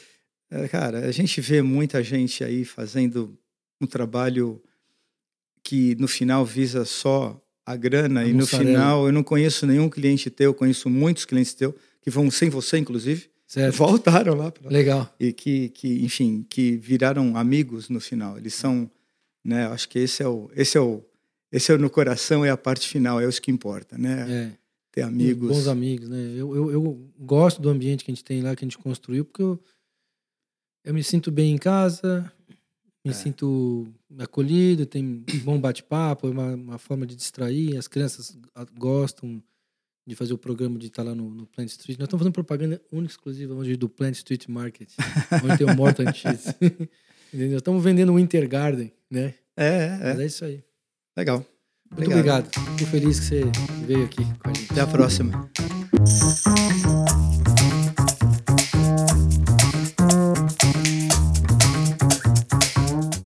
é, 0.51 0.69
cara, 0.69 1.07
a 1.07 1.13
gente 1.13 1.41
vê 1.41 1.63
muita 1.63 2.03
gente 2.03 2.43
aí 2.45 2.65
fazendo 2.65 3.37
um 3.81 3.87
trabalho 3.87 4.63
que 5.63 5.95
no 5.97 6.07
final 6.07 6.45
visa 6.45 6.85
só 6.85 7.41
a 7.67 7.77
grana 7.77 8.21
A 8.21 8.27
e 8.27 8.33
no 8.33 8.47
final 8.47 9.07
eu 9.07 9.13
não 9.13 9.23
conheço 9.23 9.67
nenhum 9.67 9.89
cliente 9.89 10.31
teu, 10.31 10.53
conheço 10.55 10.89
muitos 10.91 11.25
clientes 11.25 11.55
teu 11.55 11.75
que 12.03 12.11
vão 12.11 12.31
sem 12.31 12.51
você 12.51 12.77
inclusive, 12.79 13.31
certo. 13.47 13.75
voltaram 13.77 14.35
lá 14.35 14.51
pra- 14.51 14.71
Legal. 14.71 15.13
e 15.19 15.33
que, 15.33 15.71
que 15.71 16.05
enfim, 16.05 16.45
que 16.49 16.77
viraram 16.77 17.37
amigos 17.37 17.89
no 17.89 18.01
final. 18.01 18.37
Eles 18.37 18.55
são, 18.55 18.91
né, 19.45 19.67
acho 19.67 19.89
que 19.89 19.99
esse 19.99 20.23
é 20.23 20.29
o 20.29 20.51
esse 20.55 20.77
é 20.77 20.81
o 20.81 21.03
esse 21.51 21.71
é 21.71 21.75
o 21.75 21.79
no 21.79 21.89
coração 21.89 22.45
é 22.45 22.51
a 22.51 22.57
parte 22.57 22.89
final, 22.89 23.21
é 23.21 23.29
isso 23.29 23.41
que 23.41 23.51
importa, 23.51 23.97
né? 23.97 24.27
É. 24.29 24.65
Ter 24.91 25.03
amigos. 25.03 25.49
Bons 25.49 25.67
amigos, 25.67 26.09
né? 26.09 26.33
Eu, 26.37 26.55
eu, 26.55 26.71
eu 26.71 27.11
gosto 27.19 27.61
do 27.63 27.69
ambiente 27.69 28.05
que 28.05 28.11
a 28.11 28.15
gente 28.15 28.23
tem 28.25 28.43
lá, 28.43 28.55
que 28.55 28.65
a 28.65 28.67
gente 28.69 28.79
construiu, 28.79 29.25
porque 29.25 29.43
eu, 29.43 29.61
eu 30.85 30.93
me 30.95 31.03
sinto 31.03 31.31
bem 31.33 31.53
em 31.53 31.59
casa, 31.59 32.31
me 33.05 33.11
É. 33.11 33.15
sinto 33.15 33.87
acolhido, 34.19 34.87
tem 34.87 35.25
bom 35.43 35.61
bate-papo, 35.61 36.27
é 36.27 36.31
uma, 36.31 36.55
uma 36.55 36.79
forma 36.79 37.07
de 37.07 37.15
distrair, 37.15 37.77
as 37.77 37.87
crianças 37.87 38.37
gostam 38.79 39.43
de 40.07 40.15
fazer 40.15 40.35
o 40.35 40.39
programa 40.39 40.79
de 40.79 40.87
estar 40.89 41.03
lá 41.03 41.15
no, 41.15 41.31
no 41.31 41.47
Plant 41.47 41.69
Street. 41.69 41.99
Nós 41.99 42.07
estamos 42.07 42.23
fazendo 42.23 42.33
propaganda 42.35 42.81
única 42.93 43.13
exclusiva 43.13 43.55
hoje 43.55 43.77
do 43.77 43.89
Plant 43.89 44.15
Street 44.17 44.49
Market, 44.49 44.91
onde 45.45 45.59
tem 45.59 45.67
o 45.67 45.75
Morton 45.77 46.13
Cheese. 46.13 46.55
Entendeu? 47.33 47.59
Estamos 47.59 47.83
vendendo 47.83 48.13
o 48.13 48.17
Winter 48.17 48.49
Garden, 48.49 48.93
né? 49.11 49.35
É, 49.57 49.67
é, 49.67 49.99
Mas 49.99 50.19
é. 50.19 50.23
é 50.23 50.27
isso 50.27 50.45
aí. 50.45 50.63
Legal. 51.17 51.45
Muito 51.91 52.11
obrigado. 52.11 52.51
Fico 52.77 52.91
feliz 52.91 53.21
que 53.21 53.27
você 53.27 53.43
veio 53.87 54.05
aqui 54.05 54.25
com 54.39 54.51
a 54.51 54.55
gente. 54.55 54.73
Até 54.73 54.81
a 54.81 54.87
próxima. 54.87 55.51